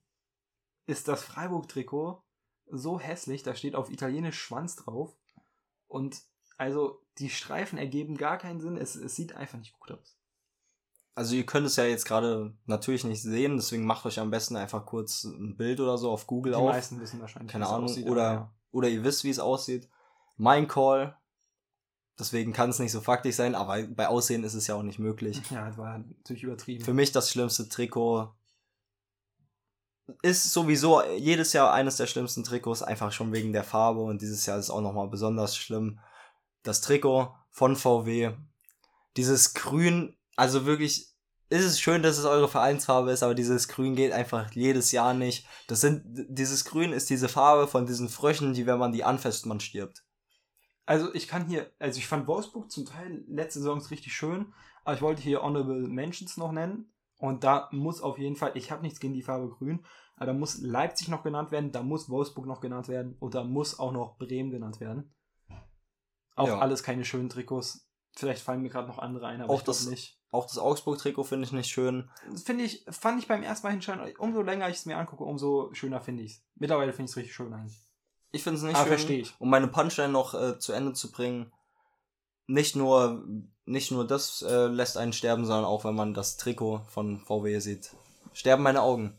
ist 0.87 1.07
das 1.07 1.23
Freiburg-Trikot 1.23 2.21
so 2.67 2.99
hässlich, 2.99 3.43
da 3.43 3.55
steht 3.55 3.75
auf 3.75 3.91
Italienisch 3.91 4.39
Schwanz 4.39 4.75
drauf. 4.75 5.15
Und 5.87 6.21
also, 6.57 7.01
die 7.17 7.29
Streifen 7.29 7.77
ergeben 7.77 8.17
gar 8.17 8.37
keinen 8.37 8.59
Sinn. 8.59 8.77
Es, 8.77 8.95
es 8.95 9.15
sieht 9.15 9.35
einfach 9.35 9.57
nicht 9.57 9.77
gut 9.79 9.91
aus 9.91 10.17
also 11.15 11.33
ihr 11.33 11.45
könnt 11.45 11.65
es 11.65 11.77
ja 11.77 11.85
jetzt 11.85 12.05
gerade 12.05 12.53
natürlich 12.65 13.05
nicht 13.05 13.21
sehen, 13.21 13.55
deswegen 13.55 13.85
macht 13.85 14.05
euch 14.05 14.19
am 14.19 14.29
besten 14.29 14.57
einfach 14.57 14.85
kurz 14.85 15.23
ein 15.23 15.55
Bild 15.55 15.79
oder 15.79 15.97
so 15.97 16.11
auf 16.11 16.27
Google 16.27 16.51
Die 16.51 16.57
auf. 16.57 16.69
Die 16.69 16.75
meisten 16.75 16.99
wissen 16.99 17.21
wahrscheinlich, 17.21 17.53
Keine 17.53 17.67
Ahnung, 17.67 17.85
aussieht, 17.85 18.05
oder, 18.05 18.33
ja. 18.33 18.53
oder 18.71 18.89
ihr 18.89 19.03
wisst, 19.03 19.23
wie 19.23 19.29
es 19.29 19.39
aussieht. 19.39 19.89
Mein 20.35 20.67
Call, 20.67 21.17
deswegen 22.19 22.53
kann 22.53 22.69
es 22.69 22.79
nicht 22.79 22.91
so 22.91 23.01
faktisch 23.01 23.35
sein, 23.35 23.55
aber 23.55 23.83
bei 23.83 24.07
Aussehen 24.07 24.43
ist 24.43 24.53
es 24.53 24.67
ja 24.67 24.75
auch 24.75 24.83
nicht 24.83 24.99
möglich. 24.99 25.41
Ja, 25.49 25.67
das 25.67 25.77
war 25.77 25.97
natürlich 25.97 26.43
übertrieben. 26.43 26.83
Für 26.83 26.93
mich 26.93 27.11
das 27.11 27.31
schlimmste 27.31 27.69
Trikot 27.69 28.33
ist 30.21 30.51
sowieso 30.51 31.03
jedes 31.17 31.53
Jahr 31.53 31.73
eines 31.73 31.97
der 31.97 32.07
schlimmsten 32.07 32.43
Trikots, 32.43 32.83
einfach 32.83 33.11
schon 33.11 33.33
wegen 33.33 33.53
der 33.53 33.63
Farbe 33.63 34.01
und 34.01 34.21
dieses 34.21 34.45
Jahr 34.45 34.59
ist 34.59 34.69
auch 34.69 34.81
nochmal 34.81 35.07
besonders 35.07 35.57
schlimm. 35.57 35.99
Das 36.63 36.81
Trikot 36.81 37.33
von 37.49 37.75
VW, 37.75 38.33
dieses 39.15 39.53
Grün 39.53 40.15
also 40.35 40.65
wirklich, 40.65 41.09
ist 41.49 41.63
es 41.63 41.79
schön, 41.79 42.01
dass 42.01 42.17
es 42.17 42.25
eure 42.25 42.49
Vereinsfarbe 42.49 43.11
ist, 43.11 43.23
aber 43.23 43.35
dieses 43.35 43.67
Grün 43.67 43.95
geht 43.95 44.11
einfach 44.11 44.51
jedes 44.51 44.91
Jahr 44.91 45.13
nicht. 45.13 45.45
Das 45.67 45.81
sind, 45.81 46.03
dieses 46.05 46.65
Grün 46.65 46.91
ist 46.91 47.09
diese 47.09 47.29
Farbe 47.29 47.67
von 47.67 47.85
diesen 47.85 48.09
Fröschen, 48.09 48.53
die, 48.53 48.65
wenn 48.65 48.79
man 48.79 48.91
die 48.91 49.03
anfasst, 49.03 49.45
man 49.45 49.59
stirbt. 49.59 50.03
Also 50.85 51.13
ich 51.15 51.27
kann 51.27 51.47
hier, 51.47 51.71
also 51.79 51.97
ich 51.97 52.07
fand 52.07 52.27
Wolfsburg 52.27 52.69
zum 52.71 52.85
Teil 52.85 53.23
letzte 53.27 53.59
Saison 53.59 53.81
richtig 53.81 54.13
schön, 54.13 54.53
aber 54.83 54.95
ich 54.95 55.01
wollte 55.01 55.21
hier 55.21 55.41
Honorable 55.41 55.87
Mentions 55.87 56.37
noch 56.37 56.51
nennen. 56.51 56.91
Und 57.17 57.43
da 57.43 57.69
muss 57.71 58.01
auf 58.01 58.17
jeden 58.19 58.35
Fall, 58.35 58.51
ich 58.55 58.71
habe 58.71 58.81
nichts 58.81 58.99
gegen 58.99 59.13
die 59.13 59.23
Farbe 59.23 59.49
grün, 59.49 59.85
aber 60.15 60.27
da 60.27 60.33
muss 60.33 60.59
Leipzig 60.61 61.07
noch 61.07 61.23
genannt 61.23 61.49
werden, 61.51 61.71
da 61.71 61.81
muss 61.81 62.09
Wolfsburg 62.09 62.45
noch 62.45 62.59
genannt 62.59 62.87
werden 62.89 63.15
und 63.19 63.33
da 63.35 63.43
muss 63.43 63.79
auch 63.79 63.93
noch 63.93 64.17
Bremen 64.17 64.51
genannt 64.51 64.79
werden. 64.81 65.13
Auch 66.35 66.47
Ja. 66.49 66.59
alles 66.59 66.83
keine 66.83 67.05
schönen 67.05 67.29
Trikots. 67.29 67.89
Vielleicht 68.17 68.41
fallen 68.41 68.61
mir 68.61 68.69
gerade 68.69 68.87
noch 68.87 68.99
andere 68.99 69.27
ein, 69.27 69.41
aber 69.41 69.53
Auch 69.53 69.61
das- 69.61 69.87
nicht. 69.87 70.19
Auch 70.31 70.45
das 70.45 70.57
Augsburg-Trikot 70.57 71.23
finde 71.23 71.45
ich 71.45 71.53
nicht 71.53 71.69
schön. 71.69 72.09
Das 72.29 72.43
finde 72.43 72.65
ich, 72.65 72.85
fand 72.89 73.19
ich 73.19 73.27
beim 73.27 73.41
ersten 73.43 73.65
Mal 73.67 73.71
hinschauen, 73.71 74.01
umso 74.17 74.41
länger 74.41 74.67
ich 74.69 74.75
es 74.77 74.85
mir 74.85 74.97
angucke, 74.97 75.23
umso 75.23 75.73
schöner 75.73 76.01
finde 76.01 76.23
ich 76.23 76.33
es. 76.33 76.43
Mittlerweile 76.55 76.91
finde 76.91 77.05
ich 77.05 77.11
es 77.11 77.17
richtig 77.17 77.33
schön 77.33 77.53
eigentlich. 77.53 77.84
Ich 78.35 78.43
finde 78.43 78.57
es 78.57 78.63
nicht 78.63 78.75
Aber 78.75 78.83
schön. 78.85 78.93
verstehe 78.97 79.19
ich. 79.21 79.33
Um 79.39 79.49
meine 79.49 79.67
Punchline 79.67 80.11
noch 80.11 80.33
äh, 80.33 80.59
zu 80.59 80.73
Ende 80.73 80.93
zu 80.93 81.11
bringen, 81.11 81.51
nicht 82.47 82.75
nur, 82.75 83.23
nicht 83.65 83.91
nur 83.91 84.05
das 84.05 84.41
äh, 84.41 84.67
lässt 84.67 84.97
einen 84.97 85.13
sterben, 85.13 85.45
sondern 85.45 85.65
auch 85.65 85.83
wenn 85.85 85.95
man 85.95 86.13
das 86.13 86.37
Trikot 86.37 86.81
von 86.89 87.19
VW 87.19 87.59
sieht. 87.59 87.91
Sterben 88.33 88.63
meine 88.63 88.81
Augen. 88.81 89.17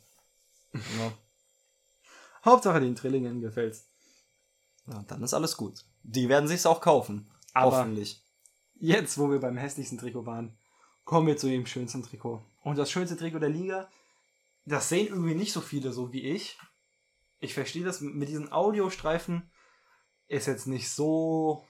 Ja, 0.74 1.12
Hauptsache 2.44 2.80
den 2.80 2.94
Trillingen 2.94 3.40
gefällt's. 3.40 3.86
ja, 4.86 5.02
dann 5.08 5.22
ist 5.22 5.34
alles 5.34 5.56
gut. 5.56 5.84
Die 6.02 6.28
werden 6.28 6.46
sich's 6.48 6.66
auch 6.66 6.80
kaufen. 6.80 7.28
Aber- 7.54 7.78
Hoffentlich. 7.78 8.22
Jetzt, 8.78 9.16
wo 9.18 9.30
wir 9.30 9.40
beim 9.40 9.56
hässlichsten 9.56 9.96
Trikot 9.98 10.26
waren, 10.26 10.56
kommen 11.04 11.26
wir 11.26 11.38
zu 11.38 11.48
dem 11.48 11.64
schönsten 11.64 12.02
Trikot. 12.02 12.42
Und 12.62 12.76
das 12.76 12.90
schönste 12.90 13.16
Trikot 13.16 13.38
der 13.38 13.48
Liga, 13.48 13.88
das 14.66 14.90
sehen 14.90 15.06
irgendwie 15.06 15.34
nicht 15.34 15.52
so 15.54 15.62
viele 15.62 15.92
so 15.92 16.12
wie 16.12 16.20
ich. 16.28 16.58
Ich 17.46 17.54
verstehe 17.54 17.84
das 17.84 18.00
mit 18.00 18.28
diesen 18.28 18.50
Audiostreifen 18.50 19.52
ist 20.26 20.46
jetzt 20.46 20.66
nicht 20.66 20.90
so 20.90 21.64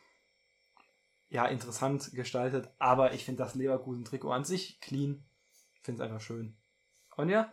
ja 1.29 1.45
interessant 1.45 2.12
gestaltet, 2.14 2.70
aber 2.79 3.12
ich 3.12 3.27
finde 3.27 3.43
das 3.43 3.55
Leverkusen 3.55 4.07
Trikot 4.07 4.33
an 4.33 4.45
sich 4.45 4.81
clean. 4.81 5.27
Ich 5.74 5.83
finde 5.83 6.03
es 6.03 6.09
einfach 6.09 6.24
schön. 6.24 6.57
Und 7.18 7.29
ja, 7.29 7.53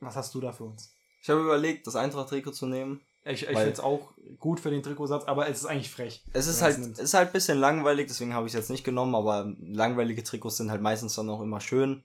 was 0.00 0.16
hast 0.16 0.34
du 0.34 0.40
da 0.40 0.52
für 0.52 0.64
uns? 0.64 0.94
Ich 1.22 1.28
habe 1.28 1.42
überlegt, 1.42 1.86
das 1.86 1.94
Eintracht-Trikot 1.94 2.52
zu 2.52 2.66
nehmen. 2.66 3.02
Ich, 3.26 3.42
ich 3.42 3.48
finde 3.48 3.70
es 3.70 3.80
auch 3.80 4.14
gut 4.38 4.58
für 4.58 4.70
den 4.70 4.82
Trikotsatz, 4.82 5.24
aber 5.24 5.46
es 5.46 5.58
ist 5.58 5.66
eigentlich 5.66 5.90
frech. 5.90 6.24
Es 6.32 6.46
ist 6.46 6.62
halt, 6.62 6.78
nimmt. 6.78 6.98
ist 6.98 7.12
halt 7.12 7.28
ein 7.28 7.32
bisschen 7.34 7.58
langweilig, 7.58 8.06
deswegen 8.06 8.32
habe 8.32 8.46
ich 8.46 8.54
es 8.54 8.58
jetzt 8.58 8.70
nicht 8.70 8.84
genommen, 8.84 9.14
aber 9.14 9.52
langweilige 9.58 10.22
Trikots 10.22 10.56
sind 10.56 10.70
halt 10.70 10.80
meistens 10.80 11.16
dann 11.16 11.28
auch 11.28 11.42
immer 11.42 11.60
schön. 11.60 12.02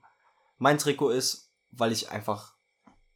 Mein 0.58 0.78
Trikot 0.78 1.12
ist, 1.12 1.54
weil 1.72 1.94
ich 1.94 2.10
einfach, 2.10 2.56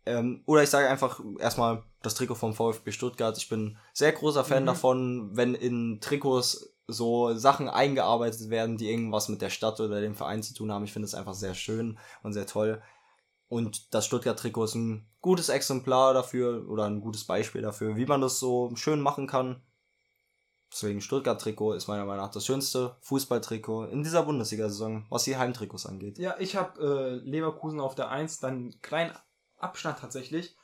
ähm, 0.05 0.43
oder 0.45 0.63
ich 0.63 0.69
sage 0.69 0.87
einfach 0.87 1.19
erstmal 1.39 1.83
das 2.05 2.15
Trikot 2.15 2.35
vom 2.35 2.53
VfB 2.53 2.91
Stuttgart. 2.91 3.37
Ich 3.37 3.49
bin 3.49 3.77
sehr 3.93 4.11
großer 4.11 4.43
Fan 4.45 4.63
Mhm. 4.63 4.67
davon, 4.67 5.29
wenn 5.33 5.55
in 5.55 5.99
Trikots 6.01 6.71
so 6.87 7.33
Sachen 7.35 7.67
eingearbeitet 7.67 8.49
werden, 8.49 8.77
die 8.77 8.89
irgendwas 8.89 9.27
mit 9.29 9.41
der 9.41 9.49
Stadt 9.49 9.79
oder 9.79 10.01
dem 10.01 10.15
Verein 10.15 10.43
zu 10.43 10.53
tun 10.53 10.71
haben. 10.71 10.83
Ich 10.83 10.93
finde 10.93 11.07
es 11.07 11.15
einfach 11.15 11.33
sehr 11.33 11.55
schön 11.55 11.97
und 12.21 12.33
sehr 12.33 12.45
toll. 12.45 12.81
Und 13.47 13.93
das 13.93 14.05
Stuttgart-Trikot 14.05 14.63
ist 14.65 14.75
ein 14.75 15.07
gutes 15.21 15.49
Exemplar 15.49 16.13
dafür 16.13 16.67
oder 16.69 16.85
ein 16.85 17.01
gutes 17.01 17.25
Beispiel 17.25 17.61
dafür, 17.61 17.95
wie 17.95 18.05
man 18.05 18.21
das 18.21 18.39
so 18.39 18.71
schön 18.75 19.01
machen 19.01 19.27
kann. 19.27 19.61
Deswegen 20.71 20.99
Stuttgart-Trikot 20.99 21.73
ist 21.73 21.87
meiner 21.87 22.05
Meinung 22.05 22.25
nach 22.25 22.31
das 22.31 22.45
schönste 22.45 22.97
Fußballtrikot 23.01 23.85
in 23.85 24.03
dieser 24.03 24.23
Bundesliga-Saison, 24.23 25.05
was 25.09 25.23
die 25.23 25.37
Heimtrikots 25.37 25.85
angeht. 25.85 26.17
Ja, 26.17 26.35
ich 26.39 26.55
habe 26.55 26.81
äh, 26.81 27.29
Leverkusen 27.29 27.79
auf 27.79 27.95
der 27.95 28.09
1, 28.09 28.39
dann 28.39 28.53
einen 28.53 28.81
kleinen 28.81 29.13
Abstand 29.57 29.99
tatsächlich. 29.99 30.55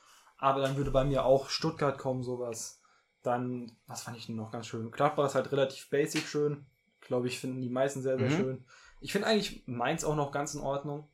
Aber 0.42 0.60
dann 0.60 0.76
würde 0.76 0.90
bei 0.90 1.04
mir 1.04 1.24
auch 1.24 1.48
Stuttgart 1.50 1.96
kommen, 1.98 2.24
sowas. 2.24 2.80
Dann, 3.22 3.70
was 3.86 4.02
fand 4.02 4.16
ich 4.16 4.26
denn 4.26 4.34
noch 4.34 4.50
ganz 4.50 4.66
schön? 4.66 4.90
Gladbach 4.90 5.26
ist 5.26 5.36
halt 5.36 5.52
relativ 5.52 5.88
basic 5.88 6.26
schön. 6.26 6.66
Glaube 7.00 7.28
ich, 7.28 7.38
finden 7.38 7.60
die 7.60 7.68
meisten 7.68 8.02
sehr, 8.02 8.18
sehr 8.18 8.28
Mhm. 8.28 8.36
schön. 8.36 8.64
Ich 9.00 9.12
finde 9.12 9.28
eigentlich 9.28 9.62
Mainz 9.66 10.02
auch 10.02 10.16
noch 10.16 10.32
ganz 10.32 10.54
in 10.54 10.60
Ordnung. 10.60 11.08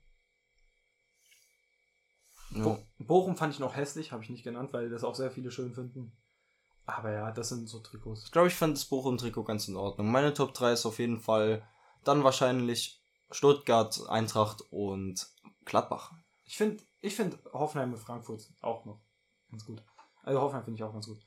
Ja. 2.53 2.63
Bo 2.65 2.79
Bochum 2.99 3.37
fand 3.37 3.53
ich 3.53 3.61
noch 3.61 3.77
hässlich, 3.77 4.13
habe 4.13 4.23
ich 4.25 4.31
nicht 4.31 4.45
genannt, 4.45 4.73
weil 4.73 4.89
das 4.89 5.05
auch 5.05 5.15
sehr 5.15 5.31
viele 5.31 5.51
schön 5.51 5.75
finden. 5.75 6.17
Aber 6.87 7.13
ja, 7.13 7.31
das 7.31 7.51
sind 7.51 7.69
so 7.69 7.81
Trikots. 7.81 8.25
Ich 8.25 8.33
glaube, 8.33 8.49
ich 8.49 8.55
fand 8.55 8.79
das 8.79 8.87
Bochum-Trikot 8.87 9.45
ganz 9.45 9.69
in 9.69 9.77
Ordnung. 9.77 10.11
Meine 10.11 10.33
Top 10.33 10.55
3 10.55 10.73
ist 10.73 10.87
auf 10.87 10.99
jeden 10.99 11.21
Fall 11.21 11.63
dann 12.03 12.25
wahrscheinlich 12.25 13.03
Stuttgart, 13.31 14.09
Eintracht 14.09 14.63
und 14.71 15.29
Gladbach. 15.67 16.13
Ich 16.47 16.57
finde 16.57 16.83
ich 17.03 17.15
find 17.15 17.39
Hoffenheim 17.53 17.91
mit 17.91 18.01
Frankfurt 18.01 18.49
auch 18.63 18.87
noch 18.87 18.99
ganz 19.51 19.65
gut. 19.65 19.83
Also 20.23 20.41
Hoffenheim 20.41 20.65
finde 20.65 20.77
ich 20.79 20.83
auch 20.85 20.93
ganz 20.93 21.07
gut. 21.07 21.19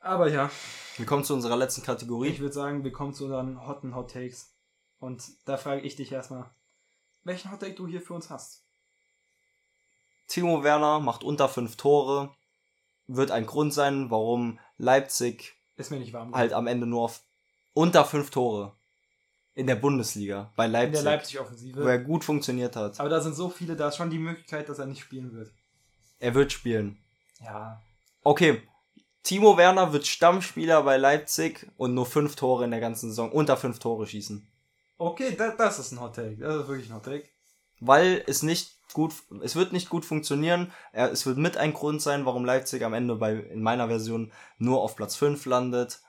Aber 0.00 0.28
ja, 0.30 0.50
Wir 0.96 1.04
kommen 1.06 1.24
zu 1.24 1.34
unserer 1.34 1.56
letzten 1.56 1.82
Kategorie. 1.82 2.28
ich 2.28 2.40
würde 2.40 2.54
sagen, 2.54 2.84
wir 2.84 2.92
kommen 2.92 3.12
zu 3.12 3.24
unseren 3.24 3.66
hotten 3.66 3.94
Hot 3.94 4.12
Takes. 4.12 4.54
Und 4.98 5.22
da 5.46 5.56
frage 5.56 5.82
ich 5.82 5.96
dich 5.96 6.10
erstmal, 6.12 6.50
welchen 7.24 7.50
Hot 7.50 7.60
Take 7.60 7.74
du 7.74 7.86
hier 7.86 8.00
für 8.00 8.14
uns 8.14 8.30
hast. 8.30 8.62
Timo 10.26 10.62
Werner 10.62 11.00
macht 11.00 11.24
unter 11.24 11.48
5 11.48 11.76
Tore. 11.76 12.34
Wird 13.08 13.30
ein 13.30 13.46
Grund 13.46 13.74
sein, 13.74 14.10
warum 14.10 14.58
Leipzig 14.78 15.54
Ist 15.76 15.90
mir 15.90 15.98
nicht 15.98 16.12
warm. 16.12 16.34
halt 16.34 16.52
am 16.52 16.66
Ende 16.66 16.86
nur 16.86 17.02
auf 17.02 17.22
unter 17.74 18.04
5 18.04 18.30
Tore 18.30 18.76
in 19.54 19.66
der 19.66 19.74
Bundesliga 19.74 20.52
bei 20.56 20.66
in 20.66 20.72
Leipzig, 20.72 21.02
der 21.02 21.12
Leipzig-Offensive. 21.12 21.82
wo 21.84 21.88
er 21.88 21.98
gut 21.98 22.24
funktioniert 22.24 22.76
hat. 22.76 23.00
Aber 23.00 23.08
da 23.08 23.20
sind 23.20 23.34
so 23.34 23.48
viele, 23.50 23.74
da 23.76 23.88
ist 23.88 23.96
schon 23.96 24.08
die 24.10 24.18
Möglichkeit, 24.18 24.68
dass 24.68 24.78
er 24.78 24.86
nicht 24.86 25.00
spielen 25.00 25.32
wird. 25.32 25.50
Er 26.20 26.34
wird 26.34 26.52
spielen. 26.52 26.98
Ja. 27.42 27.82
Okay, 28.22 28.62
Timo 29.22 29.56
Werner 29.56 29.92
wird 29.92 30.06
Stammspieler 30.06 30.82
bei 30.82 30.96
Leipzig 30.96 31.66
und 31.76 31.94
nur 31.94 32.06
5 32.06 32.36
Tore 32.36 32.64
in 32.64 32.70
der 32.70 32.80
ganzen 32.80 33.10
Saison, 33.10 33.32
unter 33.32 33.56
5 33.56 33.78
Tore 33.78 34.06
schießen. 34.06 34.46
Okay, 34.98 35.34
da, 35.36 35.50
das 35.50 35.78
ist 35.78 35.92
ein 35.92 36.00
Hot 36.00 36.16
Take. 36.16 36.36
Das 36.36 36.56
ist 36.56 36.68
wirklich 36.68 36.90
ein 36.90 36.96
Hot 36.96 37.04
Take. 37.04 37.24
Weil 37.80 38.22
es 38.26 38.42
nicht 38.42 38.76
gut, 38.92 39.14
es 39.42 39.56
wird 39.56 39.72
nicht 39.72 39.88
gut 39.88 40.04
funktionieren. 40.04 40.72
Er, 40.92 41.10
es 41.10 41.24
wird 41.24 41.38
mit 41.38 41.56
ein 41.56 41.72
Grund 41.72 42.02
sein, 42.02 42.26
warum 42.26 42.44
Leipzig 42.44 42.84
am 42.84 42.92
Ende 42.92 43.16
bei, 43.16 43.32
in 43.34 43.62
meiner 43.62 43.88
Version 43.88 44.32
nur 44.58 44.82
auf 44.82 44.96
Platz 44.96 45.16
5 45.16 45.46
landet. 45.46 46.00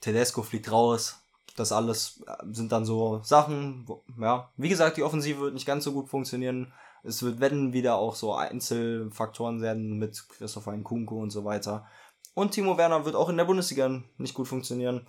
Tedesco 0.00 0.42
fliegt 0.42 0.70
raus. 0.70 1.18
Das 1.56 1.72
alles 1.72 2.22
äh, 2.26 2.36
sind 2.52 2.72
dann 2.72 2.86
so 2.86 3.20
Sachen, 3.22 3.86
wo, 3.86 4.02
ja. 4.18 4.50
Wie 4.56 4.70
gesagt, 4.70 4.96
die 4.96 5.02
Offensive 5.02 5.40
wird 5.40 5.54
nicht 5.54 5.66
ganz 5.66 5.84
so 5.84 5.92
gut 5.92 6.08
funktionieren. 6.08 6.72
Es 7.02 7.22
wird, 7.22 7.40
wenn 7.40 7.72
wieder 7.72 7.96
auch 7.96 8.14
so 8.14 8.34
Einzelfaktoren 8.34 9.60
werden 9.60 9.98
mit 9.98 10.28
Christopher 10.28 10.72
Nkunku 10.72 11.20
und 11.20 11.30
so 11.30 11.44
weiter. 11.44 11.86
Und 12.34 12.52
Timo 12.52 12.78
Werner 12.78 13.04
wird 13.04 13.16
auch 13.16 13.28
in 13.28 13.36
der 13.36 13.44
Bundesliga 13.44 14.02
nicht 14.16 14.34
gut 14.34 14.48
funktionieren. 14.48 15.08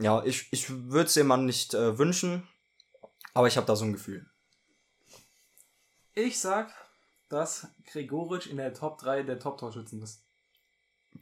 Ja, 0.00 0.24
ich, 0.24 0.48
ich 0.50 0.68
würde 0.70 1.06
es 1.06 1.14
dem 1.14 1.26
Mann 1.26 1.44
nicht 1.44 1.74
äh, 1.74 1.98
wünschen, 1.98 2.48
aber 3.34 3.46
ich 3.46 3.56
habe 3.56 3.66
da 3.66 3.76
so 3.76 3.84
ein 3.84 3.92
Gefühl. 3.92 4.26
Ich 6.14 6.40
sag, 6.40 6.72
dass 7.28 7.68
Gregoritsch 7.86 8.46
in 8.46 8.56
der 8.56 8.74
Top 8.74 8.98
3 8.98 9.22
der 9.22 9.38
Top-Torschützen 9.38 10.02
ist. 10.02 10.26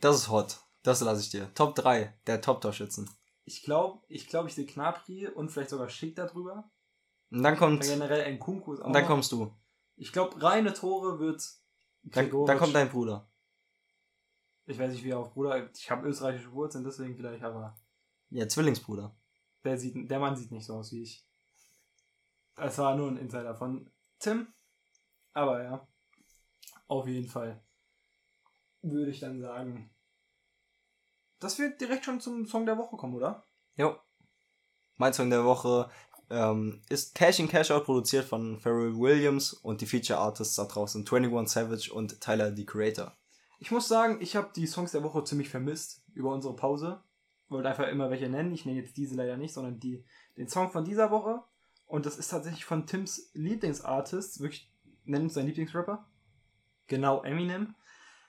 Das 0.00 0.16
ist 0.16 0.28
hot. 0.28 0.60
Das 0.82 1.00
lasse 1.00 1.20
ich 1.20 1.30
dir. 1.30 1.52
Top 1.54 1.74
3 1.74 2.18
der 2.26 2.40
Top-Torschützen. 2.40 3.10
Ich 3.44 3.62
glaube, 3.62 4.02
ich, 4.08 4.28
glaub, 4.28 4.46
ich 4.46 4.54
sehe 4.54 4.66
Knapri 4.66 5.28
und 5.28 5.50
vielleicht 5.50 5.70
sogar 5.70 5.88
Schick 5.88 6.16
da 6.16 6.26
drüber. 6.26 6.70
Und 7.30 7.42
dann 7.42 7.56
kommt, 7.56 7.82
generell 7.82 8.34
Nkunku 8.34 8.74
ist 8.74 8.80
auch 8.80 8.86
und 8.86 8.92
dann 8.92 9.02
noch- 9.02 9.08
kommst 9.08 9.32
du. 9.32 9.54
Ich 9.96 10.12
glaube, 10.12 10.40
reine 10.42 10.72
Tore 10.72 11.18
wird 11.20 11.42
Dann, 12.02 12.30
dann 12.46 12.58
kommt 12.58 12.74
dein 12.74 12.88
Bruder. 12.88 13.30
Ich 14.66 14.78
weiß 14.78 14.92
nicht, 14.92 15.04
wie 15.04 15.10
er 15.10 15.18
auf 15.18 15.32
Bruder... 15.34 15.70
Ich 15.74 15.90
habe 15.90 16.08
österreichische 16.08 16.52
Wurzeln, 16.52 16.84
deswegen 16.84 17.16
vielleicht, 17.16 17.42
aber... 17.42 17.76
Ja, 18.30 18.48
Zwillingsbruder. 18.48 19.14
Der, 19.64 19.76
sieht, 19.76 20.10
der 20.10 20.18
Mann 20.18 20.36
sieht 20.36 20.52
nicht 20.52 20.64
so 20.64 20.74
aus 20.74 20.92
wie 20.92 21.02
ich. 21.02 21.26
Das 22.56 22.78
war 22.78 22.94
nur 22.96 23.08
ein 23.08 23.16
Insider 23.16 23.54
von 23.54 23.90
Tim. 24.18 24.52
Aber 25.32 25.62
ja, 25.62 25.88
auf 26.86 27.06
jeden 27.06 27.28
Fall 27.28 27.62
würde 28.82 29.10
ich 29.10 29.20
dann 29.20 29.40
sagen, 29.40 29.90
dass 31.38 31.58
wir 31.58 31.76
direkt 31.76 32.04
schon 32.04 32.20
zum 32.20 32.46
Song 32.46 32.64
der 32.66 32.78
Woche 32.78 32.96
kommen, 32.96 33.14
oder? 33.14 33.46
Jo. 33.76 33.98
Mein 34.96 35.12
Song 35.12 35.30
der 35.30 35.44
Woche 35.44 35.90
ähm, 36.30 36.80
ist 36.88 37.14
Cash 37.14 37.40
in 37.40 37.48
Cash 37.48 37.70
Out, 37.70 37.84
produziert 37.84 38.24
von 38.24 38.58
Pharrell 38.58 38.96
Williams 38.96 39.52
und 39.52 39.80
die 39.80 39.86
Feature 39.86 40.18
Artists 40.18 40.56
da 40.56 40.64
draußen 40.64 41.04
21 41.06 41.52
Savage 41.52 41.92
und 41.92 42.20
Tyler 42.20 42.54
the 42.54 42.64
Creator. 42.64 43.16
Ich 43.58 43.70
muss 43.70 43.88
sagen, 43.88 44.18
ich 44.20 44.36
habe 44.36 44.50
die 44.54 44.66
Songs 44.66 44.92
der 44.92 45.02
Woche 45.02 45.22
ziemlich 45.24 45.50
vermisst 45.50 46.02
über 46.14 46.32
unsere 46.32 46.56
Pause. 46.56 47.02
Wollte 47.48 47.68
einfach 47.68 47.88
immer 47.88 48.10
welche 48.10 48.28
nennen. 48.28 48.54
Ich 48.54 48.64
nenne 48.64 48.80
jetzt 48.80 48.96
diese 48.96 49.16
leider 49.16 49.36
nicht, 49.36 49.52
sondern 49.52 49.80
die, 49.80 50.04
den 50.36 50.48
Song 50.48 50.70
von 50.70 50.84
dieser 50.84 51.10
Woche. 51.10 51.42
Und 51.86 52.06
das 52.06 52.16
ist 52.16 52.28
tatsächlich 52.28 52.64
von 52.64 52.86
Tims 52.86 53.30
Lieblingsartist. 53.34 54.40
Wirklich, 54.40 54.72
nennt 55.04 55.24
uns 55.24 55.34
sein 55.34 55.46
Lieblingsrapper. 55.46 56.06
Genau, 56.86 57.22
Eminem. 57.22 57.74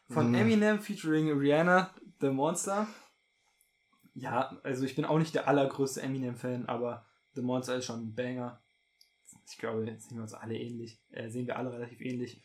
Von 0.09 0.29
Mhm. 0.29 0.35
Eminem 0.35 0.79
featuring 0.81 1.31
Rihanna, 1.31 1.93
The 2.19 2.29
Monster. 2.31 2.87
Ja, 4.13 4.57
also 4.63 4.83
ich 4.83 4.95
bin 4.95 5.05
auch 5.05 5.19
nicht 5.19 5.35
der 5.35 5.47
allergrößte 5.47 6.01
Eminem-Fan, 6.01 6.65
aber 6.65 7.05
The 7.33 7.41
Monster 7.41 7.75
ist 7.75 7.85
schon 7.85 8.01
ein 8.01 8.15
Banger. 8.15 8.61
Ich 9.49 9.57
glaube, 9.57 9.85
jetzt 9.85 10.09
sehen 10.09 10.17
wir 10.17 10.23
uns 10.23 10.33
alle 10.33 10.55
ähnlich. 10.57 10.99
Äh, 11.11 11.29
sehen 11.29 11.47
wir 11.47 11.57
alle 11.57 11.71
relativ 11.71 12.01
ähnlich. 12.01 12.41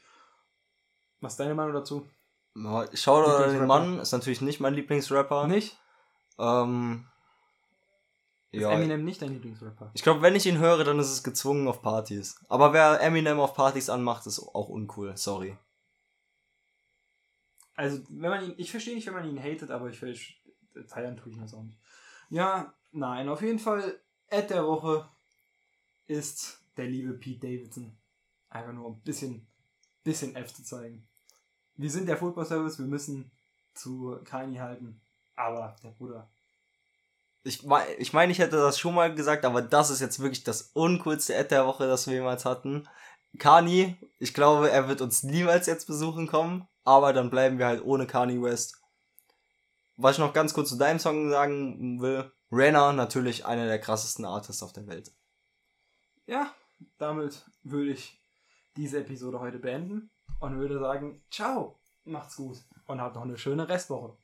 Was 1.20 1.34
ist 1.34 1.40
deine 1.40 1.54
Meinung 1.54 1.72
dazu? 1.74 2.06
Ja, 2.54 2.86
Shoutout 2.94 3.30
an 3.30 3.42
den 3.42 3.50
Lieblingsrapper. 3.52 3.66
Mann, 3.66 3.98
ist 3.98 4.12
natürlich 4.12 4.40
nicht 4.40 4.60
mein 4.60 4.74
Lieblingsrapper. 4.74 5.46
Nicht? 5.46 5.78
Ähm, 6.38 7.06
Ist 8.50 8.62
ja, 8.62 8.72
Eminem 8.72 9.04
nicht 9.04 9.20
dein 9.22 9.32
Lieblingsrapper? 9.32 9.90
ich 9.94 10.02
glaube, 10.02 10.22
wenn 10.22 10.34
ich 10.36 10.46
ihn 10.46 10.58
höre, 10.58 10.84
dann 10.84 10.98
ist 10.98 11.10
es 11.10 11.22
gezwungen 11.22 11.68
auf 11.68 11.82
Partys. 11.82 12.40
Aber 12.48 12.72
wer 12.72 13.00
Eminem 13.00 13.40
auf 13.40 13.54
Partys 13.54 13.90
anmacht, 13.90 14.26
ist 14.26 14.40
auch 14.40 14.68
uncool. 14.68 15.16
Sorry. 15.16 15.56
Also, 17.74 18.00
wenn 18.08 18.30
man 18.30 18.44
ihn, 18.44 18.54
ich 18.56 18.70
verstehe 18.70 18.94
nicht, 18.94 19.06
wenn 19.06 19.14
man 19.14 19.28
ihn 19.28 19.42
hatet, 19.42 19.70
aber 19.70 19.90
ich 19.90 19.98
verstehe, 19.98 20.36
feiern 20.86 21.16
tue 21.16 21.32
ich 21.32 21.38
das 21.38 21.52
auch 21.52 21.62
nicht. 21.62 21.78
Ja, 22.30 22.72
nein, 22.92 23.28
auf 23.28 23.42
jeden 23.42 23.58
Fall, 23.58 24.00
Ad 24.30 24.48
der 24.48 24.66
Woche 24.66 25.08
ist 26.06 26.58
der 26.76 26.86
liebe 26.86 27.12
Pete 27.14 27.46
Davidson. 27.46 27.96
Einfach 28.50 28.72
nur 28.72 28.90
ein 28.90 29.00
bisschen, 29.00 29.46
bisschen 30.02 30.34
F 30.34 30.52
zu 30.54 30.64
zeigen. 30.64 31.06
Wir 31.76 31.90
sind 31.90 32.06
der 32.06 32.16
Football 32.16 32.46
Service, 32.46 32.78
wir 32.78 32.86
müssen 32.86 33.30
zu 33.74 34.18
Kanye 34.24 34.60
halten, 34.60 35.00
aber 35.36 35.76
der 35.82 35.90
Bruder. 35.90 36.28
Ich 37.44 37.62
meine, 37.62 37.92
ich, 37.94 38.12
mein, 38.12 38.30
ich 38.30 38.38
hätte 38.38 38.56
das 38.56 38.78
schon 38.78 38.94
mal 38.94 39.14
gesagt, 39.14 39.44
aber 39.44 39.62
das 39.62 39.90
ist 39.90 40.00
jetzt 40.00 40.18
wirklich 40.18 40.42
das 40.42 40.70
uncoolste 40.72 41.36
Ad 41.36 41.50
der 41.50 41.66
Woche, 41.66 41.86
das 41.86 42.06
wir 42.06 42.14
jemals 42.14 42.44
hatten. 42.44 42.88
Kani, 43.38 43.96
ich 44.18 44.34
glaube, 44.34 44.70
er 44.70 44.88
wird 44.88 45.00
uns 45.00 45.22
niemals 45.22 45.66
jetzt 45.66 45.86
besuchen 45.86 46.26
kommen, 46.26 46.66
aber 46.84 47.12
dann 47.12 47.30
bleiben 47.30 47.58
wir 47.58 47.66
halt 47.66 47.84
ohne 47.84 48.06
Kanye 48.06 48.42
West. 48.42 48.80
Was 49.96 50.16
ich 50.16 50.18
noch 50.18 50.32
ganz 50.32 50.54
kurz 50.54 50.70
zu 50.70 50.76
deinem 50.76 50.98
Song 50.98 51.30
sagen 51.30 52.00
will, 52.00 52.32
Renner 52.52 52.92
natürlich 52.92 53.44
einer 53.44 53.66
der 53.66 53.80
krassesten 53.80 54.24
Artists 54.24 54.62
auf 54.62 54.72
der 54.72 54.86
Welt. 54.86 55.12
Ja, 56.26 56.54
damit 56.98 57.44
würde 57.62 57.90
ich 57.90 58.20
diese 58.76 59.00
Episode 59.00 59.40
heute 59.40 59.58
beenden 59.58 60.10
und 60.40 60.58
würde 60.58 60.78
sagen, 60.78 61.22
ciao, 61.30 61.78
macht's 62.04 62.36
gut 62.36 62.58
und 62.86 63.00
habt 63.00 63.16
noch 63.16 63.22
eine 63.22 63.38
schöne 63.38 63.68
Restwoche. 63.68 64.16